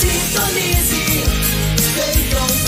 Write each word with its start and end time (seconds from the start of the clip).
Sintonize. 0.00 1.24
Feitron 1.96 2.67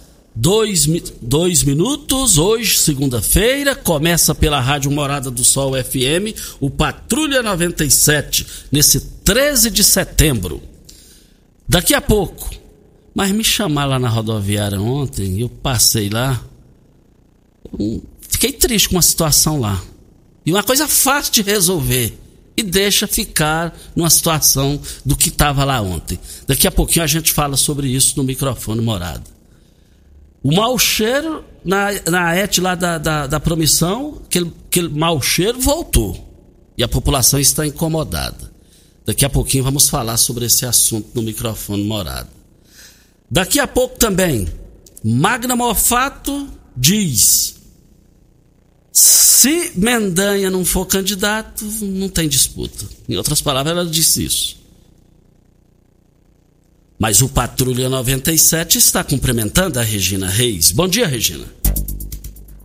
dois, 0.35 0.87
dois 1.21 1.63
minutos. 1.63 2.37
Hoje, 2.37 2.77
segunda-feira, 2.77 3.75
começa 3.75 4.33
pela 4.33 4.59
Rádio 4.59 4.91
Morada 4.91 5.29
do 5.29 5.43
Sol 5.43 5.73
FM, 5.73 6.35
o 6.59 6.69
Patrulha 6.69 7.43
97, 7.43 8.45
nesse 8.71 9.01
13 9.23 9.69
de 9.69 9.83
setembro. 9.83 10.61
Daqui 11.67 11.93
a 11.93 12.01
pouco, 12.01 12.49
mas 13.13 13.31
me 13.31 13.43
chamar 13.43 13.85
lá 13.85 13.99
na 13.99 14.09
rodoviária 14.09 14.79
ontem, 14.79 15.39
eu 15.39 15.49
passei 15.49 16.09
lá, 16.09 16.41
fiquei 18.29 18.51
triste 18.53 18.89
com 18.89 18.97
a 18.97 19.01
situação 19.01 19.59
lá. 19.59 19.81
E 20.45 20.51
uma 20.51 20.63
coisa 20.63 20.87
fácil 20.87 21.33
de 21.33 21.41
resolver. 21.43 22.17
E 22.57 22.63
deixa 22.63 23.07
ficar 23.07 23.75
numa 23.95 24.09
situação 24.09 24.79
do 25.05 25.15
que 25.15 25.29
estava 25.29 25.63
lá 25.63 25.81
ontem. 25.81 26.19
Daqui 26.45 26.67
a 26.67 26.71
pouquinho 26.71 27.03
a 27.03 27.07
gente 27.07 27.31
fala 27.31 27.55
sobre 27.55 27.87
isso 27.87 28.17
no 28.17 28.23
microfone 28.23 28.81
morado. 28.81 29.23
O 30.43 30.53
mau 30.53 30.77
cheiro 30.77 31.45
na, 31.63 31.89
na 32.09 32.35
ET 32.35 32.57
lá 32.57 32.75
da, 32.75 32.97
da, 32.97 33.27
da 33.27 33.39
promissão, 33.39 34.21
aquele, 34.25 34.51
aquele 34.67 34.89
mau 34.89 35.21
cheiro 35.21 35.59
voltou. 35.59 36.29
E 36.77 36.83
a 36.83 36.87
população 36.87 37.39
está 37.39 37.65
incomodada. 37.65 38.51
Daqui 39.05 39.25
a 39.25 39.29
pouquinho 39.29 39.63
vamos 39.63 39.89
falar 39.89 40.17
sobre 40.17 40.45
esse 40.45 40.65
assunto 40.65 41.09
no 41.13 41.21
microfone 41.21 41.83
morado. 41.83 42.29
Daqui 43.29 43.59
a 43.59 43.67
pouco 43.67 43.97
também, 43.97 44.47
Magna 45.03 45.55
Mofato 45.55 46.49
diz: 46.75 47.55
se 48.91 49.71
Mendanha 49.75 50.49
não 50.49 50.65
for 50.65 50.85
candidato, 50.85 51.65
não 51.81 52.09
tem 52.09 52.27
disputa. 52.27 52.85
Em 53.07 53.15
outras 53.15 53.41
palavras, 53.41 53.75
ela 53.75 53.85
disse 53.85 54.25
isso. 54.25 54.60
Mas 57.01 57.19
o 57.19 57.27
Patrulha 57.27 57.89
97 57.89 58.77
está 58.77 59.03
cumprimentando 59.03 59.79
a 59.79 59.81
Regina 59.81 60.29
Reis. 60.29 60.71
Bom 60.71 60.87
dia, 60.87 61.07
Regina. 61.07 61.51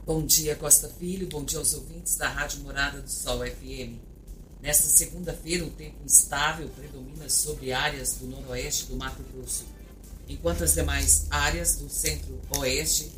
Bom 0.04 0.26
dia, 0.26 0.54
Costa 0.54 0.90
Filho. 1.00 1.26
Bom 1.26 1.42
dia 1.42 1.58
aos 1.58 1.72
ouvintes 1.72 2.16
da 2.16 2.28
Rádio 2.28 2.60
Morada 2.60 3.00
do 3.00 3.10
Sol 3.10 3.38
FM. 3.38 3.94
Nesta 4.60 4.88
segunda-feira, 4.88 5.64
o 5.64 5.70
tempo 5.70 5.96
instável 6.04 6.68
predomina 6.68 7.30
sobre 7.30 7.72
áreas 7.72 8.16
do 8.16 8.26
noroeste 8.26 8.84
do 8.90 8.96
Mato 8.96 9.24
Grosso, 9.32 9.64
enquanto 10.28 10.64
as 10.64 10.74
demais 10.74 11.26
áreas 11.30 11.76
do 11.76 11.88
centro-oeste 11.88 13.12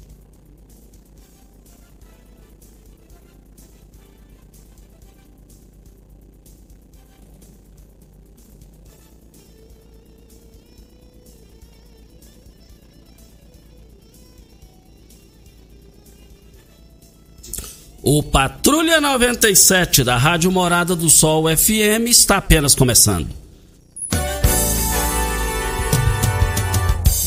O 18.02 18.22
Patrulha 18.22 19.00
97 19.00 20.04
da 20.04 20.16
Rádio 20.16 20.52
Morada 20.52 20.94
do 20.94 21.10
Sol 21.10 21.44
FM 21.54 22.06
está 22.08 22.36
apenas 22.36 22.74
começando. 22.74 23.28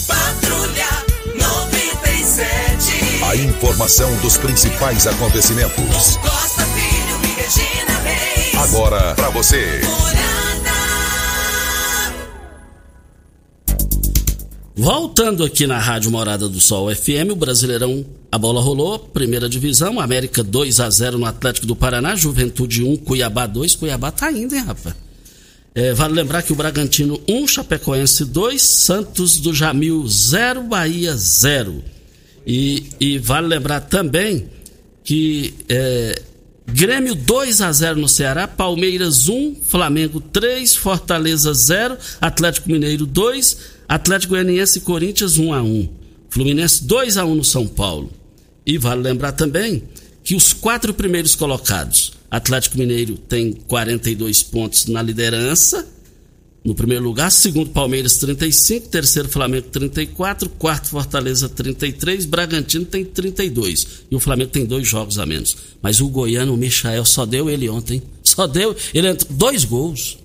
Patrulha 0.08 0.88
97. 1.36 3.24
A 3.26 3.36
informação 3.36 4.16
dos 4.22 4.38
principais 4.38 5.06
acontecimentos. 5.08 6.16
Costa 6.18 6.64
Filho 6.64 7.20
e 7.24 7.28
Regina 7.42 8.00
Reis. 8.04 8.56
Agora 8.56 9.14
pra 9.16 9.30
você. 9.30 9.82
Morada. 9.84 10.41
Voltando 14.82 15.44
aqui 15.44 15.68
na 15.68 15.78
Rádio 15.78 16.10
Morada 16.10 16.50
do 16.50 16.60
Sol 16.60 16.90
FM, 16.90 17.34
o 17.34 17.36
Brasileirão, 17.36 18.04
a 18.32 18.38
bola 18.40 18.60
rolou, 18.60 18.98
primeira 18.98 19.48
divisão, 19.48 20.00
América 20.00 20.42
2 20.42 20.80
a 20.80 20.90
0 20.90 21.20
no 21.20 21.28
Atlético 21.28 21.68
do 21.68 21.76
Paraná, 21.76 22.16
Juventude 22.16 22.84
1, 22.84 22.98
Cuiabá 22.98 23.46
2, 23.46 23.76
Cuiabá 23.76 24.10
tá 24.10 24.32
indo, 24.32 24.56
hein, 24.56 24.64
rapaz? 24.66 24.96
É, 25.76 25.94
vale 25.94 26.16
lembrar 26.16 26.42
que 26.42 26.52
o 26.52 26.56
Bragantino 26.56 27.22
1, 27.30 27.48
Chapecoense 27.48 28.26
2, 28.26 28.60
Santos 28.84 29.38
do 29.38 29.54
Jamil 29.54 30.04
0, 30.08 30.64
Bahia 30.64 31.16
0. 31.16 31.84
E, 32.48 32.88
e 33.00 33.20
vale 33.20 33.46
lembrar 33.46 33.82
também 33.82 34.50
que 35.04 35.54
é, 35.70 36.20
Grêmio 36.68 37.16
2 37.16 37.62
a 37.62 37.72
0 37.72 38.00
no 38.00 38.08
Ceará, 38.08 38.48
Palmeiras 38.48 39.28
1, 39.28 39.58
Flamengo 39.64 40.22
3, 40.22 40.76
Fortaleza 40.76 41.54
0, 41.54 41.98
Atlético 42.20 42.72
Mineiro 42.72 43.06
2, 43.06 43.58
Atlético 43.92 44.36
Goianiense 44.36 44.78
e 44.78 44.82
Corinthians 44.84 45.38
1 45.38 45.54
a 45.54 45.62
1. 45.62 45.90
Fluminense 46.30 46.82
2 46.86 47.18
a 47.18 47.26
1 47.26 47.36
no 47.36 47.44
São 47.44 47.68
Paulo. 47.68 48.10
E 48.66 48.78
vale 48.78 49.02
lembrar 49.02 49.34
também 49.34 49.84
que 50.24 50.34
os 50.34 50.54
quatro 50.54 50.94
primeiros 50.94 51.36
colocados, 51.36 52.14
Atlético 52.32 52.78
Mineiro 52.78 53.18
tem 53.18 53.52
42 53.52 54.44
pontos 54.44 54.86
na 54.86 55.02
liderança, 55.02 55.86
no 56.64 56.74
primeiro 56.74 57.04
lugar, 57.04 57.30
segundo 57.34 57.72
Palmeiras 57.72 58.18
35, 58.20 58.88
terceiro 58.88 59.28
Flamengo 59.28 59.68
34, 59.68 60.48
quarto 60.52 60.88
Fortaleza 60.88 61.50
33, 61.50 62.24
Bragantino 62.24 62.86
tem 62.86 63.04
32 63.04 64.06
e 64.10 64.16
o 64.16 64.22
Flamengo 64.22 64.52
tem 64.52 64.66
dois 64.66 64.88
jogos 64.88 65.20
a 65.20 65.26
menos. 65.26 65.58
Mas 65.82 66.00
o 66.00 66.08
goiano, 66.08 66.54
o 66.54 66.58
Michael, 66.58 67.04
só 67.04 67.26
deu 67.26 67.50
ele 67.50 67.68
ontem, 67.68 68.02
só 68.24 68.48
deu, 68.48 68.74
ele 68.94 69.14
dois 69.32 69.66
gols. 69.66 70.18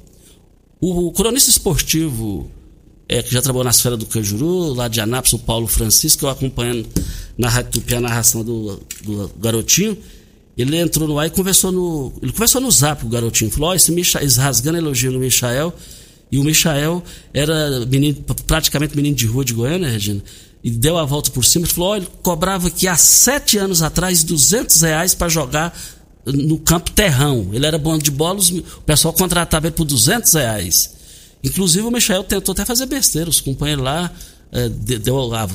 O, 0.80 1.08
o 1.08 1.12
cronista 1.12 1.50
esportivo 1.50 2.48
é, 3.08 3.22
que 3.22 3.32
já 3.32 3.40
trabalhou 3.40 3.64
nas 3.64 3.80
férias 3.80 3.98
do 3.98 4.06
Cajuru, 4.06 4.74
lá 4.74 4.88
de 4.88 5.00
Anápolis, 5.00 5.32
o 5.32 5.38
Paulo 5.38 5.66
Francisco, 5.66 6.26
eu 6.26 6.28
acompanhando 6.28 6.86
na 7.38 7.48
Rádio 7.48 7.72
Tupi 7.72 7.94
a 7.94 8.00
narração 8.00 8.42
do, 8.42 8.80
do 9.04 9.30
garotinho, 9.38 9.96
ele 10.56 10.76
entrou 10.78 11.06
no 11.06 11.18
ar 11.18 11.26
e 11.26 11.30
conversou 11.30 11.70
no. 11.70 12.12
Ele 12.22 12.32
conversou 12.32 12.60
no 12.60 12.70
zap 12.70 13.02
com 13.02 13.08
o 13.08 13.10
garotinho. 13.10 13.50
Falou: 13.50 13.70
Ó, 13.70 13.74
esse 13.74 13.92
Michael, 13.92 14.26
rasgando 14.38 14.78
elogio 14.78 15.12
no 15.12 15.18
Michael. 15.18 15.72
E 16.32 16.38
o 16.38 16.44
Michael 16.44 17.04
era 17.32 17.86
menino, 17.86 18.24
praticamente 18.46 18.96
menino 18.96 19.14
de 19.14 19.26
rua 19.26 19.44
de 19.44 19.52
Goiânia, 19.52 19.88
Regina. 19.88 20.22
E 20.64 20.70
deu 20.70 20.98
a 20.98 21.04
volta 21.04 21.30
por 21.30 21.44
cima 21.44 21.66
e 21.66 21.68
falou: 21.68 21.90
oh, 21.90 21.96
ele 21.96 22.08
cobrava 22.22 22.68
aqui 22.68 22.88
há 22.88 22.96
sete 22.96 23.58
anos 23.58 23.82
atrás 23.82 24.24
200 24.24 24.80
reais 24.80 25.14
para 25.14 25.28
jogar 25.28 25.78
no 26.24 26.58
campo 26.58 26.90
terrão. 26.90 27.50
Ele 27.52 27.64
era 27.64 27.78
bom 27.78 27.96
de 27.96 28.10
bola, 28.10 28.40
o 28.40 28.80
pessoal 28.80 29.14
contratava 29.14 29.66
ele 29.66 29.76
por 29.76 29.84
200 29.84 30.32
reais. 30.32 30.95
Inclusive 31.42 31.86
o 31.86 31.90
Michael 31.90 32.24
tentou 32.24 32.52
até 32.52 32.64
fazer 32.64 32.86
besteira, 32.86 33.30
os 33.30 33.40
companheiros 33.40 33.84
lá 33.84 34.10
é, 34.52 34.68
deu, 34.68 35.34
a, 35.34 35.46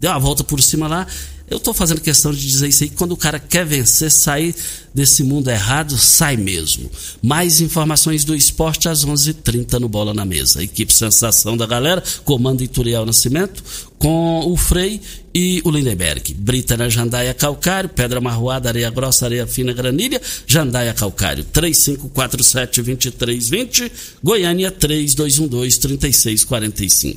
deu 0.00 0.10
a 0.10 0.18
volta 0.18 0.44
por 0.44 0.60
cima 0.60 0.86
lá 0.86 1.06
eu 1.54 1.58
estou 1.58 1.72
fazendo 1.72 2.00
questão 2.00 2.32
de 2.32 2.44
dizer 2.44 2.66
isso 2.66 2.82
aí, 2.82 2.90
quando 2.90 3.12
o 3.12 3.16
cara 3.16 3.38
quer 3.38 3.64
vencer, 3.64 4.10
sair 4.10 4.52
desse 4.92 5.22
mundo 5.22 5.48
errado, 5.48 5.96
sai 5.96 6.36
mesmo. 6.36 6.90
Mais 7.22 7.60
informações 7.60 8.24
do 8.24 8.34
esporte 8.34 8.88
às 8.88 9.04
11:30 9.04 9.30
h 9.30 9.34
30 9.44 9.78
no 9.78 9.88
Bola 9.88 10.12
na 10.12 10.24
Mesa. 10.24 10.64
Equipe 10.64 10.92
Sensação 10.92 11.56
da 11.56 11.64
Galera, 11.64 12.02
comando 12.24 12.64
Ituriel 12.64 13.06
Nascimento, 13.06 13.62
com 13.96 14.50
o 14.50 14.56
Frei 14.56 15.00
e 15.32 15.62
o 15.64 15.70
Lindenberg. 15.70 16.34
Brita 16.34 16.76
na 16.76 16.88
Jandaia 16.88 17.32
Calcário, 17.32 17.88
Pedra 17.88 18.20
Marroada, 18.20 18.68
Areia 18.68 18.90
Grossa, 18.90 19.26
Areia 19.26 19.46
Fina, 19.46 19.72
Granilha, 19.72 20.20
Jandaia 20.48 20.92
Calcário, 20.92 21.46
3547-2320, 21.52 23.92
Goiânia 24.20 24.72
3212-3645. 24.72 27.16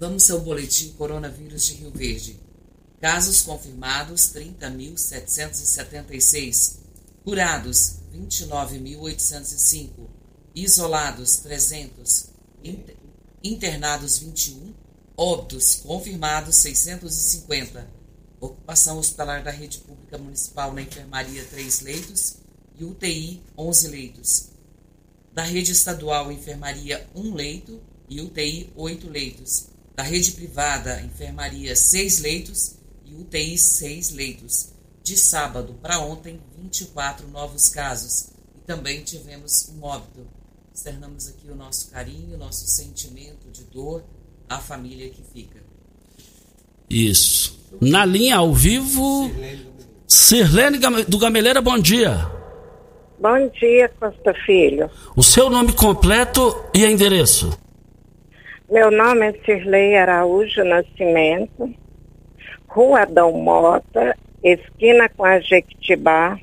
Vamos 0.00 0.30
ao 0.30 0.40
boletim 0.40 0.94
Coronavírus 0.96 1.66
de 1.66 1.74
Rio 1.74 1.92
Verde. 1.94 2.43
Casos 3.04 3.42
confirmados 3.42 4.32
30.776. 4.32 6.78
Curados 7.22 7.96
29.805. 8.14 10.08
Isolados 10.54 11.36
300. 11.36 12.30
Internados 13.42 14.20
21. 14.20 14.72
Óbitos 15.18 15.82
confirmados 15.84 16.56
650. 16.56 17.86
Ocupação 18.40 18.96
hospitalar 18.96 19.44
da 19.44 19.50
rede 19.50 19.80
pública 19.80 20.16
municipal 20.16 20.72
na 20.72 20.80
enfermaria 20.80 21.44
3 21.44 21.80
leitos 21.82 22.36
e 22.74 22.86
UTI 22.86 23.42
11 23.54 23.88
leitos. 23.88 24.48
Da 25.30 25.42
rede 25.42 25.72
estadual 25.72 26.32
enfermaria 26.32 27.06
1 27.14 27.34
leito 27.34 27.82
e 28.08 28.22
UTI 28.22 28.72
8 28.74 29.10
leitos. 29.10 29.66
Da 29.94 30.02
rede 30.02 30.32
privada 30.32 31.02
enfermaria 31.02 31.76
6 31.76 32.20
leitos 32.20 32.82
e 33.04 33.14
UTI 33.14 33.58
6 33.58 34.10
leitos. 34.12 34.72
De 35.02 35.16
sábado 35.16 35.74
para 35.82 35.98
ontem, 35.98 36.40
24 36.56 37.28
novos 37.28 37.68
casos. 37.68 38.30
E 38.56 38.60
também 38.66 39.02
tivemos 39.02 39.70
um 39.70 39.84
óbito. 39.84 40.26
Externamos 40.74 41.28
aqui 41.28 41.50
o 41.50 41.54
nosso 41.54 41.90
carinho, 41.90 42.34
o 42.34 42.38
nosso 42.38 42.66
sentimento 42.66 43.50
de 43.52 43.64
dor 43.64 44.02
à 44.48 44.58
família 44.58 45.08
que 45.10 45.22
fica. 45.22 45.60
Isso. 46.88 47.58
Na 47.80 48.04
linha 48.04 48.36
ao 48.36 48.52
vivo, 48.52 49.30
Sirlene 50.06 50.78
do 51.08 51.18
Gameleira, 51.18 51.60
bom 51.60 51.78
dia. 51.78 52.30
Bom 53.18 53.48
dia, 53.48 53.88
Costa 54.00 54.34
Filho. 54.46 54.90
O 55.16 55.22
seu 55.22 55.48
nome 55.48 55.72
completo 55.72 56.64
e 56.74 56.84
endereço? 56.84 57.58
Meu 58.70 58.90
nome 58.90 59.28
é 59.28 59.32
Sirlei 59.44 59.96
Araújo 59.96 60.64
Nascimento. 60.64 61.74
Rua 62.74 63.02
Adão 63.02 63.32
Mota, 63.32 64.16
esquina 64.42 65.08
com 65.08 65.24
a 65.24 65.38
Jequitibá, 65.38 66.36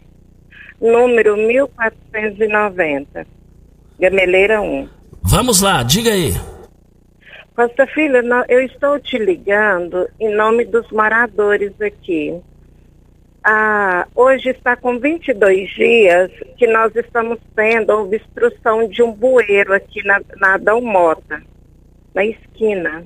número 0.79 1.35
1490, 1.35 3.27
Gameleira 3.99 4.61
1. 4.61 4.87
Vamos 5.23 5.61
lá, 5.61 5.83
diga 5.83 6.09
aí. 6.09 6.31
Costa 7.53 7.85
Filho, 7.87 8.21
eu 8.47 8.61
estou 8.61 8.97
te 8.97 9.17
ligando 9.17 10.07
em 10.21 10.33
nome 10.33 10.63
dos 10.63 10.89
moradores 10.89 11.73
aqui. 11.81 12.39
Ah, 13.43 14.07
hoje 14.15 14.51
está 14.51 14.77
com 14.77 14.99
22 14.99 15.69
dias 15.75 16.31
que 16.55 16.65
nós 16.65 16.95
estamos 16.95 17.39
tendo 17.53 17.91
a 17.91 18.01
obstrução 18.01 18.87
de 18.87 19.03
um 19.03 19.11
bueiro 19.11 19.73
aqui 19.73 20.01
na, 20.05 20.21
na 20.37 20.53
Adão 20.53 20.79
Mota, 20.79 21.43
na 22.15 22.23
esquina. 22.23 23.03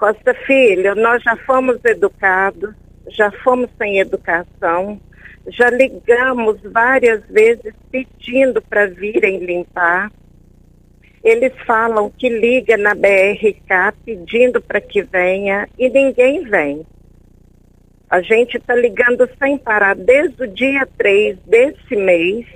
Costa 0.00 0.32
Filho, 0.46 0.94
nós 0.94 1.22
já 1.22 1.36
fomos 1.44 1.78
educados, 1.84 2.74
já 3.10 3.30
fomos 3.44 3.68
sem 3.76 3.98
educação, 3.98 4.98
já 5.46 5.68
ligamos 5.68 6.58
várias 6.72 7.22
vezes 7.26 7.74
pedindo 7.90 8.62
para 8.62 8.86
virem 8.86 9.44
limpar. 9.44 10.10
Eles 11.22 11.52
falam 11.66 12.08
que 12.08 12.30
liga 12.30 12.78
na 12.78 12.94
BRK 12.94 13.92
pedindo 14.02 14.62
para 14.62 14.80
que 14.80 15.02
venha 15.02 15.68
e 15.78 15.90
ninguém 15.90 16.44
vem. 16.44 16.86
A 18.08 18.22
gente 18.22 18.56
está 18.56 18.74
ligando 18.74 19.28
sem 19.38 19.58
parar 19.58 19.94
desde 19.94 20.44
o 20.44 20.48
dia 20.48 20.88
3 20.96 21.36
desse 21.40 21.94
mês. 21.94 22.46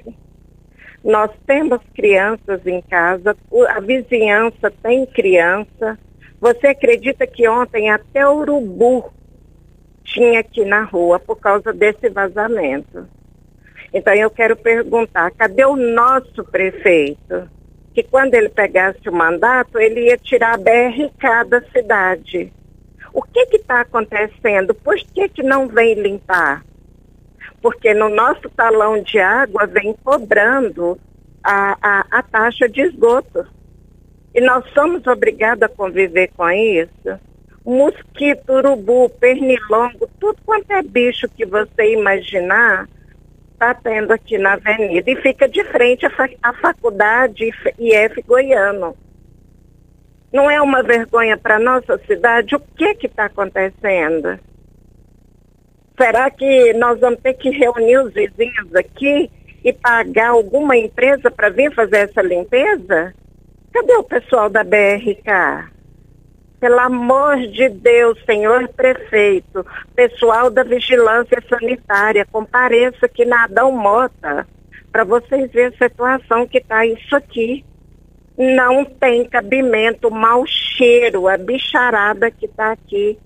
Nós 1.05 1.31
temos 1.47 1.81
crianças 1.95 2.67
em 2.67 2.81
casa, 2.81 3.37
a 3.69 3.81
vizinhança 3.81 4.73
tem 4.83 5.05
criança. 5.05 5.99
Você 6.45 6.67
acredita 6.67 7.27
que 7.27 7.49
ontem 7.49 7.91
até 7.91 8.29
urubu 8.29 9.11
tinha 10.05 10.41
aqui 10.41 10.63
na 10.63 10.83
rua 10.83 11.19
por 11.19 11.37
causa 11.37 11.73
desse 11.73 12.11
vazamento? 12.11 13.09
Então 13.95 14.13
eu 14.13 14.29
quero 14.29 14.55
perguntar, 14.55 15.31
cadê 15.31 15.65
o 15.65 15.75
nosso 15.75 16.45
prefeito? 16.45 17.49
Que 17.95 18.03
quando 18.03 18.35
ele 18.35 18.51
pegasse 18.51 19.09
o 19.09 19.13
mandato, 19.13 19.79
ele 19.79 20.09
ia 20.09 20.19
tirar 20.19 20.53
a 20.53 20.59
BRK 20.59 21.49
da 21.49 21.63
cidade. 21.73 22.53
O 23.11 23.23
que 23.23 23.57
está 23.57 23.81
acontecendo? 23.81 24.75
Por 24.75 24.97
que, 24.97 25.31
que 25.31 25.43
não 25.43 25.67
vem 25.67 25.95
limpar? 25.95 26.63
Porque 27.63 27.95
no 27.95 28.11
nosso 28.11 28.51
talão 28.51 29.03
de 29.03 29.19
água 29.19 29.67
vem 29.67 29.95
cobrando 30.05 31.01
a, 31.43 31.79
a, 31.81 32.19
a 32.19 32.23
taxa 32.23 32.69
de 32.69 32.83
esgoto. 32.83 33.47
E 34.35 34.41
nós 34.41 34.65
somos 34.75 35.07
obrigados 35.07 35.63
a 35.63 35.69
conviver 35.69 36.29
com 36.37 36.51
isso. 36.51 37.21
Mosquito, 37.65 38.53
urubu, 38.53 39.09
pernilongo, 39.09 40.11
tudo 40.19 40.37
quanto 40.45 40.71
é 40.73 40.83
bicho 40.83 41.29
que 41.29 41.47
você 41.47 41.93
imaginar, 41.93 42.89
está 43.53 43.73
tendo 43.73 44.13
aqui 44.13 44.37
na 44.37 44.55
avenida. 44.55 45.09
E 45.11 45.17
fica 45.23 45.49
de 45.49 45.63
frente 45.65 46.05
à, 46.05 46.11
fa 46.11 46.29
faculdade 46.61 47.49
IF 47.79 48.23
Goiano. 48.23 48.97
Não 50.33 50.51
é 50.51 50.61
uma 50.61 50.83
vergonha 50.83 51.39
para 51.39 51.61
nossa 51.61 51.97
cidade? 52.07 52.57
O 52.57 52.61
que 52.61 53.07
está 53.07 53.27
acontecendo? 53.27 54.39
Será 55.97 56.29
que 56.29 56.73
nós 56.73 56.99
vamos 56.99 57.21
ter 57.21 57.35
que 57.35 57.51
reunir 57.51 57.99
os 57.99 58.13
vizinhos 58.13 58.75
aqui 58.75 59.31
e 59.65 59.73
pagar 59.73 60.31
alguma 60.31 60.77
empresa 60.77 61.31
para 61.31 61.51
vir 61.51 61.73
fazer 61.73 62.09
essa 62.09 62.21
limpeza? 62.21 63.15
Cadê 63.75 63.97
o 63.97 64.05
pessoal 64.05 64.49
da 64.49 64.63
BRK? 64.63 65.69
Pelo 66.61 66.79
amor 66.79 67.39
de 67.39 67.69
Deus, 67.69 68.17
senhor 68.25 68.69
prefeito, 68.69 69.67
pessoal 69.97 70.49
da 70.49 70.63
vigilância 70.63 71.43
sanitária, 71.49 72.25
compareça 72.25 73.07
aqui 73.07 73.25
na 73.25 73.43
Adão 73.43 73.73
Mota 73.73 74.47
para 74.93 75.03
vocês 75.03 75.51
verem 75.51 75.75
a 75.75 75.89
situação 75.89 76.47
que 76.47 76.59
está 76.59 76.87
isso 76.87 77.17
aqui. 77.17 77.65
Não 78.39 78.85
tem 78.85 79.29
cabimento, 79.29 80.09
mau 80.09 80.47
cheiro, 80.47 81.27
a 81.27 81.37
bicharada 81.37 82.31
que 82.31 82.47
está 82.47 82.71
aqui. 82.71 83.19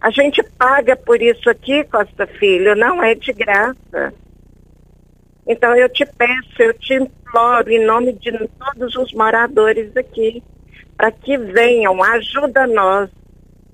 A 0.00 0.10
gente 0.10 0.40
paga 0.56 0.94
por 0.94 1.20
isso 1.20 1.50
aqui, 1.50 1.82
Costa 1.82 2.28
Filho, 2.28 2.76
não 2.76 3.02
é 3.02 3.16
de 3.16 3.32
graça. 3.32 4.14
Então 5.46 5.74
eu 5.74 5.88
te 5.88 6.04
peço, 6.06 6.60
eu 6.60 6.74
te 6.74 6.94
imploro 6.94 7.70
em 7.70 7.84
nome 7.84 8.12
de 8.12 8.30
todos 8.58 8.94
os 8.96 9.12
moradores 9.12 9.96
aqui, 9.96 10.42
para 10.96 11.10
que 11.10 11.36
venham, 11.36 12.02
ajuda 12.02 12.66
nós. 12.66 13.10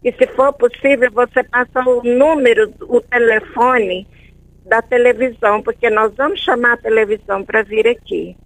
E 0.03 0.13
se 0.13 0.27
for 0.29 0.53
possível, 0.53 1.11
você 1.13 1.43
passa 1.43 1.81
o 1.81 2.03
número, 2.03 2.73
o 2.83 3.01
telefone 3.01 4.07
da 4.65 4.81
televisão, 4.81 5.63
porque 5.63 5.91
nós 5.91 6.13
vamos 6.17 6.41
chamar 6.41 6.75
a 6.75 6.77
televisão 6.77 7.45
para 7.45 7.63
vir 7.63 7.87
aqui. 7.89 8.37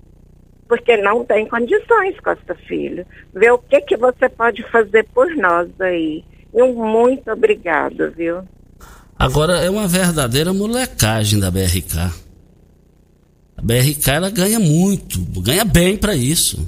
porque 0.68 0.96
não 0.96 1.22
tem 1.22 1.46
condições, 1.46 2.18
Costa 2.20 2.54
Filho. 2.66 3.04
Vê 3.34 3.50
o 3.50 3.58
que, 3.58 3.78
que 3.82 3.94
você 3.94 4.26
pode 4.26 4.62
fazer 4.70 5.06
por 5.12 5.28
nós 5.36 5.68
aí. 5.78 6.24
Um 6.52 6.72
muito 6.72 7.30
obrigado, 7.30 8.10
viu? 8.12 8.42
Agora 9.18 9.58
é 9.58 9.68
uma 9.68 9.86
verdadeira 9.86 10.50
molecagem 10.52 11.38
da 11.38 11.50
BRK. 11.50 12.21
BRK 13.62 14.10
ela 14.10 14.30
ganha 14.30 14.58
muito, 14.58 15.20
ganha 15.40 15.64
bem 15.64 15.96
para 15.96 16.16
isso. 16.16 16.66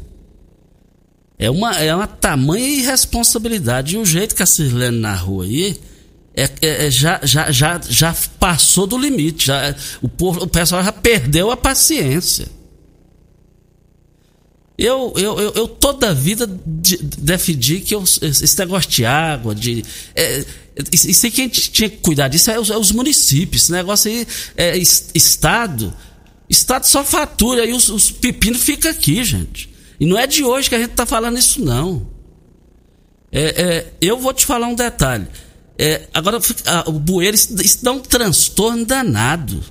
É 1.37 1.51
uma, 1.51 1.77
é 1.77 1.95
uma 1.95 2.07
tamanha 2.07 2.67
irresponsabilidade. 2.67 3.97
E 3.97 3.99
o 3.99 4.07
jeito 4.07 4.35
que 4.35 4.43
a 4.43 4.47
Sirlene 4.47 4.99
narrou 4.99 5.43
aí 5.43 5.77
é, 6.37 6.45
é, 6.63 6.87
é, 6.87 6.91
já, 6.91 7.21
já, 7.23 7.51
já, 7.51 7.81
já 7.89 8.15
passou 8.39 8.87
do 8.87 8.97
limite. 8.97 9.47
Já, 9.47 9.75
o, 10.01 10.09
povo, 10.09 10.45
o 10.45 10.47
pessoal 10.47 10.83
já 10.83 10.93
perdeu 10.93 11.51
a 11.51 11.57
paciência. 11.57 12.47
Eu, 14.77 15.13
eu, 15.17 15.41
eu, 15.41 15.53
eu 15.55 15.69
toda 15.69 16.11
a 16.11 16.15
vida 16.15 16.49
de, 16.67 16.97
defendi 16.97 17.81
que 17.81 17.95
eu, 17.95 18.03
esse 18.03 18.59
negócio 18.59 18.91
de 18.91 19.05
água, 19.05 19.55
de. 19.55 19.85
É, 20.17 20.45
isso 20.93 21.27
aí 21.27 21.33
quem 21.33 21.49
tinha 21.49 21.89
que 21.89 21.99
cuidar 21.99 22.27
disso 22.27 22.51
é 22.51 22.59
os, 22.59 22.71
é 22.71 22.77
os 22.77 22.91
municípios. 22.91 23.65
Esse 23.65 23.73
negócio 23.73 24.11
aí 24.11 24.27
é 24.57 24.77
Estado. 24.79 25.95
Estado 26.49 26.85
só 26.85 27.05
fatura 27.05 27.65
e 27.65 27.73
os, 27.73 27.89
os 27.89 28.11
pepinos 28.11 28.63
ficam 28.63 28.91
aqui, 28.91 29.25
gente. 29.25 29.73
E 29.99 30.07
não 30.07 30.19
é 30.19 30.27
de 30.27 30.45
hoje 30.45 30.69
que 30.69 30.75
a 30.75 30.79
gente 30.79 30.91
está 30.91 31.07
falando 31.07 31.39
isso, 31.39 31.65
não. 31.65 32.07
É, 33.33 33.63
é, 33.63 33.93
eu 34.01 34.19
vou 34.19 34.33
te 34.33 34.45
falar 34.47 34.67
um 34.67 34.75
detalhe. 34.75 35.27
É, 35.79 36.09
agora, 36.15 36.39
a, 36.67 36.89
o 36.89 36.93
bueiro, 36.93 37.35
isso, 37.35 37.61
isso 37.61 37.85
dá 37.85 37.93
um 37.93 38.01
transtorno 38.01 38.85
danado. 38.85 39.63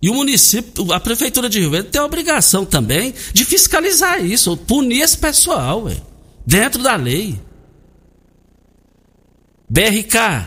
E 0.00 0.10
o 0.10 0.14
município, 0.14 0.92
a 0.92 1.00
prefeitura 1.00 1.48
de 1.48 1.60
Rio 1.60 1.70
Verde 1.70 1.88
tem 1.88 2.00
a 2.00 2.04
obrigação 2.04 2.64
também 2.64 3.14
de 3.32 3.44
fiscalizar 3.44 4.24
isso, 4.24 4.56
punir 4.56 5.00
esse 5.00 5.16
pessoal, 5.16 5.84
ué, 5.84 5.96
dentro 6.46 6.82
da 6.82 6.94
lei. 6.94 7.40
BRK, 9.68 10.46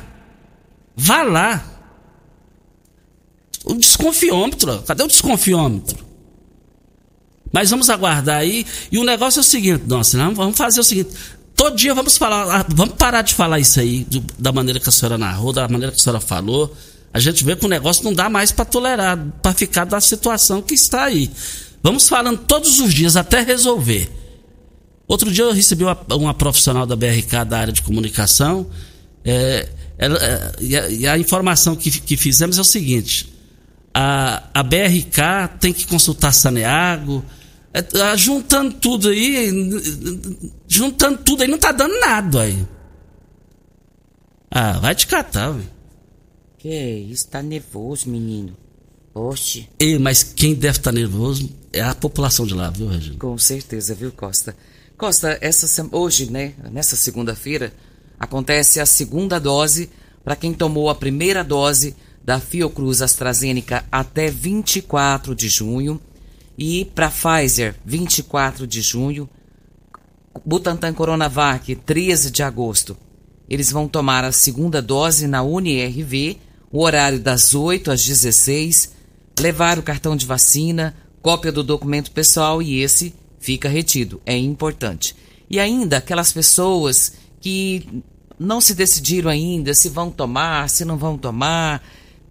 vá 0.95 1.23
lá. 1.23 1.76
O 3.69 3.75
desconfiômetro, 3.75 4.81
cadê 4.83 5.03
o 5.03 5.07
desconfiômetro? 5.07 6.05
Mas 7.51 7.69
vamos 7.69 7.89
aguardar 7.89 8.37
aí. 8.37 8.65
E 8.91 8.97
o 8.97 9.03
negócio 9.03 9.39
é 9.39 9.41
o 9.41 9.43
seguinte, 9.43 9.83
nossa, 9.87 10.17
vamos 10.31 10.57
fazer 10.57 10.79
o 10.79 10.83
seguinte. 10.83 11.09
Todo 11.55 11.75
dia 11.75 11.93
vamos 11.93 12.17
falar, 12.17 12.65
vamos 12.69 12.95
parar 12.95 13.23
de 13.23 13.33
falar 13.33 13.59
isso 13.59 13.79
aí, 13.79 14.03
do, 14.05 14.23
da 14.37 14.51
maneira 14.51 14.79
que 14.79 14.87
a 14.87 14.91
senhora 14.91 15.17
narrou, 15.17 15.51
da 15.51 15.67
maneira 15.67 15.91
que 15.91 15.99
a 15.99 16.03
senhora 16.03 16.21
falou. 16.21 16.73
A 17.13 17.19
gente 17.19 17.43
vê 17.43 17.55
que 17.55 17.65
o 17.65 17.69
negócio 17.69 18.03
não 18.03 18.13
dá 18.13 18.29
mais 18.29 18.51
para 18.51 18.63
tolerar, 18.63 19.17
para 19.41 19.53
ficar 19.53 19.85
da 19.85 19.99
situação 19.99 20.61
que 20.61 20.73
está 20.73 21.05
aí. 21.05 21.31
Vamos 21.81 22.07
falando 22.07 22.37
todos 22.39 22.79
os 22.79 22.93
dias 22.93 23.15
até 23.15 23.41
resolver. 23.41 24.09
Outro 25.07 25.31
dia 25.31 25.45
eu 25.45 25.53
recebi 25.53 25.83
uma, 25.83 25.97
uma 26.11 26.33
profissional 26.33 26.85
da 26.85 26.95
BRK 26.95 27.45
da 27.47 27.59
área 27.59 27.73
de 27.73 27.81
comunicação. 27.81 28.67
É, 29.25 29.67
ela, 29.97 30.17
é, 30.17 30.51
e, 30.59 30.77
a, 30.77 30.89
e, 30.89 31.07
a, 31.07 31.17
informação 31.17 31.75
que, 31.75 31.89
que 31.89 32.15
fizemos 32.15 32.57
é 32.57 32.61
o 32.61 32.65
seguinte: 32.65 33.33
a, 33.99 34.43
a 34.53 34.61
BRK 34.61 35.57
tem 35.59 35.73
que 35.73 35.87
consultar 35.87 36.31
Saneago, 36.31 37.25
é, 37.73 37.81
tá 37.81 38.15
juntando 38.15 38.75
tudo 38.75 39.09
aí, 39.09 39.49
juntando 40.67 41.17
tudo 41.23 41.41
aí, 41.41 41.47
não 41.47 41.57
tá 41.57 41.71
dando 41.71 41.99
nada 41.99 42.43
aí. 42.43 42.63
Ah, 44.51 44.73
vai 44.73 44.93
te 44.93 45.07
catar, 45.07 45.49
velho. 45.49 45.69
Que 46.59 46.69
isso, 47.09 47.27
tá 47.27 47.41
nervoso, 47.41 48.07
menino. 48.07 48.55
Oxe. 49.15 49.67
Ei, 49.79 49.97
mas 49.97 50.21
quem 50.21 50.53
deve 50.53 50.77
estar 50.77 50.91
tá 50.91 50.95
nervoso 50.95 51.49
é 51.73 51.81
a 51.81 51.95
população 51.95 52.45
de 52.45 52.53
lá, 52.53 52.69
viu, 52.69 52.87
Regina? 52.87 53.17
Com 53.17 53.35
certeza, 53.39 53.95
viu, 53.95 54.11
Costa? 54.11 54.55
Costa, 54.95 55.39
essa, 55.41 55.89
hoje, 55.91 56.31
né, 56.31 56.53
nessa 56.71 56.95
segunda-feira, 56.95 57.73
acontece 58.19 58.79
a 58.79 58.85
segunda 58.85 59.39
dose 59.39 59.89
para 60.23 60.35
quem 60.35 60.53
tomou 60.53 60.87
a 60.87 60.93
primeira 60.93 61.43
dose 61.43 61.95
da 62.27 62.41
Fiocruz 62.41 63.01
AstraZeneca 63.01 63.85
até 63.89 64.29
24 64.29 65.33
de 65.33 65.47
junho 65.47 65.97
e 66.57 66.83
para 66.83 67.09
Pfizer, 67.09 67.75
24 67.85 68.67
de 68.67 68.81
junho, 68.81 69.29
Butantan 70.45 70.93
Coronavac, 70.93 71.73
13 71.73 72.29
de 72.29 72.43
agosto. 72.43 72.97
Eles 73.49 73.71
vão 73.71 73.87
tomar 73.87 74.25
a 74.25 74.33
segunda 74.33 74.81
dose 74.81 75.25
na 75.25 75.41
UniRV, 75.41 76.35
o 76.69 76.83
horário 76.83 77.17
das 77.17 77.55
8 77.55 77.91
às 77.91 78.03
16, 78.03 78.91
levar 79.39 79.79
o 79.79 79.83
cartão 79.83 80.13
de 80.13 80.25
vacina, 80.25 80.97
cópia 81.21 81.53
do 81.53 81.63
documento 81.63 82.11
pessoal 82.11 82.61
e 82.61 82.81
esse 82.81 83.15
fica 83.39 83.69
retido. 83.69 84.21
É 84.25 84.35
importante. 84.37 85.15
E 85.49 85.61
ainda 85.61 85.95
aquelas 85.95 86.33
pessoas 86.33 87.13
que 87.39 88.03
não 88.37 88.59
se 88.59 88.75
decidiram 88.75 89.29
ainda 89.29 89.73
se 89.73 89.87
vão 89.87 90.11
tomar, 90.11 90.69
se 90.69 90.83
não 90.83 90.97
vão 90.97 91.17
tomar, 91.17 91.81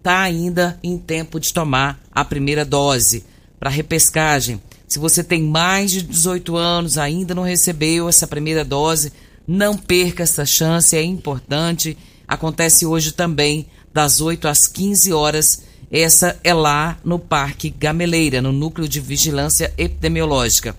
está 0.07 0.21
ainda 0.21 0.79
em 0.81 0.97
tempo 0.97 1.37
de 1.37 1.51
tomar 1.51 1.99
a 2.13 2.23
primeira 2.23 2.63
dose 2.63 3.25
para 3.59 3.69
repescagem. 3.69 4.61
Se 4.87 4.99
você 4.99 5.21
tem 5.21 5.43
mais 5.43 5.91
de 5.91 6.01
18 6.01 6.55
anos, 6.55 6.97
ainda 6.97 7.35
não 7.35 7.43
recebeu 7.43 8.07
essa 8.07 8.25
primeira 8.25 8.63
dose, 8.63 9.11
não 9.45 9.75
perca 9.75 10.23
essa 10.23 10.45
chance, 10.45 10.95
é 10.95 11.03
importante. 11.03 11.97
Acontece 12.25 12.85
hoje 12.85 13.11
também, 13.11 13.67
das 13.93 14.21
8 14.21 14.47
às 14.47 14.65
15 14.65 15.11
horas. 15.11 15.63
Essa 15.91 16.39
é 16.41 16.53
lá 16.53 16.97
no 17.03 17.19
Parque 17.19 17.69
Gameleira, 17.69 18.41
no 18.41 18.53
Núcleo 18.53 18.87
de 18.87 19.01
Vigilância 19.01 19.73
Epidemiológica. 19.77 20.73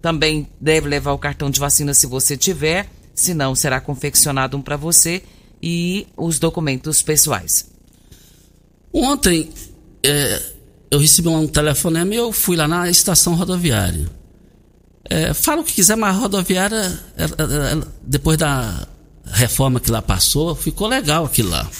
Também 0.00 0.48
deve 0.58 0.88
levar 0.88 1.12
o 1.12 1.18
cartão 1.18 1.50
de 1.50 1.60
vacina 1.60 1.92
se 1.92 2.06
você 2.06 2.34
tiver, 2.34 2.88
se 3.14 3.34
não, 3.34 3.54
será 3.54 3.78
confeccionado 3.78 4.56
um 4.56 4.62
para 4.62 4.78
você 4.78 5.22
e 5.62 6.06
os 6.16 6.38
documentos 6.38 7.02
pessoais. 7.02 7.69
Ontem, 8.92 9.50
é 10.02 10.50
eu 10.90 10.98
recebi 10.98 11.28
um 11.28 11.46
telefonema 11.46 12.12
e 12.12 12.16
eu 12.16 12.32
fui 12.32 12.56
lá 12.56 12.66
na 12.66 12.90
estação 12.90 13.34
rodoviária. 13.34 14.10
É, 15.08 15.32
fala 15.32 15.60
o 15.60 15.64
que 15.64 15.72
quiser, 15.72 15.96
mas 15.96 16.14
a 16.14 16.18
rodoviária, 16.18 17.00
é, 17.16 17.24
é, 17.24 17.26
é, 17.26 17.82
depois 18.02 18.36
da 18.36 18.86
reforma 19.24 19.78
que 19.78 19.90
lá 19.90 20.02
passou, 20.02 20.54
ficou 20.54 20.88
legal 20.88 21.24
aquilo 21.24 21.50
lá. 21.50 21.70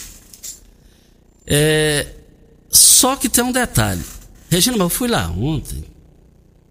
É, 1.45 2.07
só 2.69 3.17
que 3.17 3.27
tem 3.27 3.43
um 3.43 3.51
detalhe. 3.51 4.01
Regina, 4.49 4.77
mas 4.77 4.85
eu 4.85 4.89
fui 4.89 5.09
lá 5.09 5.29
ontem. 5.29 5.83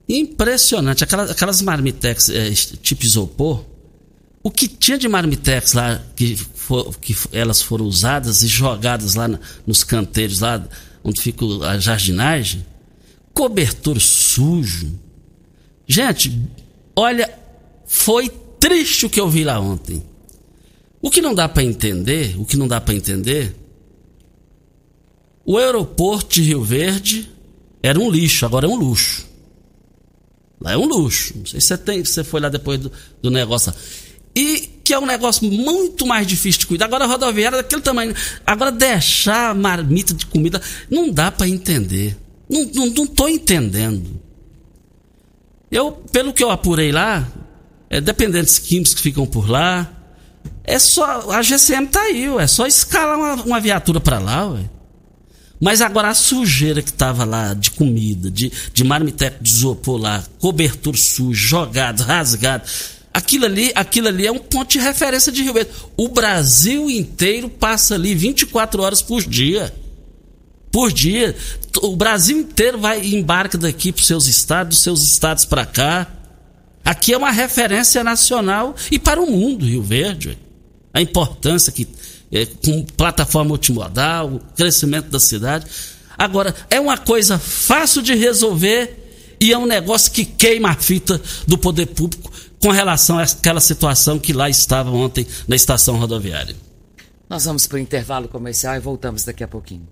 Impressionante. 0.09 1.05
Aquelas, 1.05 1.31
aquelas 1.31 1.61
marmitex 1.61 2.31
é, 2.31 2.51
tipo 2.53 3.05
isopor. 3.05 3.65
O 4.43 4.51
que 4.51 4.67
tinha 4.67 4.97
de 4.97 5.09
marmitex 5.09 5.75
lá, 5.75 6.03
que, 6.17 6.35
for, 6.37 6.97
que 6.99 7.15
elas 7.33 7.61
foram 7.61 7.85
usadas 7.85 8.43
e 8.43 8.49
jogadas 8.49 9.15
lá 9.15 9.29
nos 9.67 9.85
canteiros 9.85 10.41
lá 10.41 10.67
onde 11.05 11.21
fica 11.21 11.45
a 11.67 11.79
jardinagem, 11.79 12.65
cobertor 13.35 14.01
sujo. 14.01 14.99
Gente, 15.87 16.41
olha, 16.97 17.33
foi 17.87 18.31
triste 18.59 19.07
o 19.07 19.11
que 19.11 19.21
eu 19.21 19.29
vi 19.29 19.45
lá 19.45 19.59
ontem. 19.59 20.03
O 21.03 21.11
que 21.11 21.21
não 21.21 21.35
dá 21.35 21.49
para 21.49 21.63
entender, 21.63 22.39
o 22.39 22.45
que 22.45 22.57
não 22.57 22.69
dá 22.69 22.81
para 22.81 22.95
entender, 22.95 23.57
o 25.45 25.57
aeroporto 25.57 26.35
de 26.35 26.43
Rio 26.43 26.63
Verde 26.63 27.29
era 27.83 27.99
um 27.99 28.11
lixo, 28.11 28.45
agora 28.45 28.67
é 28.67 28.69
um 28.69 28.77
luxo. 28.77 29.27
Lá 30.61 30.73
é 30.73 30.77
um 30.77 30.85
luxo. 30.85 31.39
Não 31.39 31.47
sei 31.47 31.61
se 31.61 31.69
você, 31.69 31.79
tem, 31.79 32.05
você 32.05 32.23
foi 32.23 32.41
lá 32.41 32.51
depois 32.51 32.79
do, 32.79 32.93
do 33.23 33.31
negócio. 33.31 33.73
E 34.41 34.71
que 34.83 34.95
é 34.95 34.99
um 34.99 35.05
negócio 35.05 35.45
muito 35.45 36.07
mais 36.07 36.27
difícil 36.27 36.61
de 36.61 36.67
cuidar. 36.67 36.87
Agora 36.87 37.05
a 37.05 37.07
rodoviária 37.07 37.59
é 37.59 37.63
daquele 37.63 37.83
tamanho. 37.83 38.15
Agora 38.47 38.73
deixar 38.73 39.51
a 39.51 39.55
marmita 39.55 40.15
de 40.15 40.25
comida 40.25 40.63
não 40.89 41.11
dá 41.11 41.31
para 41.31 41.47
entender. 41.47 42.17
Não, 42.49 42.65
não, 42.75 42.87
não 42.87 43.07
tô 43.07 43.29
entendendo. 43.29 44.19
Eu, 45.71 45.93
pelo 45.93 46.33
que 46.33 46.43
eu 46.43 46.51
apurei 46.51 46.91
lá, 46.91 47.29
é, 47.91 48.01
dependentes 48.01 48.59
químicos 48.59 48.95
que 48.95 49.03
ficam 49.03 49.27
por 49.27 49.49
lá, 49.49 49.93
é 50.65 50.79
só. 50.79 51.31
A 51.33 51.43
GCM 51.43 51.87
tá 51.89 52.01
aí, 52.01 52.25
é 52.39 52.47
só 52.47 52.67
escalar 52.67 53.19
uma, 53.19 53.35
uma 53.45 53.61
viatura 53.61 54.01
para 54.01 54.19
lá, 54.19 54.49
ué. 54.49 54.65
Mas 55.61 55.83
agora 55.83 56.09
a 56.09 56.15
sujeira 56.15 56.81
que 56.81 56.93
tava 56.93 57.27
lá 57.27 57.53
de 57.53 57.73
comida, 57.73 58.31
de, 58.31 58.51
de 58.73 58.83
marmiteco 58.83 59.45
de 59.45 59.51
isopor 59.51 59.99
lá, 59.99 60.25
cobertor 60.39 60.97
sujo, 60.97 61.35
jogado, 61.35 62.01
rasgado 62.01 62.65
Aquilo 63.13 63.45
ali, 63.45 63.73
aquilo 63.75 64.09
ali 64.09 64.27
é 64.27 64.33
um 64.33 64.39
ponto 64.39 64.71
de 64.71 64.79
referência 64.79 65.33
de 65.33 65.43
Rio 65.43 65.53
Verde. 65.53 65.71
O 65.97 66.09
Brasil 66.09 66.89
inteiro 66.89 67.49
passa 67.49 67.95
ali 67.97 68.15
24 68.15 68.83
horas 68.83 69.03
por 69.03 69.23
dia. 69.23 69.75
Por 70.71 70.93
dia. 70.93 71.37
O 71.83 71.97
Brasil 71.97 72.39
inteiro 72.39 72.79
vai 72.79 73.05
embarca 73.05 73.59
daqui 73.59 73.91
para 73.91 74.01
os 74.01 74.07
seus 74.07 74.27
estados, 74.27 74.77
dos 74.77 74.85
seus 74.85 75.03
estados 75.03 75.45
para 75.45 75.67
cá. 75.67 76.07
Aqui 76.85 77.13
é 77.13 77.17
uma 77.17 77.33
referência 77.33 78.03
nacional 78.05 78.77
e 78.91 78.99
para 78.99 79.21
o 79.21 79.31
mundo, 79.31 79.67
Rio 79.67 79.83
Verde. 79.83 80.39
A 80.95 81.01
importância 81.01 81.73
que 81.73 81.89
é, 82.33 82.47
com 82.47 82.85
plataforma 82.85 83.49
multimodal, 83.49 84.35
o 84.35 84.41
crescimento 84.55 85.09
da 85.09 85.19
cidade. 85.19 85.67
Agora, 86.17 86.55
é 86.69 86.79
uma 86.79 86.97
coisa 86.97 87.39
fácil 87.39 88.03
de 88.03 88.15
resolver 88.15 89.37
e 89.41 89.53
é 89.53 89.59
um 89.59 89.67
negócio 89.67 90.13
que 90.13 90.25
queima 90.25 90.71
a 90.71 90.75
fita 90.75 91.21
do 91.47 91.59
poder 91.59 91.87
público 91.87 92.31
com 92.61 92.71
relação 92.71 93.19
àquela 93.19 93.61
situação 93.61 94.19
que 94.19 94.33
lá 94.33 94.49
estava 94.49 94.91
ontem 94.91 95.27
na 95.49 95.57
estação 95.57 95.97
rodoviária. 95.97 96.55
Nós 97.29 97.45
vamos 97.45 97.67
para 97.67 97.77
o 97.77 97.79
intervalo 97.79 98.29
comercial 98.29 98.77
e 98.77 98.81
voltamos 98.81 99.25
daqui 99.25 99.43
a 99.43 99.49
pouquinho. 99.49 99.89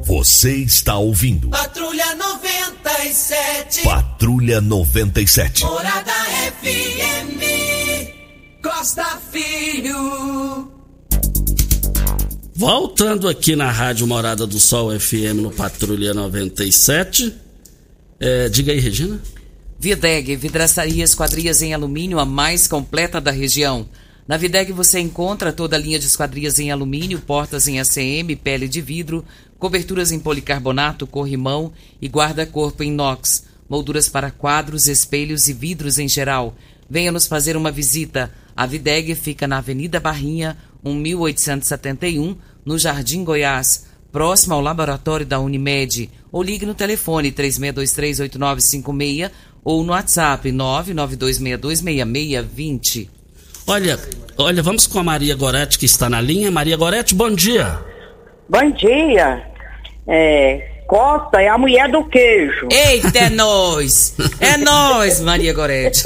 Você 0.00 0.56
está 0.56 0.96
ouvindo 0.98 1.48
Patrulha 1.50 2.14
97. 2.16 3.82
Patrulha 3.82 4.60
97. 4.60 5.64
Morada 5.64 6.12
FM. 6.60 7.40
Costa 8.60 9.18
Filho. 9.30 10.72
Voltando 12.54 13.28
aqui 13.28 13.54
na 13.54 13.70
Rádio 13.70 14.06
Morada 14.08 14.46
do 14.46 14.58
Sol 14.58 14.98
FM 14.98 15.40
no 15.40 15.52
Patrulha 15.52 16.12
97. 16.12 17.32
É, 18.18 18.48
diga 18.48 18.72
aí, 18.72 18.80
Regina. 18.80 19.20
Videg, 19.82 20.36
vidraçaria 20.36 21.02
esquadrias 21.02 21.60
em 21.60 21.74
alumínio, 21.74 22.20
a 22.20 22.24
mais 22.24 22.68
completa 22.68 23.20
da 23.20 23.32
região. 23.32 23.84
Na 24.28 24.36
Videg 24.36 24.70
você 24.70 25.00
encontra 25.00 25.52
toda 25.52 25.74
a 25.74 25.78
linha 25.80 25.98
de 25.98 26.06
esquadrias 26.06 26.60
em 26.60 26.70
alumínio, 26.70 27.18
portas 27.18 27.66
em 27.66 27.80
ACM, 27.80 28.36
pele 28.36 28.68
de 28.68 28.80
vidro, 28.80 29.24
coberturas 29.58 30.12
em 30.12 30.20
policarbonato, 30.20 31.04
corrimão 31.04 31.72
e 32.00 32.06
guarda-corpo 32.06 32.84
em 32.84 32.92
inox, 32.92 33.42
molduras 33.68 34.08
para 34.08 34.30
quadros, 34.30 34.86
espelhos 34.86 35.48
e 35.48 35.52
vidros 35.52 35.98
em 35.98 36.06
geral. 36.06 36.54
Venha 36.88 37.10
nos 37.10 37.26
fazer 37.26 37.56
uma 37.56 37.72
visita. 37.72 38.30
A 38.54 38.64
Videg 38.66 39.16
fica 39.16 39.48
na 39.48 39.58
Avenida 39.58 39.98
Barrinha, 39.98 40.56
1871, 40.84 42.36
no 42.64 42.78
Jardim 42.78 43.24
Goiás, 43.24 43.86
próximo 44.12 44.54
ao 44.54 44.60
laboratório 44.60 45.26
da 45.26 45.40
Unimed. 45.40 46.08
Ou 46.30 46.40
ligue 46.40 46.66
no 46.66 46.74
telefone 46.74 47.32
36238956 47.32 49.30
ou 49.64 49.84
no 49.84 49.92
WhatsApp 49.92 50.50
992626620. 50.50 53.08
Olha, 53.66 53.98
olha, 54.36 54.62
vamos 54.62 54.86
com 54.86 54.98
a 54.98 55.04
Maria 55.04 55.34
Gorete 55.34 55.78
que 55.78 55.86
está 55.86 56.10
na 56.10 56.20
linha. 56.20 56.50
Maria 56.50 56.76
Gorete, 56.76 57.14
bom 57.14 57.30
dia. 57.30 57.78
Bom 58.48 58.70
dia. 58.72 59.46
É, 60.06 60.68
Costa 60.86 61.40
é 61.40 61.48
a 61.48 61.56
mulher 61.56 61.90
do 61.90 62.04
queijo. 62.04 62.68
Eita, 62.70 63.18
é 63.18 63.30
nós! 63.34 64.14
É 64.40 64.58
nós, 64.58 65.20
Maria 65.20 65.54
Gorete. 65.54 66.02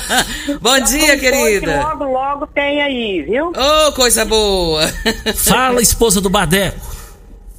Bom 0.62 0.80
dia, 0.80 1.18
querida. 1.18 1.82
Logo, 1.82 2.04
logo 2.04 2.46
tem 2.46 2.80
aí, 2.80 3.20
viu? 3.22 3.48
Ô, 3.48 3.92
coisa 3.92 4.24
boa. 4.24 4.88
Fala, 5.36 5.82
esposa 5.82 6.22
do 6.22 6.30
Badeco. 6.30 6.94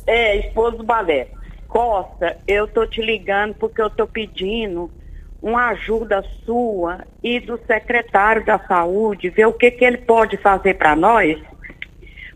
É, 0.08 0.48
esposo 0.48 0.78
do 0.78 0.84
balé. 0.84 1.28
Costa, 1.68 2.38
eu 2.48 2.68
tô 2.68 2.88
te 2.88 3.02
ligando 3.02 3.54
porque 3.56 3.82
eu 3.82 3.90
tô 3.90 4.08
pedindo 4.08 4.90
uma 5.46 5.68
ajuda 5.68 6.26
sua 6.44 7.06
e 7.22 7.40
do 7.40 7.56
secretário 7.68 8.44
da 8.44 8.58
saúde, 8.58 9.30
ver 9.30 9.46
o 9.46 9.54
que, 9.54 9.70
que 9.70 9.86
ele 9.86 10.00
pode 10.00 10.38
fazer 10.38 10.74
para 10.74 10.96
nós. 10.96 11.40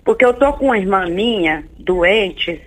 Porque 0.05 0.23
eu 0.23 0.31
tô 0.31 0.53
com 0.53 0.65
uma 0.65 0.77
irmã 0.77 1.07
minha, 1.07 1.63
doente, 1.79 2.61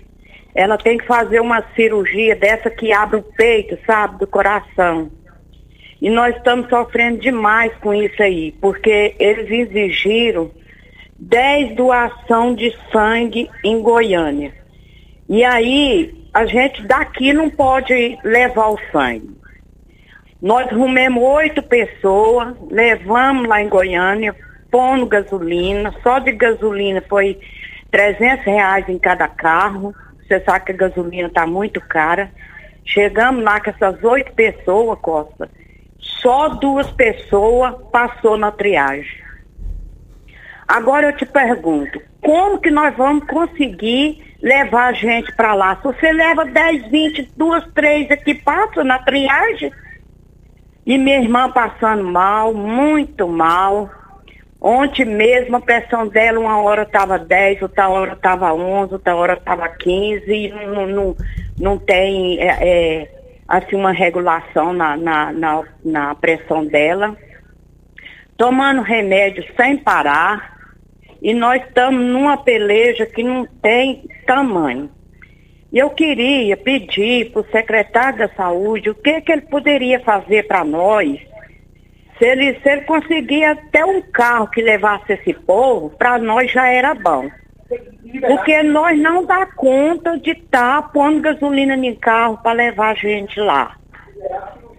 ela 0.53 0.77
tem 0.77 0.99
que 0.99 1.07
fazer 1.07 1.39
uma 1.39 1.63
cirurgia 1.77 2.35
dessa 2.35 2.69
que 2.69 2.93
abre 2.93 3.19
o 3.19 3.23
peito, 3.23 3.79
sabe, 3.87 4.19
do 4.19 4.27
coração. 4.27 5.13
E 6.01 6.11
nós 6.11 6.35
estamos 6.37 6.69
sofrendo 6.69 7.21
demais 7.21 7.73
com 7.77 7.95
isso 7.95 8.21
aí, 8.21 8.51
porque 8.61 9.15
eles 9.21 9.49
exigiram 9.49 10.51
10 11.21 11.77
doação 11.77 12.53
de 12.53 12.77
sangue 12.91 13.49
em 13.63 13.81
Goiânia. 13.81 14.53
E 15.29 15.45
aí, 15.45 16.13
a 16.35 16.45
gente 16.47 16.83
daqui 16.83 17.33
não 17.33 17.49
pode 17.49 18.19
levar 18.25 18.71
o 18.71 18.79
sangue. 18.91 19.41
Nós 20.43 20.69
rumemos 20.73 21.23
oito 21.23 21.63
pessoas, 21.63 22.57
levamos 22.69 23.47
lá 23.47 23.63
em 23.63 23.69
Goiânia, 23.69 24.35
pondo 24.73 25.07
gasolina, 25.07 25.95
só 26.03 26.19
de 26.19 26.33
gasolina 26.33 27.01
foi 27.09 27.39
300 27.93 28.45
reais 28.45 28.89
em 28.89 28.99
cada 28.99 29.29
carro. 29.29 29.95
Você 30.21 30.41
sabe 30.41 30.65
que 30.65 30.73
a 30.73 30.89
gasolina 30.89 31.29
está 31.29 31.47
muito 31.47 31.81
cara. 31.81 32.29
Chegamos 32.85 33.45
lá 33.45 33.61
com 33.61 33.71
essas 33.71 34.03
oito 34.03 34.33
pessoas, 34.33 34.99
Costa. 34.99 35.49
Só 36.01 36.49
duas 36.49 36.91
pessoas 36.91 37.77
passou 37.93 38.37
na 38.37 38.51
triagem. 38.51 39.23
Agora 40.67 41.07
eu 41.07 41.17
te 41.17 41.25
pergunto, 41.25 42.03
como 42.21 42.59
que 42.59 42.71
nós 42.71 42.97
vamos 42.97 43.25
conseguir 43.29 44.35
levar 44.43 44.87
a 44.87 44.93
gente 44.93 45.31
para 45.37 45.55
lá? 45.55 45.77
Se 45.77 45.85
você 45.85 46.13
leva 46.13 46.45
10, 46.47 46.91
20, 46.91 47.33
duas, 47.37 47.65
três 47.75 48.11
aqui 48.11 48.35
passam 48.35 48.83
na 48.83 48.99
triagem, 48.99 49.71
e 50.85 50.99
minha 50.99 51.21
irmã 51.21 51.51
passando 51.51 52.05
mal, 52.05 52.53
muito 52.53 53.29
mal. 53.29 53.89
Ontem 54.61 55.05
mesmo 55.05 55.57
a 55.57 55.61
pressão 55.61 56.07
dela, 56.07 56.39
uma 56.39 56.61
hora 56.61 56.83
estava 56.83 57.19
10, 57.19 57.63
outra 57.63 57.89
hora 57.89 58.13
estava 58.13 58.53
11, 58.53 58.93
outra 58.93 59.17
hora 59.17 59.33
estava 59.35 59.69
15, 59.69 60.33
e 60.33 60.53
não, 60.53 60.87
não, 60.87 61.17
não 61.59 61.79
tem 61.79 62.39
é, 62.41 62.59
é, 62.61 63.15
assim 63.49 63.75
uma 63.75 63.93
regulação 63.93 64.73
na, 64.73 64.97
na, 64.97 65.33
na, 65.33 65.63
na 65.85 66.15
pressão 66.15 66.65
dela. 66.65 67.17
Tomando 68.37 68.83
remédio 68.83 69.45
sem 69.57 69.77
parar. 69.77 70.53
E 71.21 71.33
nós 71.33 71.63
estamos 71.63 72.01
numa 72.01 72.37
peleja 72.37 73.07
que 73.07 73.23
não 73.23 73.47
tem 73.61 74.09
tamanho. 74.27 74.91
E 75.73 75.79
eu 75.79 75.89
queria 75.89 76.55
pedir 76.55 77.31
para 77.31 77.41
o 77.41 77.51
secretário 77.51 78.19
da 78.19 78.29
saúde 78.35 78.91
o 78.91 78.95
que, 78.95 79.23
que 79.23 79.33
ele 79.33 79.43
poderia 79.43 79.99
fazer 80.01 80.47
para 80.47 80.63
nós. 80.65 81.19
Se 82.19 82.27
ele, 82.27 82.61
se 82.61 82.69
ele 82.69 82.83
conseguir 82.83 83.45
até 83.45 83.83
um 83.85 84.03
carro 84.03 84.49
que 84.49 84.61
levasse 84.61 85.15
esse 85.15 85.33
povo, 85.33 85.89
para 85.91 86.19
nós 86.19 86.53
já 86.53 86.69
era 86.69 86.95
bom. 86.95 87.29
Porque 88.21 88.63
nós 88.63 88.99
não 88.99 89.25
dá 89.25 89.47
conta 89.47 90.19
de 90.19 90.33
estar 90.33 90.83
tá 90.83 90.89
pondo 90.89 91.23
gasolina 91.23 91.75
em 91.75 91.95
carro 91.95 92.39
para 92.43 92.53
levar 92.53 92.91
a 92.91 92.95
gente 92.95 93.41
lá. 93.41 93.75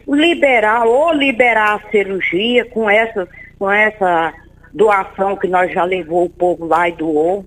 Liberar, 0.07 0.85
ou 0.85 1.11
liberar 1.11 1.75
a 1.75 1.89
cirurgia 1.89 2.65
com 2.65 2.87
essa, 2.87 3.27
com 3.57 3.71
essa 3.71 4.31
doação 4.71 5.35
que 5.35 5.47
nós 5.47 5.71
já 5.71 5.83
levou 5.83 6.25
o 6.25 6.29
povo 6.29 6.67
lá 6.67 6.87
e 6.87 6.91
doou. 6.91 7.43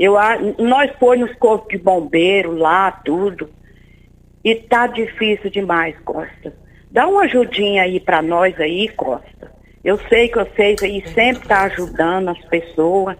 Eu, 0.00 0.14
nós 0.58 0.90
foi 0.98 1.18
nos 1.18 1.34
corpos 1.34 1.68
de 1.68 1.76
bombeiro 1.76 2.56
lá, 2.56 2.90
tudo. 2.90 3.50
E 4.42 4.54
tá 4.54 4.86
difícil 4.86 5.50
demais, 5.50 5.94
Costa. 6.02 6.54
Dá 6.90 7.06
uma 7.06 7.24
ajudinha 7.24 7.82
aí 7.82 8.00
para 8.00 8.22
nós 8.22 8.58
aí, 8.58 8.88
Costa. 8.88 9.52
Eu 9.84 9.98
sei 10.08 10.28
que 10.28 10.38
vocês 10.38 10.82
aí 10.82 11.04
sempre 11.12 11.46
tá 11.46 11.64
ajudando 11.64 12.30
as 12.30 12.42
pessoas. 12.46 13.18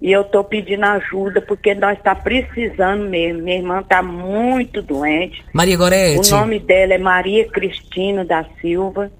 E 0.00 0.12
eu 0.12 0.22
tô 0.22 0.44
pedindo 0.44 0.84
ajuda 0.84 1.42
porque 1.42 1.74
nós 1.74 2.00
tá 2.00 2.14
precisando 2.14 3.10
mesmo. 3.10 3.42
Minha 3.42 3.56
irmã 3.56 3.82
tá 3.82 4.00
muito 4.00 4.80
doente. 4.80 5.44
Maria 5.52 5.76
Gorete. 5.76 6.32
O 6.32 6.36
nome 6.36 6.60
dela 6.60 6.94
é 6.94 6.98
Maria 6.98 7.48
Cristina 7.48 8.24
da 8.24 8.44
Silva. 8.60 9.10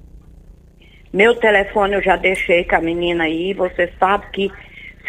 Meu 1.12 1.34
telefone 1.34 1.94
eu 1.94 2.02
já 2.02 2.14
deixei 2.14 2.62
com 2.62 2.76
a 2.76 2.80
menina 2.80 3.24
aí. 3.24 3.52
Você 3.52 3.92
sabe 3.98 4.26
que 4.32 4.50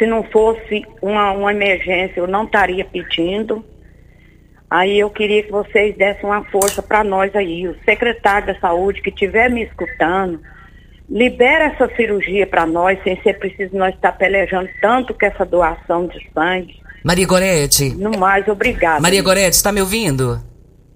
se 0.02 0.08
não 0.08 0.24
fosse 0.24 0.84
uma, 1.00 1.32
uma 1.32 1.52
emergência 1.52 2.20
eu 2.20 2.26
não 2.26 2.46
estaria 2.46 2.84
pedindo. 2.84 3.64
Aí 4.68 4.98
eu 4.98 5.12
queria 5.12 5.44
que 5.44 5.52
vocês 5.52 5.96
dessem 5.96 6.26
uma 6.26 6.44
força 6.46 6.82
para 6.82 7.04
nós 7.04 7.36
aí. 7.36 7.68
O 7.68 7.76
secretário 7.86 8.48
da 8.48 8.60
saúde 8.60 9.00
que 9.02 9.10
estiver 9.10 9.48
me 9.52 9.64
escutando, 9.64 10.42
libera 11.08 11.66
essa 11.66 11.88
cirurgia 11.96 12.48
para 12.48 12.66
nós, 12.66 12.98
sem 13.04 13.22
ser 13.22 13.38
preciso 13.38 13.78
nós 13.78 13.94
estar 13.94 14.14
pelejando 14.14 14.70
tanto 14.82 15.14
com 15.14 15.26
essa 15.26 15.46
doação 15.46 16.08
de 16.08 16.26
sangue. 16.34 16.76
Maria 17.04 17.28
Gorete. 17.28 17.90
No 17.90 18.18
mais, 18.18 18.48
obrigada. 18.48 19.02
Maria 19.02 19.22
Gorete, 19.22 19.56
está 19.56 19.72
me 19.72 19.82
ouvindo? 19.82 20.42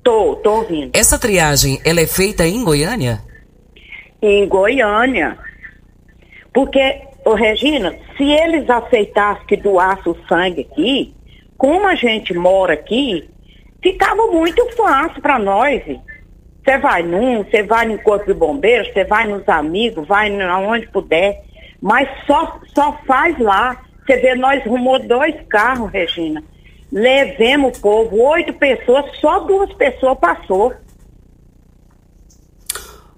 Tô, 0.01 0.37
tô 0.37 0.61
ouvindo. 0.61 0.91
Essa 0.95 1.19
triagem, 1.19 1.79
ela 1.85 1.99
é 2.01 2.07
feita 2.07 2.47
em 2.47 2.63
Goiânia? 2.63 3.21
em 4.21 4.47
Goiânia. 4.47 5.37
Porque, 6.53 7.01
ô 7.25 7.33
Regina, 7.33 7.93
se 8.15 8.23
eles 8.23 8.69
aceitassem 8.69 9.45
que 9.47 9.57
doasse 9.57 10.07
o 10.07 10.15
sangue 10.29 10.61
aqui, 10.71 11.15
como 11.57 11.87
a 11.87 11.95
gente 11.95 12.33
mora 12.33 12.73
aqui, 12.73 13.27
ficava 13.81 14.27
muito 14.27 14.63
fácil 14.77 15.21
para 15.21 15.39
nós. 15.39 15.81
Você 15.83 16.77
vai 16.77 17.03
num, 17.03 17.43
você 17.43 17.63
vai 17.63 17.87
no 17.87 17.97
corpo 17.99 18.25
de 18.27 18.33
bombeiros, 18.33 18.91
você 18.93 19.03
vai 19.03 19.27
nos 19.27 19.47
amigos, 19.49 20.07
vai 20.07 20.33
aonde 20.41 20.87
puder, 20.87 21.43
mas 21.81 22.07
só, 22.25 22.59
só 22.73 22.99
faz 23.05 23.37
lá. 23.39 23.81
Você 24.05 24.17
vê, 24.17 24.35
nós 24.35 24.63
rumou 24.63 24.99
dois 24.99 25.35
carros, 25.49 25.91
Regina. 25.91 26.43
Levemos 26.91 27.77
o 27.77 27.81
povo, 27.81 28.21
oito 28.21 28.53
pessoas, 28.53 29.05
só 29.19 29.39
duas 29.39 29.73
pessoas 29.73 30.17
passou. 30.19 30.73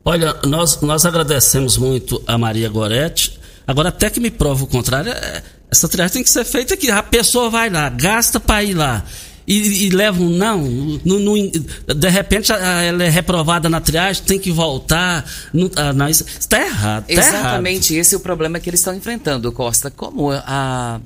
Olha, 0.04 0.34
nós, 0.46 0.82
nós 0.82 1.06
agradecemos 1.06 1.78
muito 1.78 2.22
a 2.26 2.38
Maria 2.38 2.70
Gorete. 2.70 3.38
Agora, 3.68 3.90
até 3.90 4.10
que 4.10 4.20
me 4.20 4.32
prova 4.32 4.64
o 4.64 4.68
contrário, 4.68 5.12
é- 5.12 5.44
essa 5.70 5.88
triagem 5.90 6.14
tem 6.14 6.24
que 6.24 6.30
ser 6.30 6.46
feita 6.46 6.74
aqui. 6.76 6.90
A 6.90 7.04
pessoa 7.04 7.50
vai 7.50 7.70
lá, 7.70 7.90
gasta 7.90 8.40
para 8.40 8.64
ir 8.64 8.74
lá. 8.74 9.04
e, 9.50 9.86
e 9.86 9.90
leva 9.92 10.22
um 10.22 10.30
não, 10.30 10.60
no, 11.06 11.20
no- 11.20 11.52
de 11.52 12.10
repente 12.10 12.52
ela 12.52 13.02
é 13.04 13.10
reprovada 13.10 13.70
na 13.70 13.80
triagem, 13.80 14.22
tem 14.24 14.38
que 14.40 14.52
voltar. 14.52 15.24
Não, 15.54 15.70
ah, 15.76 16.10
isso 16.10 16.26
está 16.40 16.62
errado. 16.62 17.06
Tá 17.08 17.14
Exatamente, 17.14 17.96
esse 17.96 18.14
é 18.14 18.18
o 18.18 18.20
problema 18.22 18.60
que 18.60 18.70
eles 18.70 18.82
estão 18.82 18.94
enfrentando, 18.94 19.50
Costa. 19.54 19.90
Como 19.90 20.32
a, 20.32 21.00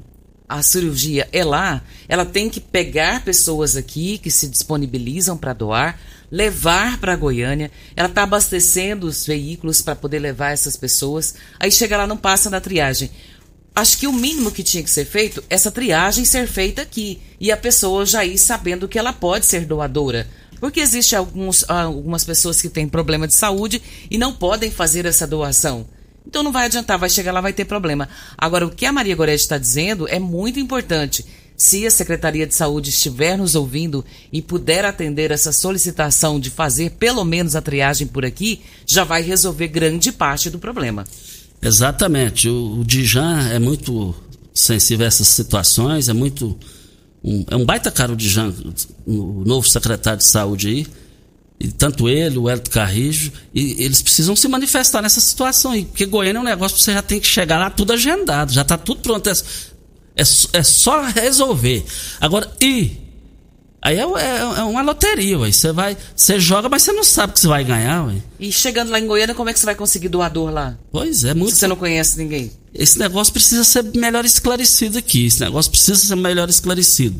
a 0.50 0.62
cirurgia 0.64 1.28
é 1.32 1.44
lá, 1.44 1.82
ela 2.10 2.26
tem 2.26 2.50
que 2.50 2.60
pegar 2.60 3.24
pessoas 3.24 3.76
aqui 3.76 4.18
que 4.18 4.32
se 4.32 4.48
disponibilizam 4.48 5.38
para 5.38 5.54
doar, 5.54 6.00
levar 6.32 6.98
para 7.00 7.16
Goiânia. 7.16 7.70
Ela 7.96 8.08
está 8.08 8.24
abastecendo 8.24 9.06
os 9.06 9.26
veículos 9.26 9.82
para 9.82 9.96
poder 9.96 10.20
levar 10.20 10.52
essas 10.52 10.78
pessoas. 10.78 11.36
Aí 11.60 11.72
chega 11.72 11.98
lá, 11.98 12.08
não 12.08 12.18
passa 12.18 12.50
na 12.50 12.62
triagem. 12.62 13.12
Acho 13.76 13.98
que 13.98 14.08
o 14.08 14.14
mínimo 14.14 14.52
que 14.52 14.64
tinha 14.64 14.84
que 14.84 14.90
ser 14.90 15.06
feito, 15.06 15.44
essa 15.50 15.72
triagem 15.72 16.26
ser 16.26 16.48
feita 16.48 16.82
aqui. 16.82 17.22
E 17.40 17.52
a 17.52 17.58
pessoa 17.58 18.06
já 18.06 18.24
ir 18.26 18.38
sabendo 18.38 18.88
que 18.88 18.98
ela 18.98 19.14
pode 19.14 19.46
ser 19.46 19.66
doadora. 19.66 20.28
Porque 20.60 20.80
existe 20.80 21.16
alguns, 21.16 21.68
algumas 21.70 22.24
pessoas 22.24 22.62
que 22.62 22.70
têm 22.70 22.88
problema 22.88 23.28
de 23.28 23.34
saúde 23.34 23.82
e 24.10 24.18
não 24.18 24.34
podem 24.34 24.70
fazer 24.70 25.06
essa 25.06 25.26
doação. 25.26 25.88
Então 26.26 26.44
não 26.44 26.52
vai 26.52 26.66
adiantar, 26.66 27.00
vai 27.00 27.10
chegar 27.10 27.32
lá, 27.32 27.42
vai 27.42 27.54
ter 27.54 27.66
problema. 27.66 28.08
Agora, 28.38 28.68
o 28.68 28.70
que 28.70 28.86
a 28.86 28.92
Maria 28.92 29.16
Goretti 29.16 29.42
está 29.42 29.58
dizendo 29.58 30.08
é 30.08 30.20
muito 30.20 30.60
importante. 30.60 31.26
Se 31.62 31.86
a 31.86 31.92
Secretaria 31.92 32.48
de 32.48 32.56
Saúde 32.56 32.90
estiver 32.90 33.38
nos 33.38 33.54
ouvindo 33.54 34.04
e 34.34 34.42
puder 34.42 34.84
atender 34.84 35.30
essa 35.30 35.52
solicitação 35.52 36.40
de 36.40 36.50
fazer 36.50 36.94
pelo 36.98 37.24
menos 37.24 37.56
a 37.56 37.62
triagem 37.62 38.08
por 38.08 38.26
aqui, 38.26 38.62
já 38.84 39.04
vai 39.04 39.22
resolver 39.22 39.68
grande 39.68 40.12
parte 40.12 40.50
do 40.50 40.58
problema. 40.58 41.06
Exatamente. 41.62 42.50
O, 42.50 42.80
o 42.80 42.84
Dijan 42.84 43.48
é 43.50 43.60
muito 43.60 44.16
sensível 44.52 45.06
a 45.06 45.08
essas 45.08 45.28
situações, 45.28 46.10
é 46.10 46.14
muito. 46.14 46.58
Um, 47.24 47.46
é 47.52 47.56
um 47.56 47.64
baita 47.64 47.92
cara 47.92 48.12
o 48.12 48.16
Dijan, 48.16 48.52
o 49.06 49.44
novo 49.46 49.70
secretário 49.70 50.18
de 50.18 50.32
saúde 50.32 50.68
aí. 50.68 50.88
E 51.60 51.68
tanto 51.68 52.10
ele, 52.10 52.40
o 52.40 52.50
Hélio 52.50 52.64
Carrijo, 52.72 53.32
e 53.54 53.84
eles 53.84 54.02
precisam 54.02 54.36
se 54.36 54.48
manifestar 54.48 55.00
nessa 55.00 55.22
situação 55.22 55.74
aí. 55.74 55.86
Porque 55.86 56.08
Goiânia 56.08 56.40
é 56.40 56.42
um 56.42 56.46
negócio 56.46 56.76
que 56.76 56.84
você 56.84 56.92
já 56.92 57.04
tem 57.04 57.20
que 57.20 57.28
chegar 57.28 57.60
lá 57.60 57.70
tudo 57.70 57.94
agendado, 57.94 58.52
já 58.52 58.64
está 58.64 58.80
tudo 58.80 59.02
pronto. 59.02 59.30
É, 60.16 60.22
é, 60.22 60.64
só 60.64 61.02
resolver. 61.04 61.86
Agora, 62.20 62.52
e 62.60 63.02
Aí 63.84 63.98
é, 63.98 64.04
é, 64.04 64.38
é 64.60 64.64
uma 64.64 64.84
loteria, 64.84 65.40
ué. 65.40 65.52
Você 65.52 65.72
vai, 65.72 65.98
você 66.16 66.40
joga, 66.40 66.70
mas 66.70 66.84
você 66.84 66.92
não 66.92 67.04
sabe 67.04 67.34
que 67.34 67.40
você 67.40 67.48
vai 67.48 67.64
ganhar, 67.64 68.06
ué. 68.06 68.18
E 68.40 68.52
chegando 68.52 68.92
lá 68.92 69.00
em 69.00 69.08
Goiânia, 69.08 69.34
como 69.34 69.50
é 69.50 69.54
que 69.54 69.60
você 69.60 69.66
vai 69.66 69.74
conseguir 69.74 70.08
doador 70.08 70.52
lá? 70.52 70.78
Pois 70.92 71.24
é, 71.24 71.34
muito. 71.34 71.54
Se 71.54 71.62
você 71.62 71.68
não 71.68 71.76
conhece 71.76 72.16
ninguém. 72.18 72.52
Esse 72.76 73.00
negócio 73.00 73.34
precisa 73.34 73.64
ser 73.64 73.84
melhor 73.96 74.24
esclarecido 74.24 75.00
aqui. 75.00 75.26
Esse 75.26 75.40
negócio 75.40 75.72
precisa 75.72 75.98
ser 75.98 76.16
melhor 76.16 76.48
esclarecido. 76.48 77.20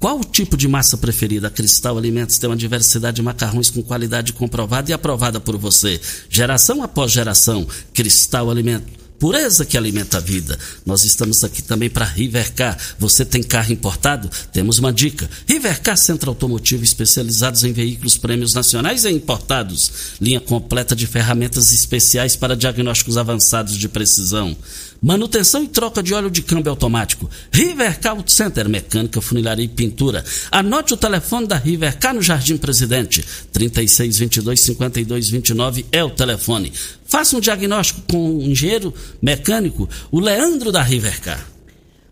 Qual 0.00 0.18
o 0.18 0.24
tipo 0.24 0.56
de 0.56 0.66
massa 0.66 0.96
preferida? 0.96 1.48
A 1.48 1.50
Cristal 1.50 1.98
Alimentos 1.98 2.38
tem 2.38 2.48
uma 2.48 2.56
diversidade 2.56 3.16
de 3.16 3.22
macarrões 3.22 3.68
com 3.68 3.82
qualidade 3.82 4.32
comprovada 4.32 4.90
e 4.90 4.94
aprovada 4.94 5.38
por 5.40 5.58
você. 5.58 6.00
Geração 6.30 6.82
após 6.82 7.12
geração. 7.12 7.66
Cristal 7.92 8.50
Alimentos. 8.50 9.07
Pureza 9.18 9.64
que 9.64 9.76
alimenta 9.76 10.18
a 10.18 10.20
vida. 10.20 10.56
Nós 10.86 11.04
estamos 11.04 11.42
aqui 11.42 11.60
também 11.60 11.90
para 11.90 12.04
Rivercar. 12.04 12.78
Você 12.98 13.24
tem 13.24 13.42
carro 13.42 13.72
importado? 13.72 14.30
Temos 14.52 14.78
uma 14.78 14.92
dica. 14.92 15.28
Rivercar 15.46 15.96
Centro 15.96 16.30
Automotivo 16.30 16.84
especializados 16.84 17.64
em 17.64 17.72
veículos 17.72 18.16
prêmios 18.16 18.54
nacionais 18.54 19.04
e 19.04 19.10
importados. 19.10 19.90
Linha 20.20 20.40
completa 20.40 20.94
de 20.94 21.06
ferramentas 21.06 21.72
especiais 21.72 22.36
para 22.36 22.56
diagnósticos 22.56 23.18
avançados 23.18 23.76
de 23.76 23.88
precisão. 23.88 24.56
Manutenção 25.00 25.62
e 25.62 25.68
troca 25.68 26.02
de 26.02 26.12
óleo 26.12 26.28
de 26.28 26.42
câmbio 26.42 26.70
automático. 26.70 27.30
Rivercar 27.52 28.16
Auto 28.16 28.32
Center, 28.32 28.68
mecânica, 28.68 29.20
funilaria 29.20 29.64
e 29.64 29.68
pintura. 29.68 30.24
Anote 30.50 30.94
o 30.94 30.96
telefone 30.96 31.46
da 31.46 31.56
Rivercar 31.56 32.14
no 32.14 32.20
Jardim 32.20 32.56
Presidente. 32.56 33.24
3622 33.52 34.60
5229 34.60 35.86
é 35.92 36.02
o 36.02 36.10
telefone. 36.10 36.72
Faça 37.04 37.36
um 37.36 37.40
diagnóstico 37.40 38.02
com 38.10 38.38
o 38.38 38.42
engenheiro 38.42 38.92
mecânico, 39.22 39.88
o 40.10 40.18
Leandro 40.18 40.72
da 40.72 40.82
Rivercar. 40.82 41.46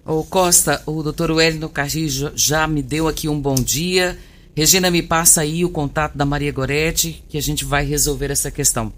Ô 0.05 0.23
Costa, 0.23 0.81
o 0.87 1.03
doutor 1.03 1.33
Wellington 1.33 1.69
Carrijo 1.69 2.31
já 2.37 2.69
me 2.69 2.81
deu 2.81 3.09
aqui 3.09 3.29
um 3.29 3.41
bom 3.41 3.57
dia. 3.57 4.17
Regina, 4.57 4.89
me 4.89 5.03
passa 5.03 5.41
aí 5.41 5.65
o 5.65 5.71
contato 5.71 6.17
da 6.17 6.25
Maria 6.25 6.53
Goretti, 6.53 7.25
que 7.29 7.37
a 7.37 7.43
gente 7.43 7.65
vai 7.65 7.85
resolver 7.85 8.31
essa 8.31 8.49
questão. 8.49 8.93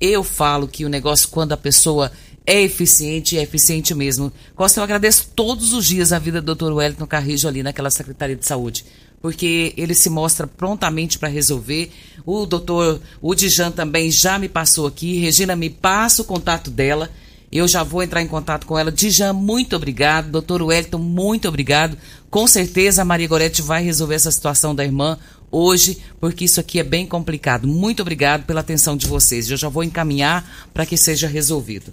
Eu 0.00 0.22
falo 0.22 0.68
que 0.68 0.84
o 0.84 0.88
negócio, 0.88 1.28
quando 1.28 1.52
a 1.52 1.56
pessoa 1.56 2.12
é 2.46 2.62
eficiente, 2.62 3.38
é 3.38 3.42
eficiente 3.42 3.94
mesmo. 3.94 4.32
Costa, 4.54 4.80
eu 4.80 4.84
agradeço 4.84 5.28
todos 5.34 5.72
os 5.72 5.86
dias 5.86 6.12
a 6.12 6.18
vida 6.18 6.42
do 6.42 6.54
Dr. 6.54 6.72
Wellington 6.72 7.06
Carrijo 7.06 7.48
ali 7.48 7.62
naquela 7.62 7.90
Secretaria 7.90 8.36
de 8.36 8.44
Saúde, 8.44 8.84
porque 9.22 9.72
ele 9.76 9.94
se 9.94 10.10
mostra 10.10 10.46
prontamente 10.46 11.18
para 11.18 11.28
resolver. 11.28 11.90
O 12.26 12.44
doutor 12.44 13.00
Udijan 13.22 13.70
também 13.70 14.10
já 14.10 14.38
me 14.38 14.48
passou 14.48 14.86
aqui. 14.86 15.18
Regina, 15.18 15.56
me 15.56 15.70
passa 15.70 16.20
o 16.20 16.24
contato 16.24 16.70
dela. 16.70 17.10
Eu 17.50 17.66
já 17.66 17.82
vou 17.82 18.02
entrar 18.02 18.20
em 18.20 18.26
contato 18.26 18.66
com 18.66 18.78
ela. 18.78 18.92
Dijan, 18.92 19.32
muito 19.32 19.76
obrigado. 19.76 20.30
Doutor 20.30 20.60
Wellington, 20.60 20.98
muito 20.98 21.48
obrigado. 21.48 21.96
Com 22.28 22.46
certeza 22.46 23.00
a 23.00 23.04
Maria 23.04 23.28
Goretti 23.28 23.62
vai 23.62 23.82
resolver 23.82 24.16
essa 24.16 24.30
situação 24.30 24.74
da 24.74 24.84
irmã 24.84 25.18
hoje, 25.50 25.98
porque 26.20 26.44
isso 26.44 26.60
aqui 26.60 26.80
é 26.80 26.84
bem 26.84 27.06
complicado. 27.06 27.66
Muito 27.66 28.02
obrigado 28.02 28.44
pela 28.44 28.60
atenção 28.60 28.96
de 28.96 29.06
vocês. 29.06 29.48
Eu 29.48 29.56
já 29.56 29.68
vou 29.68 29.84
encaminhar 29.84 30.68
para 30.74 30.84
que 30.84 30.96
seja 30.96 31.28
resolvido. 31.28 31.92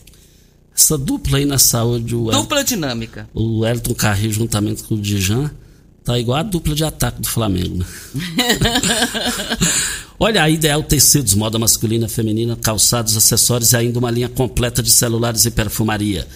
Essa 0.75 0.97
dupla 0.97 1.37
aí 1.37 1.45
na 1.45 1.57
saúde. 1.57 2.15
O 2.15 2.31
dupla 2.31 2.63
dinâmica. 2.63 3.29
O 3.33 3.65
Elton 3.65 3.93
Carrinho 3.93 4.33
juntamente 4.33 4.83
com 4.83 4.95
o 4.95 5.01
Dijan. 5.01 5.51
Tá 6.03 6.17
igual 6.17 6.39
a 6.39 6.43
dupla 6.43 6.73
de 6.73 6.83
ataque 6.83 7.21
do 7.21 7.27
Flamengo, 7.27 7.77
né? 7.77 7.85
Olha, 10.19 10.41
a 10.41 10.49
Ideal 10.49 10.81
Tecidos, 10.81 11.35
moda 11.35 11.59
masculina, 11.59 12.09
feminina, 12.09 12.55
calçados, 12.55 13.15
acessórios 13.15 13.73
e 13.73 13.77
ainda 13.77 13.99
uma 13.99 14.09
linha 14.09 14.27
completa 14.27 14.81
de 14.81 14.91
celulares 14.91 15.45
e 15.45 15.51
perfumaria. 15.51 16.27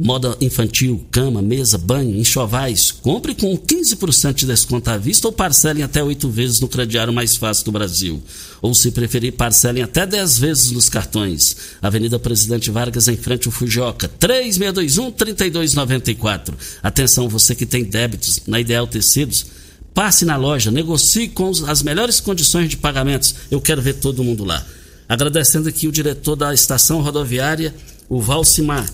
Moda 0.00 0.36
infantil, 0.40 1.04
cama, 1.10 1.42
mesa, 1.42 1.76
banho, 1.76 2.16
enxovais. 2.16 2.92
Compre 2.92 3.34
com 3.34 3.58
15% 3.58 4.32
de 4.32 4.46
desconto 4.46 4.88
à 4.90 4.96
vista 4.96 5.26
ou 5.26 5.32
parcelem 5.32 5.82
até 5.82 6.00
oito 6.00 6.30
vezes 6.30 6.60
no 6.60 6.68
crediário 6.68 7.12
mais 7.12 7.36
fácil 7.36 7.64
do 7.64 7.72
Brasil. 7.72 8.22
Ou, 8.62 8.72
se 8.76 8.92
preferir, 8.92 9.32
parcelem 9.32 9.82
até 9.82 10.06
10 10.06 10.38
vezes 10.38 10.70
nos 10.70 10.88
cartões. 10.88 11.56
Avenida 11.82 12.16
Presidente 12.16 12.70
Vargas, 12.70 13.08
em 13.08 13.16
frente 13.16 13.48
ao 13.48 13.52
Fujoca. 13.52 14.08
3621-3294. 14.20 16.54
Atenção, 16.80 17.28
você 17.28 17.56
que 17.56 17.66
tem 17.66 17.82
débitos 17.82 18.42
na 18.46 18.60
Ideal 18.60 18.86
Tecidos. 18.86 19.46
Passe 19.92 20.24
na 20.24 20.36
loja, 20.36 20.70
negocie 20.70 21.26
com 21.26 21.50
as 21.66 21.82
melhores 21.82 22.20
condições 22.20 22.70
de 22.70 22.76
pagamentos. 22.76 23.34
Eu 23.50 23.60
quero 23.60 23.82
ver 23.82 23.94
todo 23.94 24.22
mundo 24.22 24.44
lá. 24.44 24.64
Agradecendo 25.08 25.68
aqui 25.68 25.88
o 25.88 25.92
diretor 25.92 26.36
da 26.36 26.54
estação 26.54 27.02
rodoviária, 27.02 27.74
o 28.08 28.20
Valcimar 28.20 28.88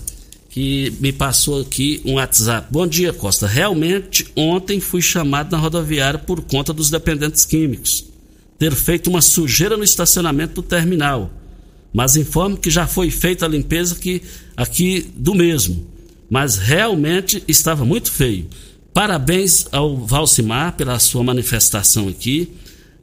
que 0.55 0.93
me 1.01 1.11
passou 1.11 1.59
aqui 1.59 1.99
um 2.05 2.13
WhatsApp. 2.13 2.69
Bom 2.71 2.87
dia, 2.87 3.11
Costa. 3.11 3.45
Realmente, 3.45 4.25
ontem 4.37 4.79
fui 4.79 5.01
chamado 5.01 5.51
na 5.51 5.57
rodoviária 5.57 6.17
por 6.17 6.39
conta 6.43 6.71
dos 6.71 6.89
dependentes 6.89 7.43
químicos 7.43 8.05
ter 8.57 8.73
feito 8.73 9.09
uma 9.09 9.21
sujeira 9.21 9.75
no 9.75 9.83
estacionamento 9.83 10.53
do 10.53 10.63
terminal. 10.63 11.29
Mas 11.93 12.15
informo 12.15 12.55
que 12.55 12.69
já 12.69 12.87
foi 12.87 13.11
feita 13.11 13.45
a 13.45 13.49
limpeza 13.49 13.97
aqui, 14.55 15.11
do 15.17 15.35
mesmo. 15.35 15.85
Mas 16.29 16.55
realmente 16.55 17.43
estava 17.49 17.83
muito 17.83 18.09
feio. 18.09 18.47
Parabéns 18.93 19.67
ao 19.73 19.97
Valcimar 19.97 20.77
pela 20.77 20.97
sua 20.99 21.21
manifestação 21.21 22.07
aqui, 22.07 22.49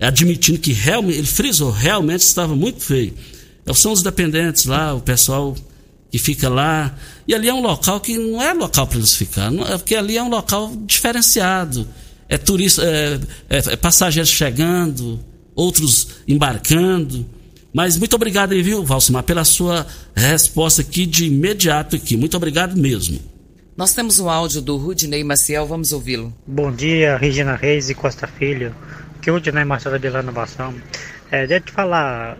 admitindo 0.00 0.58
que 0.58 0.72
realmente, 0.72 1.18
ele 1.18 1.26
frisou, 1.26 1.70
realmente 1.70 2.22
estava 2.22 2.56
muito 2.56 2.80
feio. 2.80 3.12
São 3.74 3.92
os 3.92 4.02
dependentes 4.02 4.64
lá, 4.64 4.94
o 4.94 5.02
pessoal 5.02 5.54
que 6.12 6.18
fica 6.18 6.48
lá. 6.48 6.94
E 7.26 7.34
ali 7.34 7.48
é 7.48 7.54
um 7.54 7.62
local 7.62 7.98
que 7.98 8.18
não 8.18 8.40
é 8.40 8.52
local 8.52 8.86
para 8.86 8.98
eles 8.98 9.16
ficar, 9.16 9.50
não, 9.50 9.66
é 9.66 9.78
porque 9.78 9.96
ali 9.96 10.18
é 10.18 10.22
um 10.22 10.28
local 10.28 10.70
diferenciado. 10.84 11.88
É 12.28 12.36
turista, 12.36 12.82
é, 12.84 13.18
é, 13.48 13.72
é 13.72 13.76
passageiros 13.76 14.30
chegando, 14.30 15.18
outros 15.54 16.08
embarcando. 16.28 17.26
Mas 17.72 17.96
muito 17.96 18.14
obrigado 18.14 18.52
aí, 18.52 18.62
viu, 18.62 18.84
Valcimar, 18.84 19.22
pela 19.22 19.44
sua 19.44 19.86
resposta 20.14 20.82
aqui 20.82 21.06
de 21.06 21.26
imediato 21.26 21.96
aqui. 21.96 22.16
Muito 22.16 22.36
obrigado 22.36 22.76
mesmo. 22.76 23.18
Nós 23.74 23.94
temos 23.94 24.20
um 24.20 24.28
áudio 24.28 24.60
do 24.60 24.76
Rudinei 24.76 25.24
Maciel, 25.24 25.66
vamos 25.66 25.92
ouvi-lo. 25.92 26.34
Bom 26.46 26.70
dia, 26.70 27.16
Regina 27.16 27.56
Reis 27.56 27.88
e 27.88 27.94
Costa 27.94 28.26
Filho. 28.26 28.74
Que 29.22 29.30
é 29.30 29.32
o 29.32 29.36
Rudinei 29.36 29.64
Maciel 29.64 29.92
da 29.92 29.98
Belana 29.98 30.30
Bação. 30.30 30.74
É, 31.32 31.46
deixa 31.46 31.54
eu 31.54 31.60
te 31.66 31.72
falar, 31.72 32.36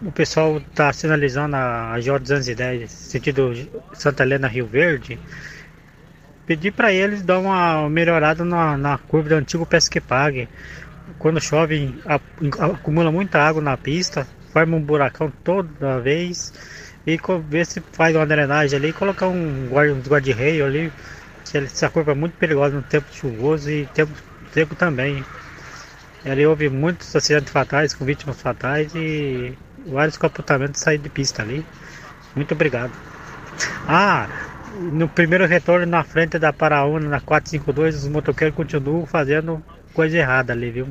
o 0.00 0.12
pessoal 0.12 0.58
está 0.58 0.92
sinalizando 0.92 1.56
a, 1.56 1.94
a 1.94 1.98
J210, 1.98 2.86
sentido 2.86 3.52
Santa 3.92 4.22
Helena 4.22 4.46
Rio 4.46 4.66
Verde. 4.66 5.18
Pedir 6.46 6.70
para 6.70 6.92
eles 6.92 7.22
dar 7.22 7.40
uma 7.40 7.90
melhorada 7.90 8.44
na, 8.44 8.76
na 8.76 8.98
curva 8.98 9.30
do 9.30 9.34
antigo 9.34 9.66
Pesque 9.66 10.00
Pague. 10.00 10.48
Quando 11.18 11.40
chove, 11.40 11.92
acumula 12.60 13.10
muita 13.10 13.40
água 13.40 13.60
na 13.60 13.76
pista, 13.76 14.24
forma 14.52 14.76
um 14.76 14.80
buracão 14.80 15.32
toda 15.42 15.98
vez. 15.98 16.52
E 17.04 17.18
ver 17.48 17.66
se 17.66 17.80
faz 17.92 18.14
uma 18.14 18.26
drenagem 18.26 18.78
ali, 18.78 18.92
colocar 18.92 19.26
um 19.26 19.66
guarda, 19.68 19.92
uns 19.92 20.06
guarda-reio 20.06 20.64
ali. 20.64 20.92
Essa 21.52 21.90
curva 21.90 22.12
é 22.12 22.14
muito 22.14 22.36
perigosa 22.36 22.76
no 22.76 22.82
tempo 22.82 23.06
chuvoso 23.12 23.68
e 23.68 23.86
tempo 23.86 24.12
Seco 24.52 24.76
também. 24.76 25.24
Ali 26.24 26.46
houve 26.46 26.68
muitos 26.68 27.14
acidentes 27.16 27.52
fatais, 27.52 27.94
com 27.94 28.04
vítimas 28.04 28.40
fatais 28.40 28.94
e 28.94 29.56
vários 29.86 30.16
comportamentos 30.16 30.80
saíram 30.80 31.02
de 31.02 31.08
pista 31.08 31.42
ali. 31.42 31.64
Muito 32.36 32.52
obrigado. 32.52 32.92
Ah, 33.86 34.28
no 34.92 35.08
primeiro 35.08 35.46
retorno 35.46 35.86
na 35.86 36.04
frente 36.04 36.38
da 36.38 36.52
Paraúna, 36.52 37.08
na 37.08 37.20
452, 37.20 38.04
os 38.04 38.08
motoqueiros 38.08 38.56
continuam 38.56 39.06
fazendo 39.06 39.62
coisa 39.94 40.16
errada 40.16 40.52
ali, 40.52 40.70
viu? 40.70 40.88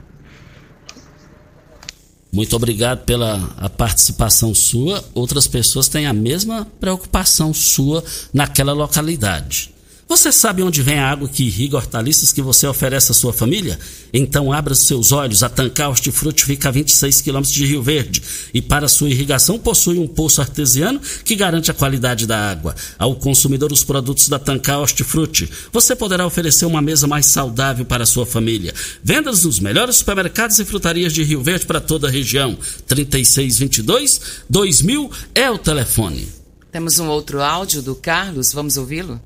Muito 2.32 2.56
obrigado 2.56 3.06
pela 3.06 3.56
a 3.58 3.70
participação 3.70 4.54
sua. 4.54 5.04
Outras 5.16 5.48
pessoas 5.48 5.88
têm 5.88 6.06
a 6.06 6.14
mesma 6.14 6.68
preocupação 6.80 7.54
sua 7.54 8.04
naquela 8.32 8.72
localidade. 8.72 9.74
Você 10.10 10.32
sabe 10.32 10.64
onde 10.64 10.82
vem 10.82 10.98
a 10.98 11.08
água 11.08 11.30
que 11.30 11.44
irriga 11.44 11.78
hortaliças 11.78 12.34
que 12.34 12.42
você 12.42 12.66
oferece 12.66 13.12
à 13.12 13.14
sua 13.14 13.32
família? 13.32 13.78
Então 14.12 14.52
abra 14.52 14.74
seus 14.74 15.12
olhos. 15.12 15.44
A 15.44 15.50
Tancar 15.50 15.92
Hortifruti 15.92 16.46
fica 16.46 16.68
a 16.68 16.72
26 16.72 17.22
quilômetros 17.22 17.54
de 17.54 17.64
Rio 17.68 17.84
Verde 17.84 18.20
e 18.52 18.60
para 18.60 18.88
sua 18.88 19.08
irrigação 19.08 19.60
possui 19.60 20.00
um 20.00 20.08
poço 20.08 20.42
artesiano 20.42 21.00
que 21.24 21.36
garante 21.36 21.70
a 21.70 21.76
qualidade 21.76 22.26
da 22.26 22.50
água. 22.50 22.76
Ao 22.98 23.16
consumidor 23.18 23.72
os 23.72 23.84
produtos 23.84 24.28
da 24.28 24.40
Tancar 24.40 24.80
Hortifruti, 24.80 25.48
você 25.72 25.96
poderá 25.96 26.26
oferecer 26.26 26.66
uma 26.66 26.82
mesa 26.82 27.06
mais 27.06 27.28
saudável 27.28 27.86
para 27.86 28.02
a 28.02 28.08
sua 28.08 28.26
família. 28.26 28.74
Vendas 29.04 29.44
nos 29.44 29.60
melhores 29.60 29.98
supermercados 29.98 30.58
e 30.58 30.66
frutarias 30.66 31.14
de 31.14 31.24
Rio 31.24 31.44
Verde 31.44 31.68
para 31.68 31.80
toda 31.80 32.08
a 32.08 32.12
região. 32.12 32.58
3622 32.88 34.22
2000 34.50 35.12
é 35.36 35.52
o 35.52 35.60
telefone. 35.60 36.28
Temos 36.72 36.98
um 36.98 37.08
outro 37.08 37.44
áudio 37.44 37.84
do 37.84 37.94
Carlos, 37.94 38.52
vamos 38.52 38.76
ouvi-lo? 38.76 39.22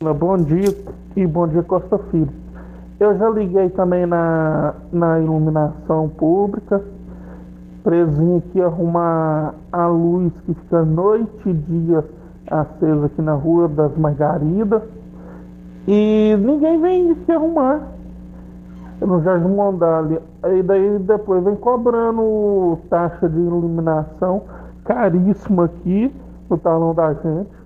Bom 0.00 0.36
dia 0.36 0.72
e 1.16 1.26
bom 1.26 1.48
dia 1.48 1.60
Costa 1.64 1.98
Filho. 1.98 2.30
Eu 3.00 3.18
já 3.18 3.28
liguei 3.30 3.68
também 3.70 4.06
na, 4.06 4.72
na 4.92 5.18
iluminação 5.18 6.08
pública, 6.10 6.80
presinho 7.82 8.36
aqui 8.38 8.62
arrumar 8.62 9.56
a 9.72 9.88
luz 9.88 10.32
que 10.46 10.54
fica 10.54 10.84
noite 10.84 11.28
e 11.44 11.52
dia 11.52 12.04
acesa 12.48 13.06
aqui 13.06 13.20
na 13.20 13.34
rua 13.34 13.66
das 13.66 13.96
Margaridas. 13.98 14.84
E 15.88 16.36
ninguém 16.38 16.80
vem 16.80 17.10
aqui 17.10 17.32
arrumar. 17.32 17.82
No 19.00 19.20
Jardim 19.20 19.48
Mondale. 19.48 20.20
Aí 20.44 20.62
daí 20.62 20.96
depois 21.00 21.42
vem 21.42 21.56
cobrando 21.56 22.78
taxa 22.88 23.28
de 23.28 23.36
iluminação 23.36 24.42
caríssima 24.84 25.64
aqui 25.64 26.14
no 26.48 26.56
talão 26.56 26.94
da 26.94 27.14
gente. 27.14 27.57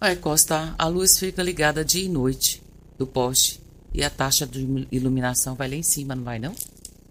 É, 0.00 0.14
Costa, 0.14 0.74
a 0.78 0.86
luz 0.86 1.18
fica 1.18 1.42
ligada 1.42 1.84
dia 1.84 2.04
e 2.04 2.08
noite 2.08 2.62
do 2.98 3.06
poste. 3.06 3.60
E 3.92 4.02
a 4.04 4.10
taxa 4.10 4.46
de 4.46 4.86
iluminação 4.92 5.54
vai 5.54 5.68
lá 5.68 5.74
em 5.74 5.82
cima, 5.82 6.14
não 6.14 6.22
vai 6.22 6.38
não? 6.38 6.54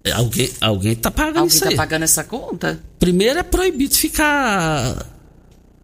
É, 0.03 0.11
Alguém, 0.11 0.49
alguém 0.61 0.95
tá 0.95 1.11
pagando 1.11 1.39
Alguém 1.39 1.55
isso 1.55 1.63
tá 1.63 1.69
aí. 1.69 1.75
pagando 1.75 2.03
essa 2.03 2.23
conta? 2.23 2.79
Primeiro 2.99 3.39
é 3.39 3.43
proibido 3.43 3.93
ficar. 3.95 5.05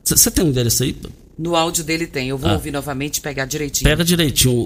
Você 0.04 0.30
tem 0.32 0.46
um 0.46 0.50
endereço 0.50 0.84
aí? 0.84 0.96
No 1.38 1.56
áudio 1.56 1.84
dele 1.84 2.08
tem. 2.08 2.30
Eu 2.30 2.38
vou 2.38 2.50
Ah. 2.50 2.54
ouvir 2.54 2.72
novamente 2.72 3.18
e 3.18 3.22
pegar 3.22 3.46
direitinho. 3.46 3.84
Pega 3.89 4.04
direitinho 4.06 4.54
o, 4.54 4.60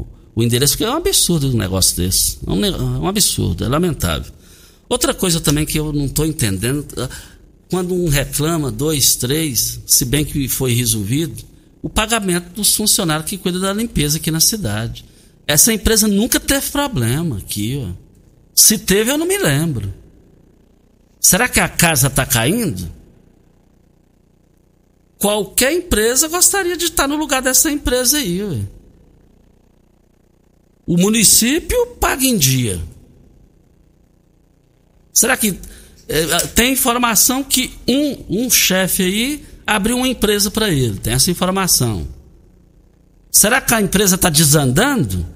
o, 0.00 0.06
o- 0.36 0.42
endereço, 0.42 0.74
porque 0.74 0.84
é 0.84 0.90
um 0.90 0.94
absurdo 0.96 1.50
um 1.50 1.56
negócio 1.58 1.96
desse. 1.96 2.38
É 2.46 2.50
um, 2.50 2.64
é 2.64 2.70
um 2.70 3.08
absurdo, 3.08 3.64
é 3.64 3.68
lamentável. 3.68 4.32
Outra 4.88 5.12
coisa 5.12 5.40
também 5.40 5.66
que 5.66 5.78
eu 5.78 5.92
não 5.92 6.06
estou 6.06 6.24
entendendo, 6.24 6.86
ah, 6.96 7.08
quando 7.68 7.92
um 7.92 8.08
reclama, 8.08 8.70
dois, 8.70 9.16
três, 9.16 9.80
se 9.84 10.04
bem 10.04 10.24
que 10.24 10.48
foi 10.48 10.72
resolvido, 10.72 11.42
o 11.86 11.88
pagamento 11.88 12.48
dos 12.52 12.74
funcionários 12.74 13.30
que 13.30 13.38
cuidam 13.38 13.60
da 13.60 13.72
limpeza 13.72 14.16
aqui 14.16 14.28
na 14.28 14.40
cidade. 14.40 15.04
Essa 15.46 15.72
empresa 15.72 16.08
nunca 16.08 16.40
teve 16.40 16.68
problema 16.72 17.38
aqui, 17.38 17.80
ó. 17.80 17.94
Se 18.52 18.76
teve, 18.76 19.12
eu 19.12 19.16
não 19.16 19.24
me 19.24 19.38
lembro. 19.38 19.94
Será 21.20 21.48
que 21.48 21.60
a 21.60 21.68
casa 21.68 22.08
está 22.08 22.26
caindo? 22.26 22.90
Qualquer 25.16 25.74
empresa 25.74 26.26
gostaria 26.26 26.76
de 26.76 26.86
estar 26.86 27.06
no 27.06 27.14
lugar 27.14 27.40
dessa 27.40 27.70
empresa 27.70 28.18
aí. 28.18 28.66
O 30.84 30.96
município 30.96 31.86
paga 32.00 32.24
em 32.24 32.36
dia. 32.36 32.82
Será 35.12 35.36
que 35.36 35.56
eh, 36.08 36.38
tem 36.52 36.72
informação 36.72 37.44
que 37.44 37.72
um, 37.86 38.42
um 38.44 38.50
chefe 38.50 39.04
aí 39.04 39.55
abriu 39.66 39.96
uma 39.96 40.08
empresa 40.08 40.50
para 40.50 40.70
ele? 40.70 40.98
Tem 40.98 41.12
essa 41.12 41.30
informação. 41.30 42.06
Será 43.30 43.60
que 43.60 43.74
a 43.74 43.80
empresa 43.80 44.14
está 44.14 44.30
desandando? 44.30 45.26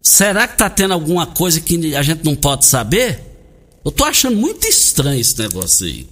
Será 0.00 0.46
que 0.46 0.54
está 0.54 0.70
tendo 0.70 0.94
alguma 0.94 1.26
coisa 1.26 1.60
que 1.60 1.94
a 1.96 2.02
gente 2.02 2.24
não 2.24 2.36
pode 2.36 2.64
saber? 2.64 3.20
Eu 3.84 3.90
tô 3.90 4.04
achando 4.04 4.36
muito 4.36 4.66
estranho 4.66 5.20
esse 5.20 5.38
negócio 5.38 5.86
aí. 5.86 6.06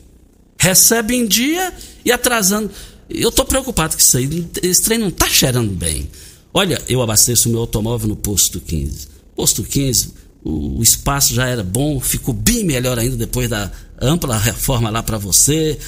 Recebe 0.58 1.14
em 1.14 1.26
dia 1.26 1.72
e 2.04 2.12
atrasando. 2.12 2.70
Eu 3.08 3.30
tô 3.30 3.44
preocupado 3.44 3.94
com 3.94 4.00
isso 4.00 4.16
aí. 4.16 4.46
Esse 4.62 4.82
trem 4.82 4.98
não 4.98 5.10
tá 5.10 5.28
cheirando 5.28 5.70
bem. 5.70 6.10
Olha, 6.52 6.82
eu 6.88 7.00
abasteço 7.00 7.48
o 7.48 7.52
meu 7.52 7.60
automóvel 7.60 8.08
no 8.08 8.16
posto 8.16 8.60
15. 8.60 9.08
Posto 9.34 9.62
15, 9.62 10.12
o, 10.44 10.78
o 10.78 10.82
espaço 10.82 11.34
já 11.34 11.46
era 11.46 11.64
bom, 11.64 11.98
ficou 11.98 12.34
bem 12.34 12.64
melhor 12.64 12.98
ainda 12.98 13.16
depois 13.16 13.48
da 13.48 13.72
ampla 14.02 14.36
reforma 14.36 14.90
lá 14.90 15.02
para 15.02 15.16
você, 15.16 15.78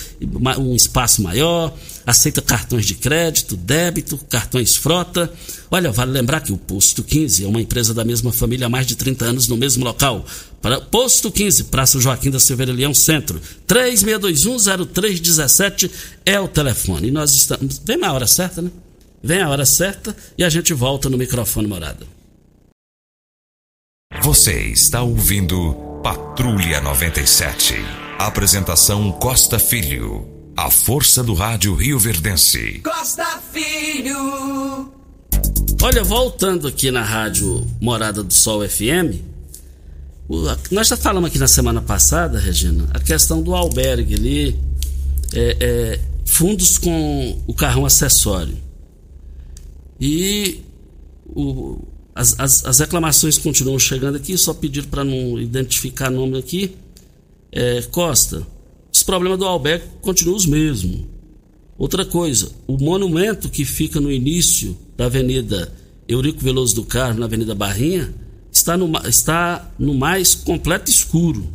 um 0.59 0.75
espaço 0.75 1.23
maior, 1.23 1.77
aceita 2.07 2.41
cartões 2.41 2.87
de 2.87 2.95
crédito, 2.95 3.57
débito, 3.57 4.17
cartões 4.29 4.77
frota. 4.77 5.31
Olha, 5.71 5.91
vale 5.91 6.13
lembrar 6.13 6.41
que 6.41 6.53
o 6.53 6.57
Posto 6.57 7.03
15 7.03 7.45
é 7.45 7.49
uma 7.49 7.61
empresa 7.61 7.93
da 7.93 8.05
mesma 8.05 8.33
família 8.33 8.67
há 8.67 8.71
mais 8.71 8.87
de 8.87 8.95
30 8.95 9.25
anos 9.25 9.49
no 9.49 9.57
mesmo 9.57 9.85
local. 9.85 10.25
Posto 10.91 11.31
15, 11.31 11.65
Praça 11.65 12.01
Joaquim 12.01 12.31
da 12.31 12.39
Silveira 12.39 12.73
Leão 12.73 12.95
Centro, 12.95 13.39
36210317 13.67 15.91
é 16.25 16.41
o 16.41 16.49
telefone. 16.49 17.09
E 17.09 17.11
nós 17.11 17.35
estamos. 17.35 17.79
Vem 17.85 17.99
na 17.99 18.13
hora 18.13 18.27
certa, 18.27 18.63
né? 18.63 18.71
Vem 19.23 19.41
a 19.41 19.49
hora 19.49 19.67
certa 19.67 20.17
e 20.39 20.45
a 20.45 20.49
gente 20.49 20.73
volta 20.73 21.11
no 21.11 21.19
microfone 21.19 21.67
morada. 21.67 22.07
Você 24.23 24.71
está 24.71 25.03
ouvindo 25.03 25.75
Patrulha 26.03 26.81
97. 26.81 28.04
Apresentação 28.19 29.11
Costa 29.13 29.59
Filho. 29.59 30.27
A 30.57 30.71
força 30.71 31.23
do 31.23 31.35
rádio 31.35 31.75
Rio 31.75 31.99
Verdense. 31.99 32.81
Costa 32.85 33.25
Filho. 33.53 34.93
Olha, 35.83 36.05
voltando 36.05 36.69
aqui 36.69 36.91
na 36.91 37.03
rádio 37.03 37.67
Morada 37.81 38.23
do 38.23 38.33
Sol 38.33 38.67
FM, 38.67 39.21
nós 40.71 40.89
já 40.89 40.97
falamos 40.97 41.29
aqui 41.29 41.39
na 41.39 41.49
semana 41.49 41.83
passada, 41.83 42.39
Regina, 42.39 42.89
a 42.95 43.01
questão 43.01 43.43
do 43.43 43.55
albergue 43.55 44.15
ali, 44.15 44.61
é, 45.35 45.57
é, 45.61 46.01
fundos 46.25 46.79
com 46.79 47.39
o 47.47 47.53
carrão 47.53 47.85
acessório. 47.85 48.57
E 50.01 50.63
o- 51.27 51.79
as, 52.15 52.39
as- 52.39 52.65
as 52.65 52.79
reclamações 52.79 53.37
continuam 53.37 53.79
chegando 53.79 54.17
aqui, 54.17 54.39
só 54.39 54.55
pediram 54.55 54.89
para 54.89 55.05
não 55.05 55.39
identificar 55.39 56.09
nome 56.11 56.39
aqui. 56.39 56.77
É, 57.57 57.83
Costa, 57.83 58.45
os 58.93 59.05
problemas 59.05 59.39
do 59.39 59.45
albergue 59.45 59.85
continuam 60.01 60.37
os 60.37 60.45
mesmos. 60.45 61.03
Outra 61.79 62.05
coisa, 62.05 62.51
o 62.67 62.77
monumento 62.77 63.49
que 63.49 63.65
fica 63.65 64.01
no 64.01 64.11
início 64.11 64.77
da 64.97 65.07
Avenida 65.07 65.73
Eurico 66.09 66.41
Veloso 66.43 66.75
do 66.75 66.85
Carmo, 66.85 67.21
na 67.21 67.27
Avenida 67.27 67.55
Barrinha, 67.55 68.13
está 68.51 68.77
no, 68.77 68.91
está 69.07 69.73
no 69.79 69.95
mais 69.95 70.35
completo 70.35 70.91
escuro. 70.91 71.49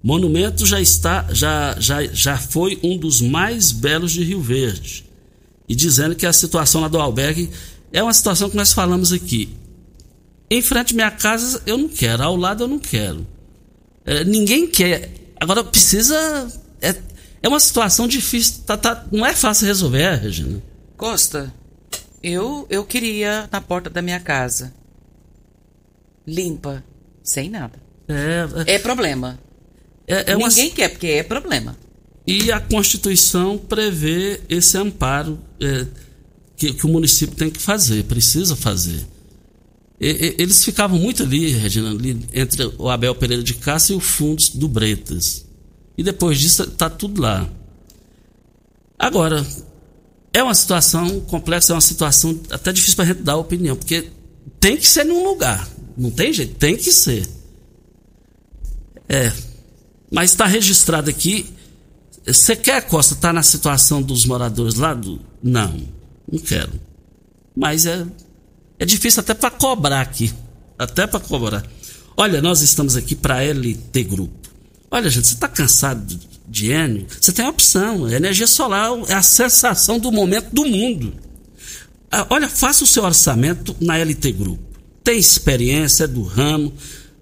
Monumento 0.00 0.64
já 0.64 0.80
está, 0.80 1.26
já, 1.32 1.74
já, 1.80 2.04
já 2.04 2.38
foi 2.38 2.78
um 2.80 2.96
dos 2.96 3.20
mais 3.20 3.72
belos 3.72 4.12
de 4.12 4.22
Rio 4.22 4.40
Verde. 4.40 5.04
E 5.68 5.74
dizendo 5.74 6.14
que 6.14 6.24
a 6.24 6.32
situação 6.32 6.80
lá 6.80 6.88
do 6.88 7.00
albergue 7.00 7.50
é 7.92 8.00
uma 8.00 8.14
situação 8.14 8.48
que 8.48 8.56
nós 8.56 8.72
falamos 8.72 9.12
aqui. 9.12 9.48
Em 10.48 10.62
frente 10.62 10.92
à 10.92 10.94
minha 10.94 11.10
casa 11.10 11.60
eu 11.66 11.76
não 11.76 11.88
quero, 11.88 12.22
ao 12.22 12.36
lado 12.36 12.62
eu 12.62 12.68
não 12.68 12.78
quero. 12.78 13.26
É, 14.06 14.24
ninguém 14.24 14.66
quer. 14.68 15.10
Agora 15.40 15.62
precisa. 15.64 16.16
É, 16.80 16.94
é 17.42 17.48
uma 17.48 17.60
situação 17.60 18.06
difícil. 18.08 18.62
Tá, 18.64 18.76
tá- 18.76 19.04
não 19.12 19.26
é 19.26 19.34
fácil 19.34 19.66
resolver, 19.66 20.14
Regina. 20.16 20.62
Costa, 20.96 21.52
eu, 22.22 22.66
eu 22.70 22.84
queria 22.84 23.48
na 23.52 23.60
porta 23.60 23.90
da 23.90 24.00
minha 24.00 24.20
casa. 24.20 24.72
Limpa, 26.26 26.82
sem 27.22 27.50
nada. 27.50 27.78
É, 28.08 28.74
É 28.74 28.78
problema. 28.78 29.38
é, 30.06 30.32
é 30.32 30.36
uma- 30.36 30.48
Ninguém 30.48 30.70
quer, 30.70 30.88
porque 30.90 31.06
é 31.08 31.22
problema. 31.22 31.76
E 32.26 32.50
a 32.50 32.58
Constituição 32.60 33.56
prevê 33.58 34.40
esse 34.48 34.76
amparo 34.76 35.38
é, 35.60 35.86
que, 36.56 36.72
que 36.72 36.86
o 36.86 36.88
município 36.88 37.36
tem 37.36 37.50
que 37.50 37.60
fazer, 37.60 38.04
precisa 38.04 38.56
fazer. 38.56 39.06
E- 40.00 40.08
e- 40.10 40.42
eles 40.42 40.64
ficavam 40.64 40.98
muito 40.98 41.22
ali, 41.22 41.50
Regina, 41.50 41.90
ali 41.90 42.26
entre 42.32 42.70
o 42.78 42.88
Abel 42.88 43.14
Pereira 43.14 43.42
de 43.42 43.54
Castro 43.54 43.94
e 43.94 43.96
o 43.96 44.00
Fundos 44.00 44.50
do 44.50 44.68
Bretas. 44.68 45.46
E 45.96 46.02
depois 46.02 46.38
disso 46.38 46.66
tá 46.66 46.90
tudo 46.90 47.20
lá. 47.22 47.48
Agora, 48.98 49.46
é 50.32 50.42
uma 50.42 50.54
situação 50.54 51.20
complexa, 51.20 51.72
é 51.72 51.74
uma 51.74 51.80
situação 51.80 52.38
até 52.50 52.72
difícil 52.72 52.96
para 52.96 53.04
a 53.06 53.08
gente 53.08 53.22
dar 53.22 53.36
opinião, 53.36 53.76
porque 53.76 54.10
tem 54.60 54.76
que 54.76 54.86
ser 54.86 55.04
num 55.04 55.24
lugar. 55.24 55.66
Não 55.96 56.10
tem 56.10 56.32
jeito, 56.32 56.56
tem 56.56 56.76
que 56.76 56.92
ser. 56.92 57.26
É. 59.08 59.32
Mas 60.10 60.30
está 60.32 60.46
registrado 60.46 61.08
aqui. 61.08 61.46
Você 62.26 62.54
quer, 62.54 62.82
Costa, 62.82 63.14
estar 63.14 63.28
tá 63.28 63.32
na 63.32 63.42
situação 63.42 64.02
dos 64.02 64.26
moradores 64.26 64.74
lá 64.74 64.92
do. 64.92 65.20
Não, 65.42 65.80
não 66.30 66.38
quero. 66.38 66.72
Mas 67.56 67.86
é, 67.86 68.04
é 68.78 68.84
difícil 68.84 69.20
até 69.20 69.34
para 69.34 69.50
cobrar 69.50 70.00
aqui. 70.00 70.32
Até 70.78 71.06
para 71.06 71.20
cobrar. 71.20 71.64
Olha, 72.16 72.42
nós 72.42 72.62
estamos 72.62 72.96
aqui 72.96 73.14
para 73.14 73.42
LT 73.42 74.02
Grupo. 74.04 74.48
Olha, 74.90 75.10
gente, 75.10 75.28
você 75.28 75.34
está 75.34 75.48
cansado 75.48 76.18
de, 76.48 76.72
Enio? 76.72 77.06
Você 77.20 77.30
tem 77.32 77.44
a 77.44 77.48
opção. 77.48 78.06
A 78.06 78.12
energia 78.12 78.46
solar 78.46 78.92
é 79.08 79.14
a 79.14 79.22
sensação 79.22 79.98
do 79.98 80.12
momento 80.12 80.50
do 80.52 80.64
mundo. 80.64 81.12
Ah, 82.10 82.26
olha, 82.30 82.48
faça 82.48 82.84
o 82.84 82.86
seu 82.86 83.04
orçamento 83.04 83.76
na 83.80 83.98
LT 83.98 84.32
Grupo. 84.32 84.62
Tem 85.02 85.18
experiência, 85.18 86.04
é 86.04 86.06
do 86.06 86.22
ramo. 86.22 86.72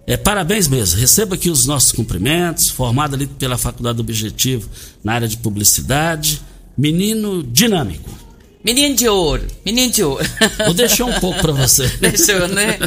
É, 0.06 0.18
parabéns 0.18 0.68
mesmo. 0.68 1.00
Receba 1.00 1.36
aqui 1.36 1.50
os 1.50 1.66
nossos 1.66 1.94
cumprimentos. 1.94 2.68
Formado 2.68 3.16
ali 3.16 3.26
pela 3.26 3.58
Faculdade 3.58 4.02
Objetivo 4.02 4.70
na 5.02 5.14
área 5.14 5.28
de 5.28 5.38
publicidade. 5.38 6.42
Menino 6.78 7.42
dinâmico. 7.42 8.25
Menino 8.66 8.96
de 8.96 9.08
ouro, 9.08 9.46
menino 9.64 9.92
de 9.92 10.04
ouro. 10.04 10.26
Vou 10.66 10.74
deixar 10.74 11.06
um 11.06 11.20
pouco 11.20 11.40
para 11.40 11.52
você. 11.52 11.88
Deixou, 12.02 12.48
né? 12.48 12.80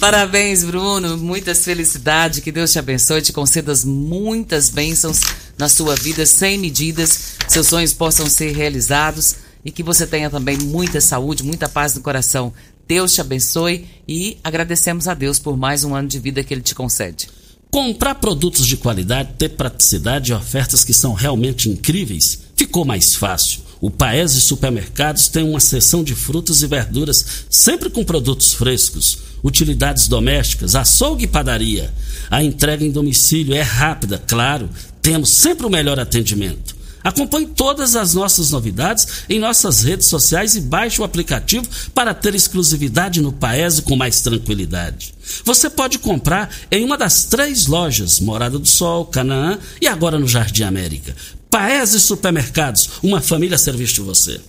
Parabéns, 0.00 0.64
Bruno. 0.64 1.18
Muitas 1.18 1.62
felicidades. 1.66 2.40
Que 2.40 2.50
Deus 2.50 2.72
te 2.72 2.78
abençoe, 2.78 3.20
te 3.20 3.30
conceda 3.30 3.74
muitas 3.84 4.70
bênçãos 4.70 5.20
na 5.58 5.68
sua 5.68 5.94
vida, 5.96 6.24
sem 6.24 6.56
medidas. 6.56 7.34
Seus 7.46 7.66
sonhos 7.66 7.92
possam 7.92 8.24
ser 8.24 8.56
realizados 8.56 9.36
e 9.62 9.70
que 9.70 9.82
você 9.82 10.06
tenha 10.06 10.30
também 10.30 10.56
muita 10.56 10.98
saúde, 10.98 11.42
muita 11.42 11.68
paz 11.68 11.94
no 11.94 12.00
coração. 12.00 12.50
Deus 12.86 13.12
te 13.12 13.20
abençoe 13.20 13.86
e 14.08 14.38
agradecemos 14.42 15.06
a 15.08 15.12
Deus 15.12 15.38
por 15.38 15.58
mais 15.58 15.84
um 15.84 15.94
ano 15.94 16.08
de 16.08 16.18
vida 16.18 16.42
que 16.42 16.54
Ele 16.54 16.62
te 16.62 16.74
concede. 16.74 17.28
Comprar 17.70 18.14
produtos 18.14 18.66
de 18.66 18.78
qualidade, 18.78 19.34
ter 19.36 19.50
praticidade 19.50 20.32
e 20.32 20.34
ofertas 20.34 20.84
que 20.84 20.94
são 20.94 21.12
realmente 21.12 21.68
incríveis 21.68 22.38
ficou 22.56 22.86
mais 22.86 23.14
fácil. 23.14 23.67
O 23.80 23.90
Paese 23.90 24.40
Supermercados 24.40 25.28
tem 25.28 25.44
uma 25.44 25.60
seção 25.60 26.02
de 26.02 26.14
frutas 26.14 26.62
e 26.62 26.66
verduras, 26.66 27.24
sempre 27.48 27.88
com 27.88 28.04
produtos 28.04 28.54
frescos, 28.54 29.18
utilidades 29.42 30.08
domésticas, 30.08 30.74
açougue 30.74 31.24
e 31.24 31.28
padaria. 31.28 31.92
A 32.30 32.42
entrega 32.42 32.84
em 32.84 32.90
domicílio 32.90 33.54
é 33.54 33.62
rápida, 33.62 34.22
claro, 34.26 34.68
temos 35.00 35.34
sempre 35.34 35.64
o 35.64 35.70
melhor 35.70 35.98
atendimento. 35.98 36.76
Acompanhe 37.02 37.46
todas 37.46 37.94
as 37.94 38.12
nossas 38.12 38.50
novidades 38.50 39.06
em 39.28 39.38
nossas 39.38 39.82
redes 39.84 40.08
sociais 40.08 40.56
e 40.56 40.60
baixe 40.60 41.00
o 41.00 41.04
aplicativo 41.04 41.66
para 41.94 42.12
ter 42.12 42.34
exclusividade 42.34 43.20
no 43.20 43.32
Paese 43.32 43.82
com 43.82 43.96
mais 43.96 44.20
tranquilidade. 44.20 45.14
Você 45.44 45.70
pode 45.70 45.98
comprar 45.98 46.50
em 46.70 46.84
uma 46.84 46.98
das 46.98 47.24
três 47.24 47.66
lojas, 47.66 48.18
Morada 48.18 48.58
do 48.58 48.66
Sol, 48.66 49.06
Canaã 49.06 49.58
e 49.80 49.86
agora 49.86 50.18
no 50.18 50.26
Jardim 50.26 50.64
América. 50.64 51.14
Paese 51.50 51.98
Supermercados, 51.98 53.00
uma 53.02 53.22
família 53.22 53.54
a 53.54 53.58
serviço 53.58 53.94
de 53.94 54.00
você. 54.02 54.40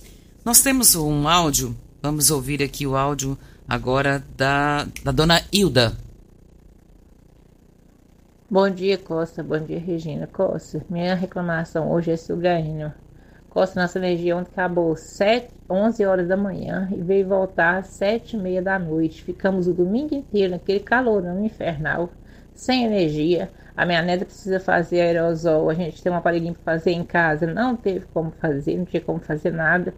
Nós 0.44 0.60
temos 0.60 0.94
um 0.94 1.26
áudio, 1.26 1.74
vamos 2.02 2.30
ouvir 2.30 2.62
aqui 2.62 2.86
o 2.86 2.94
áudio 2.94 3.38
agora 3.66 4.22
da, 4.36 4.86
da 5.02 5.10
dona 5.10 5.42
Hilda. 5.50 5.94
Bom 8.50 8.68
dia, 8.68 8.98
Costa. 8.98 9.42
Bom 9.42 9.58
dia, 9.60 9.80
Regina. 9.80 10.26
Costa, 10.26 10.84
minha 10.90 11.14
reclamação 11.14 11.90
hoje 11.90 12.10
é 12.10 12.18
sobre 12.18 12.48
a 12.48 12.60
Enio. 12.60 12.92
Costa, 13.48 13.80
nossa 13.80 13.98
energia 13.98 14.36
ontem 14.36 14.50
acabou 14.52 14.94
7, 14.94 15.48
11 15.70 16.04
horas 16.04 16.28
da 16.28 16.36
manhã 16.36 16.86
e 16.92 17.00
veio 17.00 17.26
voltar 17.26 17.78
às 17.78 17.86
7 17.86 18.36
e 18.36 18.38
meia 18.38 18.60
da 18.60 18.78
noite. 18.78 19.24
Ficamos 19.24 19.66
o 19.66 19.72
domingo 19.72 20.14
inteiro 20.14 20.52
naquele 20.52 20.80
calorão 20.80 21.42
infernal, 21.42 22.10
sem 22.54 22.84
energia. 22.84 23.50
A 23.80 23.86
minha 23.86 24.02
neta 24.02 24.26
precisa 24.26 24.60
fazer 24.60 25.00
aerosol. 25.00 25.70
A 25.70 25.72
gente 25.72 26.02
tem 26.02 26.12
um 26.12 26.16
aparelhinho 26.16 26.52
para 26.52 26.74
fazer 26.74 26.90
em 26.90 27.02
casa. 27.02 27.46
Não 27.46 27.74
teve 27.74 28.04
como 28.12 28.30
fazer, 28.30 28.76
não 28.76 28.84
tinha 28.84 29.00
como 29.00 29.20
fazer 29.20 29.50
nada. 29.50 29.94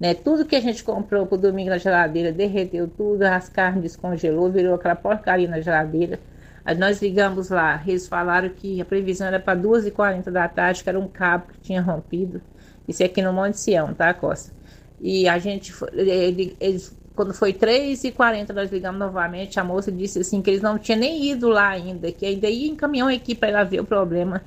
Né? 0.00 0.14
Tudo 0.14 0.46
que 0.46 0.56
a 0.56 0.60
gente 0.60 0.82
comprou 0.82 1.26
pro 1.26 1.36
domingo 1.36 1.68
na 1.68 1.76
geladeira 1.76 2.32
derreteu 2.32 2.88
tudo, 2.88 3.24
as 3.24 3.50
carnes 3.50 3.82
descongelou, 3.82 4.50
virou 4.50 4.74
aquela 4.74 4.96
porcaria 4.96 5.46
na 5.46 5.60
geladeira. 5.60 6.18
Aí 6.64 6.78
nós 6.78 7.02
ligamos 7.02 7.50
lá, 7.50 7.82
eles 7.86 8.08
falaram 8.08 8.48
que 8.48 8.80
a 8.80 8.86
previsão 8.86 9.26
era 9.26 9.38
para 9.38 9.60
2h40 9.60 10.30
da 10.30 10.48
tarde, 10.48 10.82
que 10.82 10.88
era 10.88 10.98
um 10.98 11.06
cabo 11.06 11.48
que 11.52 11.60
tinha 11.60 11.82
rompido. 11.82 12.40
Isso 12.88 13.02
é 13.02 13.06
aqui 13.06 13.20
no 13.20 13.34
Monte 13.34 13.60
Sião, 13.60 13.92
tá, 13.92 14.14
Costa? 14.14 14.50
E 14.98 15.28
a 15.28 15.38
gente, 15.38 15.74
eles 16.58 16.96
quando 17.16 17.32
foi 17.32 17.54
3h40, 17.54 18.50
nós 18.52 18.70
ligamos 18.70 19.00
novamente. 19.00 19.58
A 19.58 19.64
moça 19.64 19.90
disse 19.90 20.18
assim 20.18 20.42
que 20.42 20.50
eles 20.50 20.60
não 20.60 20.78
tinham 20.78 21.00
nem 21.00 21.24
ido 21.24 21.48
lá 21.48 21.68
ainda, 21.68 22.12
que 22.12 22.26
ainda 22.26 22.48
ia 22.48 22.68
em 22.68 22.76
caminhão 22.76 23.08
aqui 23.08 23.34
para 23.34 23.48
ela 23.48 23.64
ver 23.64 23.80
o 23.80 23.84
problema. 23.84 24.42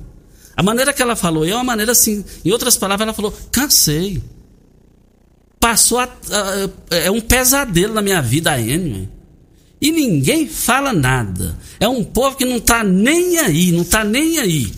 A 0.55 0.63
maneira 0.63 0.93
que 0.93 1.01
ela 1.01 1.17
falou 1.17 1.47
é 1.47 1.55
uma 1.55 1.65
maneira 1.65 1.93
assim, 1.93 2.23
em 2.45 2.51
outras 2.51 2.77
palavras, 2.77 3.07
ela 3.07 3.15
falou: 3.15 3.35
cansei. 3.51 4.23
Passou 5.59 6.01
a, 6.01 6.05
a, 6.05 6.69
é 6.97 7.11
um 7.11 7.21
pesadelo 7.21 7.95
na 7.95 8.03
minha 8.03 8.21
vida 8.21 8.53
a 8.53 8.61
Enio. 8.61 9.09
E 9.83 9.91
ninguém 9.91 10.49
fala 10.49 10.93
nada. 10.93 11.59
É 11.81 11.89
um 11.89 12.05
povo 12.05 12.37
que 12.37 12.45
não 12.45 12.59
está 12.59 12.85
nem 12.85 13.39
aí, 13.39 13.73
não 13.73 13.83
está 13.83 14.05
nem 14.05 14.39
aí. 14.39 14.73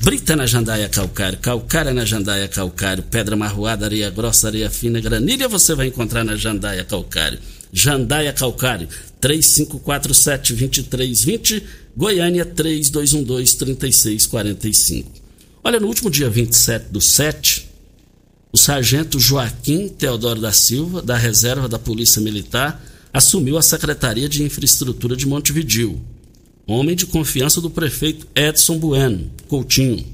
Brita 0.00 0.34
na 0.34 0.46
jandaia 0.46 0.88
calcário, 0.88 1.38
calcária 1.38 1.92
na 1.92 2.06
jandaia 2.06 2.48
calcário, 2.48 3.02
pedra 3.02 3.36
marroada, 3.36 3.84
areia 3.84 4.08
grossa, 4.08 4.46
areia 4.46 4.70
fina, 4.70 5.00
granilha 5.00 5.46
você 5.48 5.74
vai 5.74 5.88
encontrar 5.88 6.24
na 6.24 6.34
jandaia 6.34 6.82
calcário. 6.82 7.38
Jandaia 7.70 8.32
calcário, 8.32 8.88
3547-2320, 9.20 11.62
Goiânia 11.94 12.46
3212-3645. 12.46 15.04
Olha, 15.62 15.78
no 15.78 15.88
último 15.88 16.10
dia 16.10 16.30
27 16.30 16.86
do 16.90 17.02
7, 17.02 17.68
o 18.50 18.56
sargento 18.56 19.20
Joaquim 19.20 19.90
Teodoro 19.90 20.40
da 20.40 20.52
Silva, 20.52 21.02
da 21.02 21.18
reserva 21.18 21.68
da 21.68 21.78
Polícia 21.78 22.22
Militar, 22.22 22.82
assumiu 23.12 23.56
a 23.56 23.62
Secretaria 23.62 24.28
de 24.28 24.42
Infraestrutura 24.42 25.16
de 25.16 25.26
Montevidil. 25.26 26.00
Homem 26.66 26.94
de 26.94 27.06
confiança 27.06 27.60
do 27.60 27.70
prefeito 27.70 28.26
Edson 28.34 28.78
Bueno 28.78 29.30
Coutinho. 29.48 30.04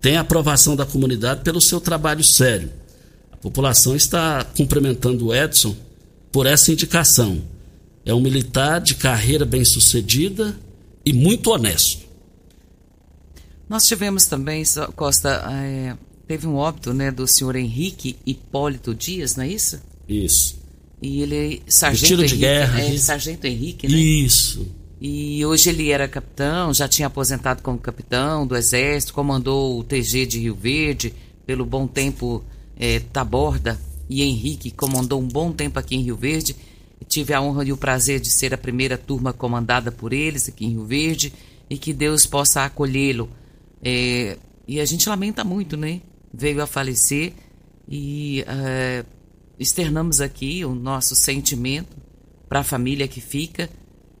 Tem 0.00 0.16
a 0.16 0.20
aprovação 0.20 0.76
da 0.76 0.86
comunidade 0.86 1.42
pelo 1.42 1.60
seu 1.60 1.80
trabalho 1.80 2.24
sério. 2.24 2.70
população 3.40 3.96
está 3.96 4.44
cumprimentando 4.44 5.26
o 5.26 5.34
Edson 5.34 5.76
por 6.30 6.46
essa 6.46 6.72
indicação. 6.72 7.42
É 8.04 8.14
um 8.14 8.20
militar 8.20 8.80
de 8.80 8.94
carreira 8.94 9.44
bem-sucedida 9.44 10.56
e 11.04 11.12
muito 11.12 11.50
honesto. 11.50 12.02
Nós 13.68 13.86
tivemos 13.86 14.26
também, 14.26 14.62
Costa, 14.94 15.44
é, 15.50 15.96
teve 16.26 16.46
um 16.46 16.56
óbito 16.56 16.92
né, 16.92 17.10
do 17.10 17.26
senhor 17.26 17.56
Henrique 17.56 18.16
Hipólito 18.26 18.94
Dias, 18.94 19.36
não 19.36 19.44
é 19.44 19.48
isso? 19.48 19.80
Isso. 20.08 20.61
E 21.02 21.20
ele, 21.20 21.62
sargento 21.66 22.06
tiro 22.06 22.20
Henrique, 22.22 22.36
de 22.36 22.40
guerra. 22.40 22.80
é, 22.80 22.94
isso. 22.94 23.06
sargento 23.06 23.46
Henrique, 23.46 23.88
né? 23.88 23.98
Isso. 23.98 24.66
E 25.00 25.44
hoje 25.44 25.68
ele 25.68 25.90
era 25.90 26.06
capitão, 26.06 26.72
já 26.72 26.86
tinha 26.86 27.08
aposentado 27.08 27.60
como 27.60 27.76
capitão 27.76 28.46
do 28.46 28.56
Exército, 28.56 29.12
comandou 29.12 29.80
o 29.80 29.82
TG 29.82 30.26
de 30.26 30.38
Rio 30.38 30.54
Verde 30.54 31.12
pelo 31.44 31.66
bom 31.66 31.88
tempo 31.88 32.44
é, 32.76 33.00
Taborda 33.00 33.78
e 34.08 34.22
Henrique 34.22 34.70
comandou 34.70 35.20
um 35.20 35.26
bom 35.26 35.50
tempo 35.52 35.78
aqui 35.78 35.96
em 35.96 36.02
Rio 36.02 36.16
Verde. 36.16 36.54
Tive 37.08 37.34
a 37.34 37.42
honra 37.42 37.64
e 37.64 37.72
o 37.72 37.76
prazer 37.76 38.20
de 38.20 38.30
ser 38.30 38.54
a 38.54 38.58
primeira 38.58 38.96
turma 38.96 39.32
comandada 39.32 39.90
por 39.90 40.12
eles 40.12 40.48
aqui 40.48 40.66
em 40.66 40.70
Rio 40.70 40.84
Verde 40.84 41.32
e 41.68 41.76
que 41.76 41.92
Deus 41.92 42.24
possa 42.24 42.64
acolhê-lo. 42.64 43.28
É, 43.82 44.38
e 44.68 44.80
a 44.80 44.84
gente 44.84 45.08
lamenta 45.08 45.42
muito, 45.42 45.76
né? 45.76 46.00
Veio 46.32 46.62
a 46.62 46.66
falecer 46.66 47.32
e 47.88 48.44
é, 48.46 49.04
externamos 49.62 50.20
aqui 50.20 50.64
o 50.64 50.74
nosso 50.74 51.14
sentimento 51.14 51.96
para 52.48 52.60
a 52.60 52.64
família 52.64 53.08
que 53.08 53.20
fica 53.20 53.70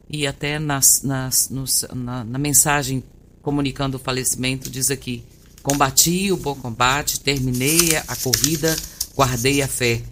e 0.08 0.26
até 0.26 0.58
nas, 0.58 1.02
nas, 1.02 1.48
nos, 1.50 1.84
na, 1.94 2.24
na 2.24 2.38
mensagem 2.38 3.02
comunicando 3.40 3.96
o 3.96 4.00
falecimento 4.00 4.70
diz 4.70 4.90
aqui 4.90 5.24
combati 5.62 6.32
o 6.32 6.36
bom 6.36 6.54
combate, 6.54 7.20
terminei 7.20 7.96
a 7.96 8.16
corrida, 8.16 8.76
guardei 9.14 9.62
a 9.62 9.68
fé. 9.68 10.02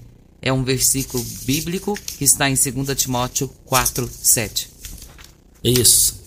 É 0.40 0.52
um 0.52 0.62
versículo 0.62 1.22
bíblico 1.44 1.98
que 2.16 2.24
está 2.24 2.48
em 2.48 2.54
2 2.54 2.96
Timóteo 2.96 3.48
4, 3.66 4.08
7. 4.10 4.70
Isso. 5.62 6.18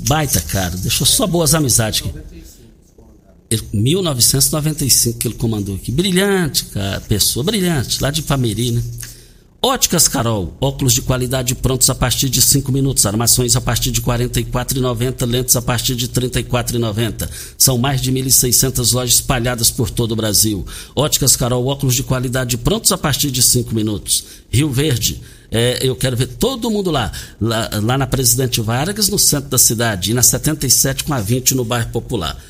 Baita, 0.00 0.40
cara. 0.42 0.76
Deixou 0.76 1.06
só 1.06 1.26
boas 1.26 1.52
amizades 1.54 2.02
aqui. 2.06 2.39
1995 3.72 5.18
que 5.18 5.28
ele 5.28 5.34
comandou 5.34 5.74
aqui. 5.74 5.90
Brilhante, 5.90 6.66
cara. 6.66 7.00
Pessoa 7.00 7.44
brilhante. 7.44 8.02
Lá 8.02 8.10
de 8.10 8.22
Pameri, 8.22 8.72
né? 8.72 8.82
Óticas 9.62 10.08
Carol, 10.08 10.56
óculos 10.58 10.94
de 10.94 11.02
qualidade 11.02 11.54
prontos 11.54 11.90
a 11.90 11.94
partir 11.94 12.30
de 12.30 12.40
5 12.40 12.72
minutos, 12.72 13.04
armações 13.04 13.54
a 13.56 13.60
partir 13.60 13.90
de 13.90 14.00
R$ 14.00 14.06
44,90, 14.06 15.26
lentes 15.26 15.54
a 15.54 15.60
partir 15.60 15.94
de 15.94 16.06
R$ 16.06 16.12
34,90. 16.12 17.28
São 17.58 17.76
mais 17.76 18.00
de 18.00 18.10
1.600 18.10 18.94
lojas 18.94 19.16
espalhadas 19.16 19.70
por 19.70 19.90
todo 19.90 20.12
o 20.12 20.16
Brasil. 20.16 20.66
Óticas 20.96 21.36
Carol, 21.36 21.66
óculos 21.66 21.94
de 21.94 22.02
qualidade 22.02 22.56
prontos 22.56 22.90
a 22.90 22.96
partir 22.96 23.30
de 23.30 23.42
5 23.42 23.74
minutos. 23.74 24.24
Rio 24.48 24.70
Verde, 24.70 25.20
é, 25.50 25.78
eu 25.82 25.94
quero 25.94 26.16
ver 26.16 26.28
todo 26.28 26.70
mundo 26.70 26.90
lá, 26.90 27.12
lá, 27.38 27.68
lá 27.82 27.98
na 27.98 28.06
Presidente 28.06 28.62
Vargas, 28.62 29.08
no 29.10 29.18
centro 29.18 29.50
da 29.50 29.58
cidade, 29.58 30.12
e 30.12 30.14
na 30.14 30.22
77 30.22 31.04
com 31.04 31.12
a 31.12 31.20
20 31.20 31.54
no 31.54 31.66
bairro 31.66 31.90
Popular. 31.90 32.42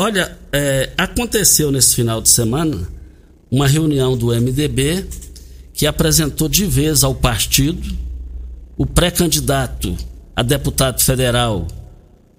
Olha, 0.00 0.38
é, 0.52 0.92
aconteceu 0.96 1.72
nesse 1.72 1.96
final 1.96 2.22
de 2.22 2.30
semana 2.30 2.86
uma 3.50 3.66
reunião 3.66 4.16
do 4.16 4.28
MDB 4.28 5.04
que 5.72 5.88
apresentou 5.88 6.48
de 6.48 6.64
vez 6.66 7.02
ao 7.02 7.16
partido 7.16 7.82
o 8.76 8.86
pré-candidato 8.86 9.96
a 10.36 10.42
deputado 10.44 11.02
federal, 11.02 11.66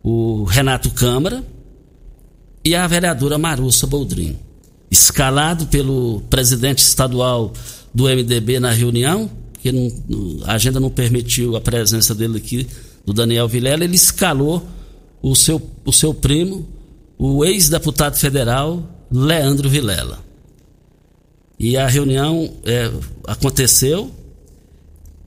o 0.01 0.45
Renato 0.45 0.89
Câmara, 0.91 1.43
e 2.63 2.73
a 2.73 2.87
vereadora 2.87 3.37
Marussa 3.37 3.85
Boldrin. 3.85 4.37
Escalado 4.89 5.67
pelo 5.67 6.21
presidente 6.29 6.79
estadual 6.79 7.51
do 7.93 8.05
MDB 8.05 8.61
na 8.61 8.71
reunião, 8.71 9.29
que 9.61 9.69
não, 9.69 9.91
a 10.45 10.53
agenda 10.53 10.79
não 10.79 10.89
permitiu 10.89 11.57
a 11.57 11.61
presença 11.61 12.15
dele 12.15 12.37
aqui, 12.37 12.65
do 13.05 13.11
Daniel 13.11 13.49
Vilela, 13.49 13.83
ele 13.83 13.97
escalou 13.97 14.65
o 15.21 15.35
seu, 15.35 15.61
o 15.83 15.91
seu 15.91 16.13
primo, 16.13 16.78
o 17.19 17.43
ex-deputado 17.43 18.17
federal 18.17 18.81
Leandro 19.11 19.69
Vilela. 19.69 20.23
E 21.59 21.75
a 21.75 21.85
reunião 21.85 22.53
é, 22.63 22.89
aconteceu 23.27 24.09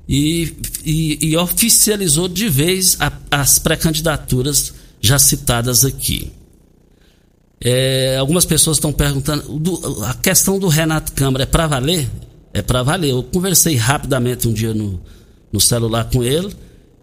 e, 0.08 0.56
e, 0.82 1.18
e, 1.20 1.36
oficializou 1.36 2.26
de 2.26 2.48
vez 2.48 2.96
a, 2.98 3.12
as 3.30 3.58
pré-candidaturas 3.58 4.72
já 4.98 5.18
citadas 5.18 5.84
aqui. 5.84 6.32
É, 7.60 8.16
algumas 8.16 8.46
pessoas 8.46 8.78
estão 8.78 8.92
perguntando: 8.92 9.58
do, 9.58 10.04
a 10.04 10.14
questão 10.14 10.58
do 10.58 10.68
Renato 10.68 11.12
Câmara 11.12 11.42
é 11.42 11.46
para 11.46 11.66
valer? 11.66 12.10
É 12.54 12.62
para 12.62 12.82
valer. 12.82 13.10
Eu 13.10 13.22
conversei 13.22 13.76
rapidamente 13.76 14.48
um 14.48 14.52
dia 14.54 14.72
no, 14.72 15.00
no 15.52 15.60
celular 15.60 16.04
com 16.10 16.24
ele 16.24 16.54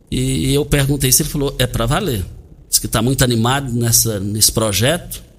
e 0.09 0.51
eu 0.51 0.65
perguntei 0.65 1.11
se 1.11 1.21
ele 1.21 1.29
falou: 1.29 1.55
é 1.59 1.67
para 1.67 1.85
valer. 1.85 2.25
Diz 2.69 2.79
que 2.79 2.85
está 2.85 3.01
muito 3.01 3.23
animado 3.23 3.73
nessa, 3.73 4.19
nesse 4.19 4.51
projeto 4.51 5.29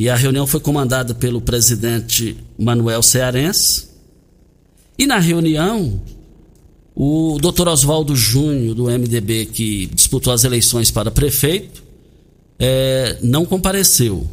e 0.00 0.08
a 0.08 0.16
reunião 0.16 0.46
foi 0.46 0.60
comandada 0.60 1.14
pelo 1.14 1.42
presidente 1.42 2.34
Manuel 2.58 3.02
Cearense. 3.02 3.86
E 4.98 5.06
na 5.06 5.18
reunião, 5.18 6.00
o 6.94 7.36
doutor 7.38 7.68
Oswaldo 7.68 8.16
Júnior, 8.16 8.74
do 8.74 8.84
MDB, 8.84 9.44
que 9.44 9.86
disputou 9.88 10.32
as 10.32 10.42
eleições 10.44 10.90
para 10.90 11.10
prefeito, 11.10 11.82
é, 12.58 13.18
não 13.22 13.44
compareceu 13.44 14.26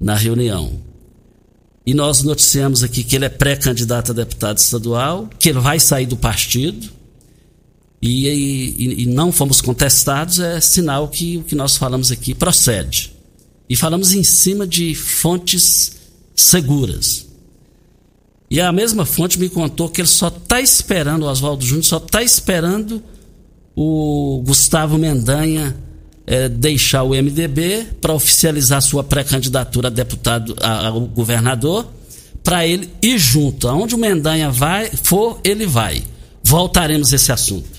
na 0.00 0.16
reunião. 0.16 0.72
E 1.86 1.94
nós 1.94 2.24
noticiamos 2.24 2.82
aqui 2.82 3.04
que 3.04 3.14
ele 3.14 3.26
é 3.26 3.28
pré-candidato 3.28 4.10
a 4.10 4.14
deputado 4.16 4.58
estadual, 4.58 5.30
que 5.38 5.48
ele 5.48 5.60
vai 5.60 5.78
sair 5.78 6.06
do 6.06 6.16
partido. 6.16 6.90
E, 8.08 8.28
e, 8.28 9.02
e 9.02 9.06
não 9.06 9.32
fomos 9.32 9.60
contestados, 9.60 10.38
é 10.38 10.60
sinal 10.60 11.08
que 11.08 11.38
o 11.38 11.42
que 11.42 11.54
nós 11.54 11.76
falamos 11.76 12.12
aqui 12.12 12.34
procede. 12.34 13.12
E 13.68 13.74
falamos 13.74 14.12
em 14.12 14.22
cima 14.22 14.66
de 14.66 14.94
fontes 14.94 15.96
seguras. 16.34 17.26
E 18.48 18.60
a 18.60 18.70
mesma 18.70 19.04
fonte 19.04 19.38
me 19.38 19.48
contou 19.48 19.88
que 19.88 20.00
ele 20.00 20.08
só 20.08 20.28
está 20.28 20.60
esperando, 20.60 21.24
o 21.24 21.28
Oswaldo 21.28 21.64
Júnior 21.64 21.84
só 21.84 21.96
está 21.96 22.22
esperando 22.22 23.02
o 23.74 24.40
Gustavo 24.46 24.96
Mendanha 24.96 25.76
é, 26.26 26.48
deixar 26.48 27.02
o 27.02 27.10
MDB 27.10 27.86
para 28.00 28.14
oficializar 28.14 28.80
sua 28.82 29.04
pré-candidatura 29.04 29.88
a 29.88 29.90
deputado, 29.90 30.56
a, 30.60 30.88
a 30.88 30.90
governador, 30.90 31.86
para 32.42 32.66
ele 32.66 32.88
ir 33.02 33.18
junto. 33.18 33.68
Aonde 33.68 33.94
o 33.94 33.98
Mendanha 33.98 34.50
vai, 34.50 34.90
for, 34.90 35.40
ele 35.42 35.66
vai. 35.66 36.02
Voltaremos 36.42 37.12
a 37.12 37.16
esse 37.16 37.32
assunto. 37.32 37.75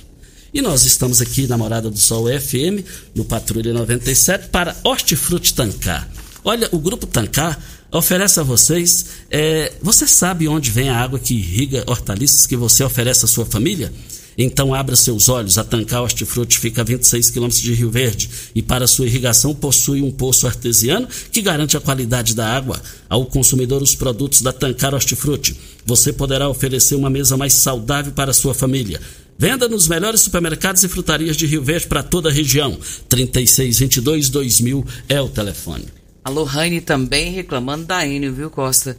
E 0.58 0.62
nós 0.62 0.86
estamos 0.86 1.22
aqui 1.22 1.45
na 1.45 1.55
Morada 1.55 1.88
do 1.88 1.99
Sol 1.99 2.26
FM, 2.26 2.84
no 3.14 3.24
Patrulha 3.24 3.72
97, 3.72 4.49
para 4.49 4.76
Hortifruti 4.84 5.53
Tancar. 5.53 6.10
Olha, 6.43 6.68
o 6.72 6.80
Grupo 6.80 7.05
Tancar 7.05 7.60
oferece 7.91 8.39
a 8.39 8.43
vocês. 8.43 9.05
É, 9.30 9.72
você 9.84 10.08
sabe 10.08 10.47
onde 10.47 10.72
vem 10.72 10.89
a 10.89 10.97
água 10.97 11.20
que 11.20 11.36
irriga 11.36 11.84
hortaliças 11.86 12.47
que 12.47 12.55
você 12.55 12.84
oferece 12.84 13.24
à 13.24 13.28
sua 13.28 13.45
família? 13.45 13.93
Então 14.36 14.74
abra 14.74 14.95
seus 14.95 15.30
olhos, 15.30 15.60
a 15.60 15.64
Tancar 15.64 16.01
Hortifruti 16.01 16.58
fica 16.58 16.82
a 16.82 16.84
26 16.84 17.30
quilômetros 17.30 17.62
de 17.62 17.76
Rio 17.76 17.91
Verde 17.91 18.28
e 18.55 18.64
para 18.64 18.88
sua 18.88 19.05
irrigação 19.05 19.53
possui 19.53 20.01
um 20.01 20.12
poço 20.12 20.47
artesiano 20.47 21.08
que 21.32 21.41
garante 21.43 21.78
a 21.78 21.80
qualidade 21.80 22.34
da 22.34 22.47
água. 22.47 22.82
Ao 23.08 23.24
consumidor 23.28 23.84
os 23.84 23.93
produtos 23.93 24.41
da 24.41 24.51
Tancar 24.51 24.95
Hortifruti, 24.95 25.55
você 25.86 26.12
poderá 26.12 26.49
oferecer 26.49 26.95
uma 26.95 27.12
mesa 27.12 27.38
mais 27.38 27.53
saudável 27.53 28.12
para 28.12 28.32
a 28.32 28.34
sua 28.34 28.55
família. 28.55 28.99
Venda 29.39 29.69
nos 29.69 29.88
melhores 29.88 30.21
supermercados 30.21 30.83
e 30.83 30.88
frutarias 30.88 31.38
de 31.38 31.45
Rio 31.45 31.63
Verde 31.63 31.85
para 31.85 32.01
toda 32.01 32.29
a 32.29 32.31
região. 32.31 32.75
3622 33.07 34.29
2000 34.29 34.83
é 35.07 35.21
o 35.21 35.29
telefone. 35.29 35.85
A 36.25 36.31
Lohane 36.31 36.81
também 36.81 37.31
reclamando 37.31 37.85
da 37.85 38.03
Enio, 38.03 38.33
viu, 38.33 38.49
Costa? 38.49 38.97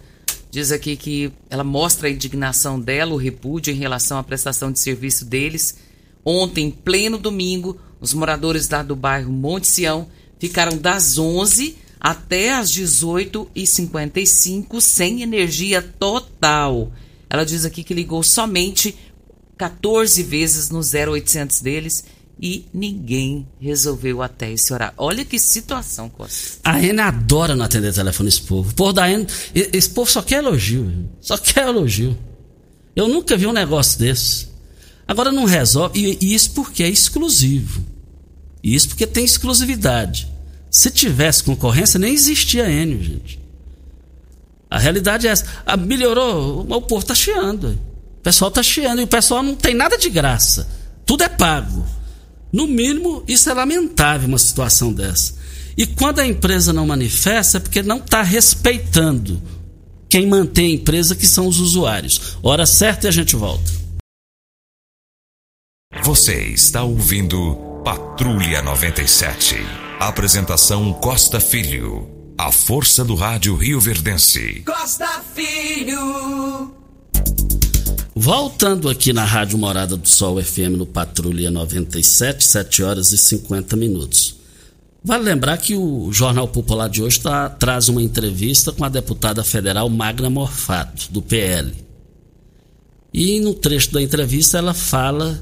Diz 0.49 0.70
aqui 0.70 0.97
que 0.97 1.32
ela 1.51 1.64
mostra 1.64 2.07
a 2.07 2.11
indignação 2.11 2.80
dela, 2.80 3.14
o 3.14 3.16
repúdio 3.16 3.72
em 3.72 3.76
relação 3.76 4.16
à 4.16 4.22
prestação 4.22 4.70
de 4.70 4.78
serviço 4.78 5.24
deles. 5.24 5.76
Ontem, 6.24 6.66
em 6.66 6.70
pleno 6.70 7.18
domingo, 7.18 7.76
os 8.01 8.14
moradores 8.14 8.68
lá 8.68 8.84
do 8.84 8.95
bairro 8.95 9.32
Monte 9.32 9.66
Sião 9.66 10.07
ficaram 10.39 10.78
das 10.78 11.18
11 11.18 11.76
até 11.99 12.55
as 12.55 12.70
18h55 12.70 14.80
sem 14.80 15.20
energia 15.20 15.82
total. 15.82 16.93
Ela 17.28 17.45
diz 17.45 17.64
aqui 17.64 17.82
que 17.82 17.93
ligou 17.93 18.22
somente 18.22 18.95
14 19.59 20.23
vezes 20.23 20.71
no 20.71 20.81
0800 20.81 21.61
deles 21.61 22.05
e 22.41 22.67
ninguém 22.73 23.47
resolveu 23.61 24.23
até 24.23 24.53
esse 24.53 24.73
horário. 24.73 24.95
Olha 24.97 25.25
que 25.25 25.39
situação, 25.39 26.09
Costa. 26.09 26.61
A 26.63 26.77
Ana 26.77 27.09
adora 27.09 27.57
não 27.57 27.65
atender 27.65 27.93
telefone 27.93 28.29
esse 28.29 28.43
povo. 28.43 28.73
Por 28.75 28.93
da 28.93 29.07
esse 29.55 29.91
povo 29.91 30.09
só 30.09 30.23
quer 30.23 30.37
elogio. 30.37 31.11
Só 31.21 31.37
quer 31.37 31.67
elogio. 31.67 32.17
Eu 32.95 33.09
nunca 33.09 33.37
vi 33.37 33.47
um 33.47 33.53
negócio 33.53 33.99
desse. 33.99 34.49
Agora 35.07 35.33
não 35.33 35.45
resolve. 35.45 35.99
E, 35.99 36.19
e 36.21 36.35
isso 36.35 36.53
porque 36.53 36.85
é 36.85 36.89
exclusivo. 36.89 37.83
Isso 38.63 38.89
porque 38.89 39.07
tem 39.07 39.25
exclusividade. 39.25 40.29
Se 40.71 40.91
tivesse 40.91 41.43
concorrência, 41.43 41.99
nem 41.99 42.13
existia 42.13 42.71
Enio, 42.71 43.03
gente. 43.03 43.41
A 44.71 44.79
realidade 44.79 45.27
é 45.27 45.31
essa. 45.31 45.47
Ah, 45.67 45.77
melhorou, 45.77 46.61
o 46.61 46.83
povo 46.83 47.01
está 47.01 47.15
chiando. 47.15 47.79
O 48.19 48.21
pessoal 48.21 48.49
está 48.49 48.62
chiando 48.62 49.01
e 49.01 49.05
o 49.05 49.09
pessoal 49.09 49.43
não 49.43 49.55
tem 49.55 49.75
nada 49.75 49.97
de 49.97 50.11
graça. 50.11 50.69
Tudo 51.07 51.25
é 51.25 51.29
pago. 51.29 51.87
No 52.53 52.66
mínimo, 52.66 53.23
isso 53.27 53.49
é 53.49 53.55
lamentável 53.55 54.29
uma 54.29 54.39
situação 54.39 54.93
dessa. 54.93 55.35
E 55.77 55.87
quando 55.87 56.19
a 56.19 56.27
empresa 56.27 56.73
não 56.73 56.87
manifesta, 56.87 57.59
é 57.59 57.61
porque 57.61 57.83
não 57.83 57.99
está 57.99 58.23
respeitando 58.23 59.41
quem 60.09 60.27
mantém 60.27 60.73
a 60.73 60.75
empresa, 60.75 61.14
que 61.14 61.27
são 61.27 61.47
os 61.47 61.61
usuários. 61.61 62.37
Hora 62.43 62.66
certa 62.66 63.07
e 63.07 63.09
a 63.09 63.12
gente 63.12 63.37
volta. 63.37 63.71
Você 66.03 66.35
está 66.47 66.83
ouvindo 66.83 67.83
Patrulha 67.85 68.62
97. 68.62 69.57
Apresentação 70.01 70.93
Costa 70.95 71.41
Filho. 71.41 72.09
A 72.39 72.51
força 72.51 73.05
do 73.05 73.14
rádio 73.14 73.55
Rio 73.57 73.81
Verdense. 73.81 74.62
Costa 74.64 75.23
Filho. 75.35 76.75
Voltando 78.21 78.89
aqui 78.89 79.12
na 79.12 79.25
Rádio 79.25 79.57
Morada 79.57 79.97
do 79.97 80.09
Sol 80.09 80.43
FM 80.43 80.77
no 80.77 80.85
Patrulha 80.85 81.53
97, 81.53 82.45
7 82.45 82.83
horas 82.83 83.12
e 83.12 83.16
50 83.16 83.77
minutos. 83.77 84.35
Vale 85.05 85.23
lembrar 85.23 85.57
que 85.57 85.77
o 85.77 86.11
Jornal 86.11 86.49
Popular 86.49 86.89
de 86.89 87.01
hoje 87.01 87.21
tá, 87.21 87.49
traz 87.49 87.89
uma 87.89 88.03
entrevista 88.03 88.73
com 88.73 88.85
a 88.85 88.89
deputada 88.89 89.45
federal 89.45 89.89
Magna 89.89 90.29
Morfato, 90.29 91.12
do 91.12 91.23
PL. 91.23 91.73
E 93.14 93.39
no 93.39 93.55
trecho 93.55 93.93
da 93.93 94.03
entrevista 94.03 94.59
ela 94.59 94.75
fala 94.75 95.41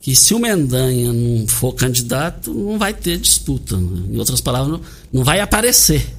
que 0.00 0.16
se 0.16 0.34
o 0.34 0.40
Mendanha 0.40 1.12
não 1.12 1.46
for 1.46 1.72
candidato, 1.74 2.52
não 2.52 2.76
vai 2.76 2.92
ter 2.92 3.18
disputa. 3.18 3.76
Em 3.76 4.18
outras 4.18 4.40
palavras, 4.40 4.80
não 5.12 5.22
vai 5.22 5.38
aparecer. 5.38 6.12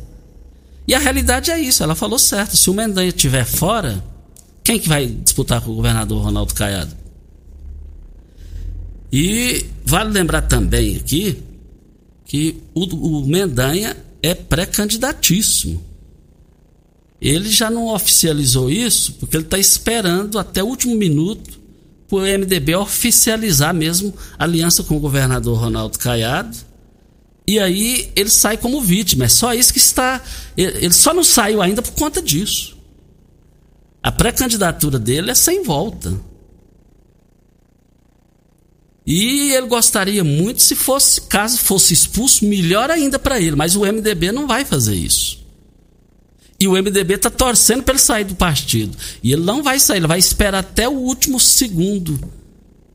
E 0.87 0.95
a 0.95 0.99
realidade 0.99 1.51
é 1.51 1.59
isso, 1.59 1.83
ela 1.83 1.95
falou 1.95 2.17
certo. 2.17 2.55
Se 2.55 2.69
o 2.69 2.73
Mendanha 2.73 3.09
estiver 3.09 3.43
fora, 3.43 4.01
quem 4.63 4.79
que 4.79 4.87
vai 4.87 5.05
disputar 5.07 5.61
com 5.61 5.71
o 5.71 5.75
governador 5.75 6.23
Ronaldo 6.23 6.53
Caiado? 6.53 6.95
E 9.11 9.65
vale 9.83 10.11
lembrar 10.11 10.43
também 10.43 10.95
aqui 10.95 11.43
que 12.25 12.61
o, 12.73 12.85
o 12.85 13.27
Mendanha 13.27 13.97
é 14.23 14.33
pré-candidatíssimo. 14.33 15.83
Ele 17.21 17.49
já 17.49 17.69
não 17.69 17.93
oficializou 17.93 18.69
isso 18.69 19.13
porque 19.13 19.35
ele 19.35 19.43
está 19.43 19.57
esperando 19.57 20.39
até 20.39 20.63
o 20.63 20.67
último 20.67 20.95
minuto 20.95 21.59
para 22.07 22.17
o 22.17 22.21
MDB 22.21 22.75
oficializar 22.75 23.73
mesmo 23.73 24.13
aliança 24.39 24.83
com 24.83 24.95
o 24.95 24.99
governador 24.99 25.59
Ronaldo 25.59 25.99
Caiado. 25.99 26.57
E 27.45 27.59
aí 27.59 28.11
ele 28.15 28.29
sai 28.29 28.57
como 28.57 28.81
vítima. 28.81 29.25
É 29.25 29.29
só 29.29 29.53
isso 29.53 29.73
que 29.73 29.79
está. 29.79 30.21
Ele 30.55 30.93
só 30.93 31.13
não 31.13 31.23
saiu 31.23 31.61
ainda 31.61 31.81
por 31.81 31.91
conta 31.91 32.21
disso. 32.21 32.77
A 34.03 34.11
pré-candidatura 34.11 34.97
dele 34.97 35.31
é 35.31 35.35
sem 35.35 35.63
volta. 35.63 36.13
E 39.05 39.51
ele 39.53 39.67
gostaria 39.67 40.23
muito 40.23 40.61
se 40.61 40.75
fosse, 40.75 41.21
caso 41.21 41.57
fosse 41.57 41.93
expulso, 41.93 42.45
melhor 42.45 42.89
ainda 42.89 43.17
para 43.17 43.39
ele, 43.39 43.55
mas 43.55 43.75
o 43.75 43.81
MDB 43.81 44.31
não 44.31 44.47
vai 44.47 44.63
fazer 44.63 44.95
isso. 44.95 45.41
E 46.59 46.67
o 46.67 46.73
MDB 46.73 47.15
está 47.15 47.29
torcendo 47.29 47.81
para 47.81 47.93
ele 47.95 48.01
sair 48.01 48.23
do 48.23 48.35
partido. 48.35 48.95
E 49.23 49.33
ele 49.33 49.41
não 49.41 49.63
vai 49.63 49.79
sair, 49.79 49.97
ele 49.97 50.07
vai 50.07 50.19
esperar 50.19 50.59
até 50.59 50.87
o 50.87 50.93
último 50.93 51.39
segundo, 51.39 52.19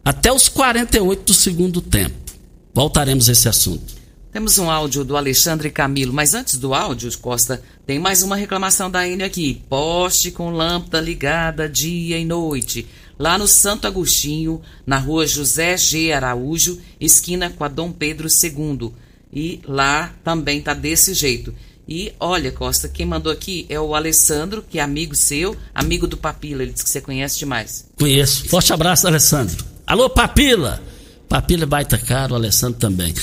até 0.05 0.33
os 0.33 0.49
48 0.49 1.25
do 1.25 1.35
segundo 1.35 1.81
tempo. 1.81 2.33
Voltaremos 2.73 3.29
a 3.29 3.33
esse 3.33 3.49
assunto. 3.49 3.96
Temos 4.37 4.59
um 4.59 4.71
áudio 4.71 5.03
do 5.03 5.17
Alexandre 5.17 5.71
Camilo, 5.71 6.13
mas 6.13 6.35
antes 6.35 6.59
do 6.59 6.75
áudio, 6.75 7.11
Costa, 7.21 7.63
tem 7.87 7.99
mais 7.99 8.23
uma 8.23 8.37
reclamação 8.37 8.91
da 8.91 9.09
Enio 9.09 9.25
aqui. 9.25 9.63
Poste 9.67 10.31
com 10.31 10.51
lâmpada 10.51 11.01
ligada 11.01 11.67
dia 11.67 12.19
e 12.19 12.25
noite 12.27 12.87
lá 13.19 13.39
no 13.39 13.49
Santo 13.49 13.87
Agostinho, 13.87 14.61
na 14.87 14.99
rua 14.99 15.27
José 15.27 15.79
G. 15.79 16.13
Araújo, 16.13 16.79
esquina 17.01 17.49
com 17.49 17.65
a 17.65 17.69
Dom 17.69 17.91
Pedro 17.91 18.29
II. 18.29 18.93
E 19.33 19.63
lá 19.67 20.13
também 20.23 20.61
tá 20.61 20.75
desse 20.75 21.15
jeito. 21.15 21.55
E 21.89 22.13
olha, 22.21 22.53
Costa, 22.53 22.91
quem 22.91 23.07
mandou 23.07 23.33
aqui 23.33 23.65
é 23.71 23.81
o 23.81 23.95
Alessandro, 23.95 24.63
que 24.63 24.79
é 24.79 24.83
amigo 24.83 25.15
seu, 25.15 25.57
amigo 25.75 26.07
do 26.07 26.19
Papila. 26.19 26.63
Ele 26.63 26.73
disse 26.73 26.85
que 26.85 26.91
você 26.91 27.01
conhece 27.01 27.39
demais. 27.39 27.87
Conheço. 27.99 28.47
Forte 28.51 28.71
abraço, 28.71 29.07
Alessandro. 29.07 29.65
Alô, 29.87 30.11
Papila! 30.11 30.83
Papila 31.27 31.65
baita 31.65 31.97
caro, 31.97 32.35
Alessandro 32.35 32.79
também. 32.79 33.15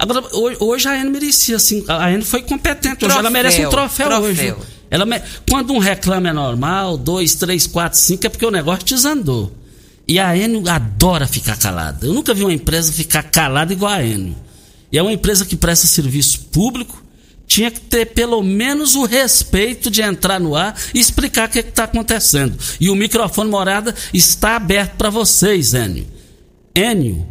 Agora, 0.00 0.24
hoje 0.60 0.88
a 0.88 0.92
Anne 0.92 1.10
merecia, 1.10 1.56
assim, 1.56 1.84
a 1.86 2.06
Anne 2.06 2.24
foi 2.24 2.40
competente. 2.40 2.96
Troféu, 2.96 3.08
hoje 3.08 3.18
ela 3.18 3.30
merece 3.30 3.66
um 3.66 3.68
troféu, 3.68 4.08
troféu. 4.08 4.56
hoje. 4.56 4.66
Ela 4.90 5.04
me... 5.04 5.20
Quando 5.46 5.74
um 5.74 5.78
reclame 5.78 6.26
é 6.26 6.32
normal, 6.32 6.96
dois, 6.96 7.34
três, 7.34 7.66
quatro, 7.66 7.98
cinco, 7.98 8.26
é 8.26 8.30
porque 8.30 8.46
o 8.46 8.50
negócio 8.50 8.86
desandou. 8.86 9.52
E 10.08 10.18
a 10.18 10.34
Enio 10.34 10.66
adora 10.70 11.26
ficar 11.26 11.58
calada. 11.58 12.06
Eu 12.06 12.14
nunca 12.14 12.32
vi 12.32 12.42
uma 12.42 12.52
empresa 12.52 12.90
ficar 12.90 13.24
calada 13.24 13.74
igual 13.74 13.92
a 13.92 14.02
Enio. 14.02 14.34
E 14.90 14.96
é 14.96 15.02
uma 15.02 15.12
empresa 15.12 15.44
que 15.44 15.54
presta 15.54 15.86
serviço 15.86 16.46
público, 16.46 17.04
tinha 17.46 17.70
que 17.70 17.80
ter 17.80 18.06
pelo 18.06 18.42
menos 18.42 18.96
o 18.96 19.04
respeito 19.04 19.90
de 19.90 20.00
entrar 20.00 20.40
no 20.40 20.56
ar 20.56 20.74
e 20.94 20.98
explicar 20.98 21.46
o 21.46 21.52
que 21.52 21.58
está 21.58 21.84
acontecendo. 21.84 22.56
E 22.80 22.88
o 22.88 22.96
microfone 22.96 23.50
morada 23.50 23.94
está 24.14 24.56
aberto 24.56 24.96
para 24.96 25.10
vocês, 25.10 25.74
Enio. 25.74 26.06
Enio, 26.74 27.26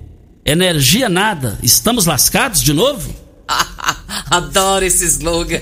energia 0.51 1.07
nada, 1.07 1.57
estamos 1.61 2.05
lascados 2.05 2.61
de 2.61 2.73
novo? 2.73 3.13
Adoro 4.29 4.83
esse 4.83 5.05
slogan. 5.05 5.61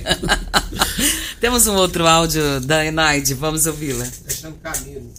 Temos 1.39 1.67
um 1.67 1.75
outro 1.75 2.07
áudio 2.07 2.61
da 2.61 2.85
Enaide, 2.85 3.33
vamos 3.33 3.65
ouvi-la. 3.65 4.05
Alexandre 4.05 4.59
Camilo. 4.61 5.13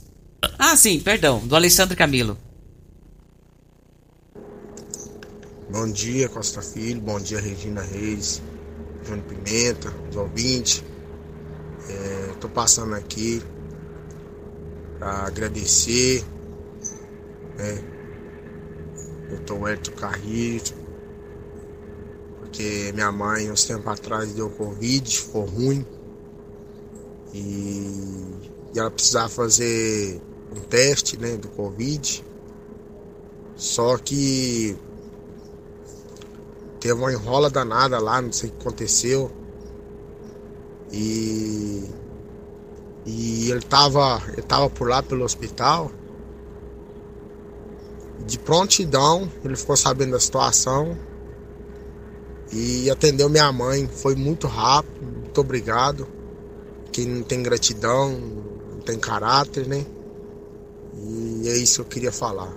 Ah, 0.59 0.77
sim, 0.77 1.01
perdão, 1.01 1.47
do 1.47 1.55
Alexandre 1.55 1.97
Camilo. 1.97 2.39
Bom 5.71 5.91
dia, 5.93 6.29
Costa 6.29 6.63
Filho, 6.63 7.01
bom 7.01 7.21
dia, 7.21 7.39
Regina 7.39 7.83
Reis, 7.83 8.43
João 9.07 9.21
Pimenta, 9.21 9.93
os 10.11 10.17
ouvintes. 10.17 10.83
Estou 12.33 12.51
é, 12.51 12.53
passando 12.55 12.95
aqui 12.95 13.43
para 14.99 15.27
agradecer. 15.27 16.25
Né? 17.59 17.98
O 19.51 19.69
Hélio 19.69 19.93
Carrilho, 19.93 20.75
porque 22.39 22.91
minha 22.95 23.13
mãe, 23.13 23.51
uns 23.51 23.65
tempos 23.65 23.93
atrás, 23.93 24.33
deu 24.33 24.49
Covid, 24.51 25.19
ficou 25.19 25.45
ruim. 25.45 25.87
E, 27.35 27.39
e 28.75 28.79
ela 28.79 28.91
precisava 28.91 29.29
fazer 29.29 30.21
um 30.57 30.61
teste 30.61 31.19
né, 31.19 31.37
do 31.37 31.49
Covid. 31.49 32.25
Só 33.55 33.99
que 33.99 34.77
teve 36.81 36.95
uma 36.95 37.13
enrola 37.13 37.51
danada 37.51 37.99
lá, 37.99 38.23
não 38.23 38.33
sei 38.33 38.49
o 38.49 38.53
que 38.53 38.61
aconteceu. 38.61 39.31
E, 40.91 41.85
e 43.05 43.51
ele 43.51 43.61
tava, 43.61 44.23
ele 44.33 44.43
tava 44.43 44.71
por 44.71 44.89
lá 44.89 45.03
pelo 45.03 45.25
hospital. 45.25 45.91
De 48.27 48.39
prontidão, 48.39 49.31
ele 49.45 49.57
ficou 49.57 49.77
sabendo 49.77 50.13
da 50.13 50.21
situação 50.21 50.97
e 52.53 52.91
atendeu 52.91 53.29
minha 53.29 53.51
mãe. 53.53 53.89
Foi 53.89 54.15
muito 54.15 54.47
rápido, 54.47 55.01
muito 55.03 55.41
obrigado. 55.41 56.07
Quem 56.93 57.07
não 57.07 57.23
tem 57.23 57.43
gratidão, 57.43 58.13
não 58.73 58.81
tem 58.81 58.99
caráter, 58.99 59.67
né? 59.67 59.85
E 60.95 61.49
é 61.49 61.57
isso 61.57 61.77
que 61.77 61.81
eu 61.81 61.85
queria 61.85 62.13
falar. 62.13 62.53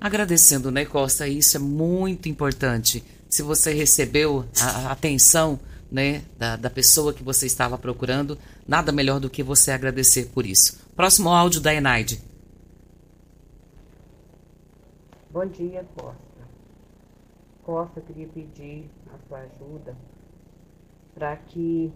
Agradecendo, 0.00 0.70
né, 0.70 0.84
Costa? 0.84 1.28
Isso 1.28 1.56
é 1.56 1.60
muito 1.60 2.28
importante. 2.28 3.04
Se 3.28 3.42
você 3.42 3.72
recebeu 3.72 4.44
a 4.60 4.90
atenção 4.90 5.60
né, 5.90 6.22
da, 6.38 6.56
da 6.56 6.68
pessoa 6.68 7.12
que 7.12 7.22
você 7.22 7.46
estava 7.46 7.78
procurando, 7.78 8.36
nada 8.66 8.90
melhor 8.90 9.20
do 9.20 9.30
que 9.30 9.42
você 9.42 9.70
agradecer 9.70 10.30
por 10.34 10.44
isso. 10.44 10.78
Próximo 10.96 11.28
áudio 11.28 11.60
da 11.60 11.72
Enaide. 11.72 12.20
Bom 15.32 15.46
dia, 15.46 15.82
Costa. 15.96 16.42
Costa, 17.64 18.00
eu 18.00 18.04
queria 18.04 18.28
pedir 18.28 18.90
a 19.14 19.18
sua 19.26 19.38
ajuda 19.38 19.96
para 21.14 21.34
que 21.36 21.90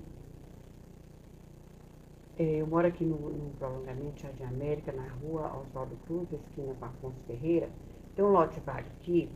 é, 2.38 2.62
eu 2.62 2.66
moro 2.66 2.86
aqui 2.86 3.04
no, 3.04 3.16
no 3.18 3.50
prolongamento 3.58 4.22
Jardim 4.22 4.44
América, 4.44 4.90
na 4.90 5.06
rua 5.20 5.52
Oswaldo 5.60 5.98
Cruz, 6.06 6.32
esquina 6.32 6.74
com 6.80 6.84
Afonso 6.86 7.20
Ferreira. 7.26 7.68
Tem 8.14 8.24
um 8.24 8.32
lote 8.32 8.58
vago 8.60 8.88
aqui. 8.98 9.28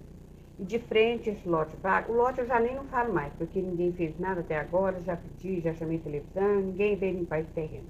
E 0.59 0.64
de 0.64 0.78
frente 0.78 1.28
esse 1.28 1.46
lote 1.46 1.76
vago, 1.76 2.14
o 2.14 2.16
lote 2.16 2.40
eu 2.40 2.46
já 2.46 2.59
nem 2.59 2.74
não 2.74 2.86
falo 2.86 3.12
mais, 3.12 3.34
porque 3.34 3.61
ninguém 3.61 3.92
fez 3.92 4.18
nada 4.18 4.40
até 4.40 4.59
agora, 4.59 4.98
já 5.03 5.14
pedi, 5.14 5.61
já 5.61 5.74
chamei 5.74 5.98
televisão, 5.98 6.62
ninguém 6.62 6.96
veio 6.96 7.18
limpar 7.18 7.40
esse 7.40 7.51
terreno. 7.53 7.88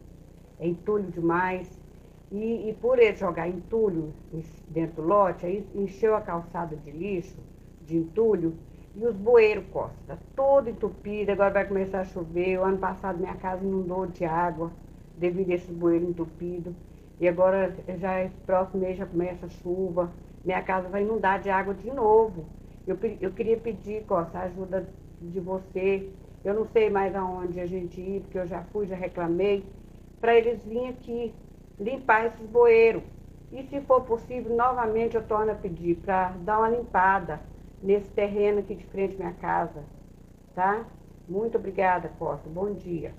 É 0.58 0.66
entulho 0.66 1.08
demais. 1.12 1.79
E, 2.30 2.68
e 2.70 2.74
por 2.74 2.98
ele 2.98 3.16
jogar 3.16 3.48
entulho 3.48 4.14
dentro 4.68 5.02
do 5.02 5.08
lote, 5.08 5.44
aí 5.46 5.66
encheu 5.74 6.14
a 6.14 6.20
calçada 6.20 6.76
de 6.76 6.90
lixo, 6.90 7.36
de 7.80 7.96
entulho, 7.96 8.54
E 8.94 9.04
os 9.06 9.16
bueiros, 9.16 9.64
Costa, 9.72 10.18
todo 10.34 10.68
entupido, 10.68 11.30
agora 11.32 11.50
vai 11.52 11.66
começar 11.66 12.00
a 12.00 12.04
chover. 12.04 12.58
O 12.58 12.64
ano 12.64 12.78
passado 12.78 13.18
minha 13.18 13.34
casa 13.36 13.64
inundou 13.64 14.06
de 14.06 14.24
água 14.24 14.72
devido 15.16 15.50
a 15.50 15.54
esse 15.54 15.72
bueiro 15.72 16.04
entupido. 16.08 16.74
E 17.20 17.28
agora 17.28 17.76
já 17.98 18.12
é 18.14 18.30
próximo 18.46 18.80
mês 18.80 18.96
já 18.98 19.06
começa 19.06 19.46
a 19.46 19.48
chuva. 19.48 20.12
Minha 20.44 20.62
casa 20.62 20.88
vai 20.88 21.02
inundar 21.02 21.40
de 21.40 21.50
água 21.50 21.74
de 21.74 21.90
novo. 21.92 22.46
Eu, 22.86 22.98
eu 23.20 23.32
queria 23.32 23.56
pedir, 23.58 24.04
Costa, 24.06 24.38
a 24.38 24.42
ajuda 24.44 24.88
de 25.20 25.38
você. 25.40 26.10
Eu 26.44 26.54
não 26.54 26.66
sei 26.66 26.90
mais 26.90 27.14
aonde 27.14 27.60
a 27.60 27.66
gente 27.66 28.00
ir, 28.00 28.22
porque 28.22 28.38
eu 28.38 28.46
já 28.46 28.62
fui, 28.64 28.86
já 28.86 28.96
reclamei, 28.96 29.64
para 30.20 30.34
eles 30.36 30.64
virem 30.64 30.88
aqui 30.88 31.34
limpar 31.80 32.26
esses 32.26 32.46
bueiros. 32.46 33.02
E 33.52 33.64
se 33.64 33.80
for 33.80 34.02
possível, 34.02 34.54
novamente 34.54 35.16
eu 35.16 35.22
torno 35.22 35.50
a 35.50 35.54
pedir 35.54 35.96
para 35.96 36.28
dar 36.44 36.58
uma 36.58 36.68
limpada 36.68 37.40
nesse 37.82 38.08
terreno 38.10 38.60
aqui 38.60 38.74
de 38.74 38.84
frente 38.84 39.14
à 39.14 39.18
minha 39.18 39.32
casa. 39.32 39.82
Tá? 40.54 40.84
Muito 41.28 41.56
obrigada, 41.56 42.12
Costa. 42.18 42.48
Bom 42.48 42.74
dia. 42.74 43.12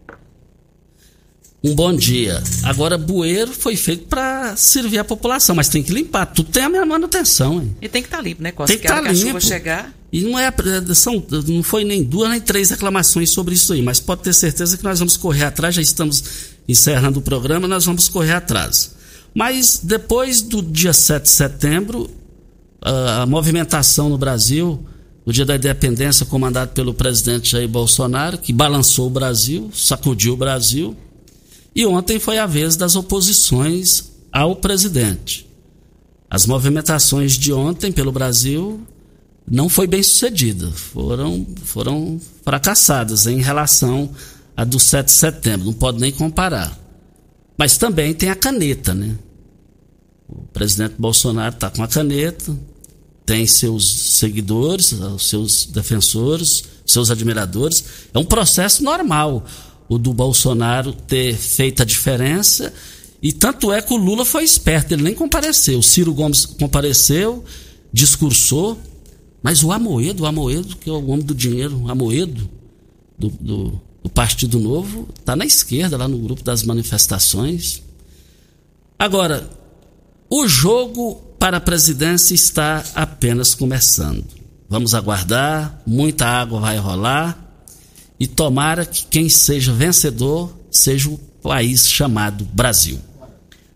Um 1.63 1.75
bom 1.75 1.93
dia. 1.93 2.41
Agora, 2.63 2.97
bueiro 2.97 3.51
foi 3.51 3.75
feito 3.75 4.07
para 4.07 4.55
servir 4.55 4.97
a 4.97 5.03
população, 5.03 5.55
mas 5.55 5.69
tem 5.69 5.83
que 5.83 5.91
limpar. 5.91 6.25
Tudo 6.27 6.49
tem 6.49 6.63
a 6.63 6.69
mesma 6.69 6.85
manutenção. 6.85 7.61
Hein? 7.61 7.75
E 7.81 7.89
tem 7.89 8.01
que 8.01 8.07
estar 8.07 8.17
tá 8.17 8.23
limpo, 8.23 8.41
né, 8.41 8.51
Costa? 8.51 8.73
Tem 8.73 8.81
que 8.81 8.87
estar 8.87 9.01
tá 9.01 9.11
limpo. 9.11 9.21
a 9.21 9.27
chuva 9.27 9.39
chegar. 9.39 9.93
E 10.11 10.21
não, 10.21 10.37
é, 10.37 10.51
são, 10.93 11.23
não 11.47 11.63
foi 11.63 11.83
nem 11.83 12.03
duas 12.03 12.29
nem 12.29 12.41
três 12.41 12.69
reclamações 12.69 13.29
sobre 13.29 13.53
isso 13.53 13.71
aí, 13.73 13.81
mas 13.81 13.99
pode 13.99 14.23
ter 14.23 14.33
certeza 14.33 14.77
que 14.77 14.83
nós 14.83 14.99
vamos 14.99 15.15
correr 15.15 15.45
atrás, 15.45 15.75
já 15.75 15.81
estamos 15.81 16.50
encerrando 16.67 17.19
o 17.19 17.21
programa, 17.21 17.67
nós 17.67 17.85
vamos 17.85 18.07
correr 18.07 18.33
atrás. 18.33 18.95
Mas 19.33 19.79
depois 19.81 20.41
do 20.41 20.61
dia 20.61 20.93
7 20.93 21.23
de 21.23 21.29
setembro, 21.29 22.09
a 22.81 23.25
movimentação 23.25 24.09
no 24.09 24.17
Brasil, 24.17 24.83
no 25.25 25.31
dia 25.31 25.45
da 25.45 25.55
independência, 25.55 26.25
comandado 26.25 26.71
pelo 26.71 26.93
presidente 26.93 27.51
Jair 27.51 27.69
Bolsonaro, 27.69 28.37
que 28.37 28.51
balançou 28.51 29.07
o 29.07 29.11
Brasil, 29.11 29.69
sacudiu 29.73 30.33
o 30.33 30.37
Brasil, 30.37 30.95
e 31.75 31.85
ontem 31.85 32.19
foi 32.19 32.37
a 32.37 32.45
vez 32.45 32.75
das 32.75 32.95
oposições 32.95 34.11
ao 34.31 34.55
presidente. 34.55 35.47
As 36.29 36.45
movimentações 36.45 37.37
de 37.37 37.53
ontem 37.53 37.91
pelo 37.91 38.11
Brasil 38.11 38.81
não 39.49 39.67
foi 39.67 39.85
bem 39.87 40.01
sucedida, 40.01 40.69
foram, 40.71 41.45
foram 41.63 42.19
fracassadas 42.43 43.27
em 43.27 43.41
relação 43.41 44.09
a 44.61 44.63
do 44.63 44.79
7 44.79 45.07
de 45.07 45.11
setembro, 45.13 45.65
não 45.65 45.73
pode 45.73 45.99
nem 45.99 46.11
comparar. 46.11 46.77
Mas 47.57 47.79
também 47.79 48.13
tem 48.13 48.29
a 48.29 48.35
caneta, 48.35 48.93
né? 48.93 49.17
O 50.29 50.43
presidente 50.53 50.93
Bolsonaro 50.99 51.55
está 51.55 51.71
com 51.71 51.81
a 51.81 51.87
caneta, 51.87 52.55
tem 53.25 53.47
seus 53.47 54.17
seguidores, 54.19 54.93
seus 55.19 55.65
defensores, 55.65 56.63
seus 56.85 57.09
admiradores. 57.09 57.83
É 58.13 58.19
um 58.19 58.23
processo 58.23 58.83
normal 58.83 59.43
o 59.89 59.97
do 59.97 60.13
Bolsonaro 60.13 60.93
ter 60.93 61.35
feito 61.35 61.81
a 61.81 61.85
diferença. 61.85 62.71
E 63.19 63.33
tanto 63.33 63.71
é 63.71 63.81
que 63.81 63.93
o 63.93 63.97
Lula 63.97 64.23
foi 64.23 64.43
esperto, 64.43 64.93
ele 64.93 65.01
nem 65.01 65.15
compareceu. 65.15 65.79
O 65.79 65.83
Ciro 65.83 66.13
Gomes 66.13 66.45
compareceu, 66.45 67.43
discursou, 67.91 68.79
mas 69.41 69.63
o 69.63 69.71
Amoedo, 69.71 70.21
o 70.21 70.25
Amoedo, 70.27 70.75
que 70.75 70.87
é 70.87 70.93
o 70.93 71.07
homem 71.07 71.25
do 71.25 71.33
dinheiro, 71.33 71.81
o 71.81 71.89
Amoedo, 71.89 72.47
do, 73.17 73.29
do, 73.29 73.81
do 74.03 74.09
Partido 74.09 74.59
Novo, 74.59 75.09
está 75.17 75.35
na 75.35 75.45
esquerda, 75.45 75.97
lá 75.97 76.07
no 76.07 76.17
grupo 76.17 76.43
das 76.43 76.63
manifestações. 76.63 77.81
Agora, 78.97 79.49
o 80.29 80.47
jogo 80.47 81.15
para 81.37 81.57
a 81.57 81.61
presidência 81.61 82.33
está 82.33 82.83
apenas 82.95 83.53
começando. 83.53 84.25
Vamos 84.69 84.95
aguardar, 84.95 85.81
muita 85.85 86.25
água 86.25 86.59
vai 86.59 86.77
rolar 86.77 87.37
e 88.19 88.27
tomara 88.27 88.85
que 88.85 89.05
quem 89.05 89.27
seja 89.27 89.73
vencedor 89.73 90.55
seja 90.69 91.09
o 91.09 91.17
país 91.17 91.89
chamado 91.89 92.45
Brasil. 92.45 92.99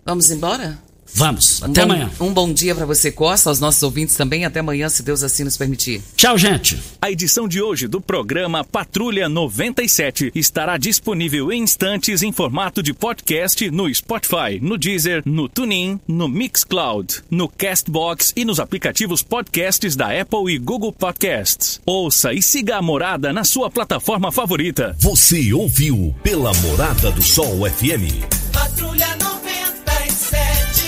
Vamos 0.05 0.29
embora? 0.29 0.79
Vamos, 1.15 1.61
um 1.61 1.65
até 1.65 1.85
bom, 1.85 1.93
amanhã. 1.93 2.11
Um 2.19 2.33
bom 2.33 2.51
dia 2.51 2.75
para 2.75 2.85
você, 2.85 3.09
Costa, 3.09 3.49
aos 3.49 3.61
nossos 3.61 3.81
ouvintes 3.81 4.15
também. 4.15 4.43
Até 4.43 4.59
amanhã, 4.59 4.89
se 4.89 5.01
Deus 5.01 5.23
assim 5.23 5.45
nos 5.45 5.55
permitir. 5.55 6.01
Tchau, 6.17 6.37
gente. 6.37 6.77
A 7.01 7.09
edição 7.09 7.47
de 7.47 7.61
hoje 7.61 7.87
do 7.87 8.01
programa 8.01 8.65
Patrulha 8.65 9.29
97 9.29 10.31
estará 10.35 10.77
disponível 10.77 11.53
em 11.53 11.63
instantes 11.63 12.21
em 12.21 12.33
formato 12.33 12.83
de 12.83 12.93
podcast 12.93 13.71
no 13.71 13.93
Spotify, 13.93 14.59
no 14.61 14.77
Deezer, 14.77 15.23
no 15.25 15.47
TuneIn, 15.47 15.99
no 16.05 16.27
Mixcloud, 16.27 17.23
no 17.31 17.47
Castbox 17.47 18.33
e 18.35 18.43
nos 18.43 18.59
aplicativos 18.59 19.23
podcasts 19.23 19.95
da 19.95 20.07
Apple 20.19 20.53
e 20.53 20.57
Google 20.57 20.91
Podcasts. 20.91 21.79
Ouça 21.85 22.33
e 22.33 22.41
siga 22.41 22.75
a 22.75 22.81
Morada 22.81 23.31
na 23.31 23.45
sua 23.45 23.69
plataforma 23.71 24.33
favorita. 24.33 24.95
Você 24.99 25.53
ouviu 25.53 26.13
pela 26.21 26.53
Morada 26.55 27.09
do 27.11 27.21
Sol 27.21 27.69
FM. 27.69 28.25
Patrulha 28.51 29.07
97. 29.15 29.34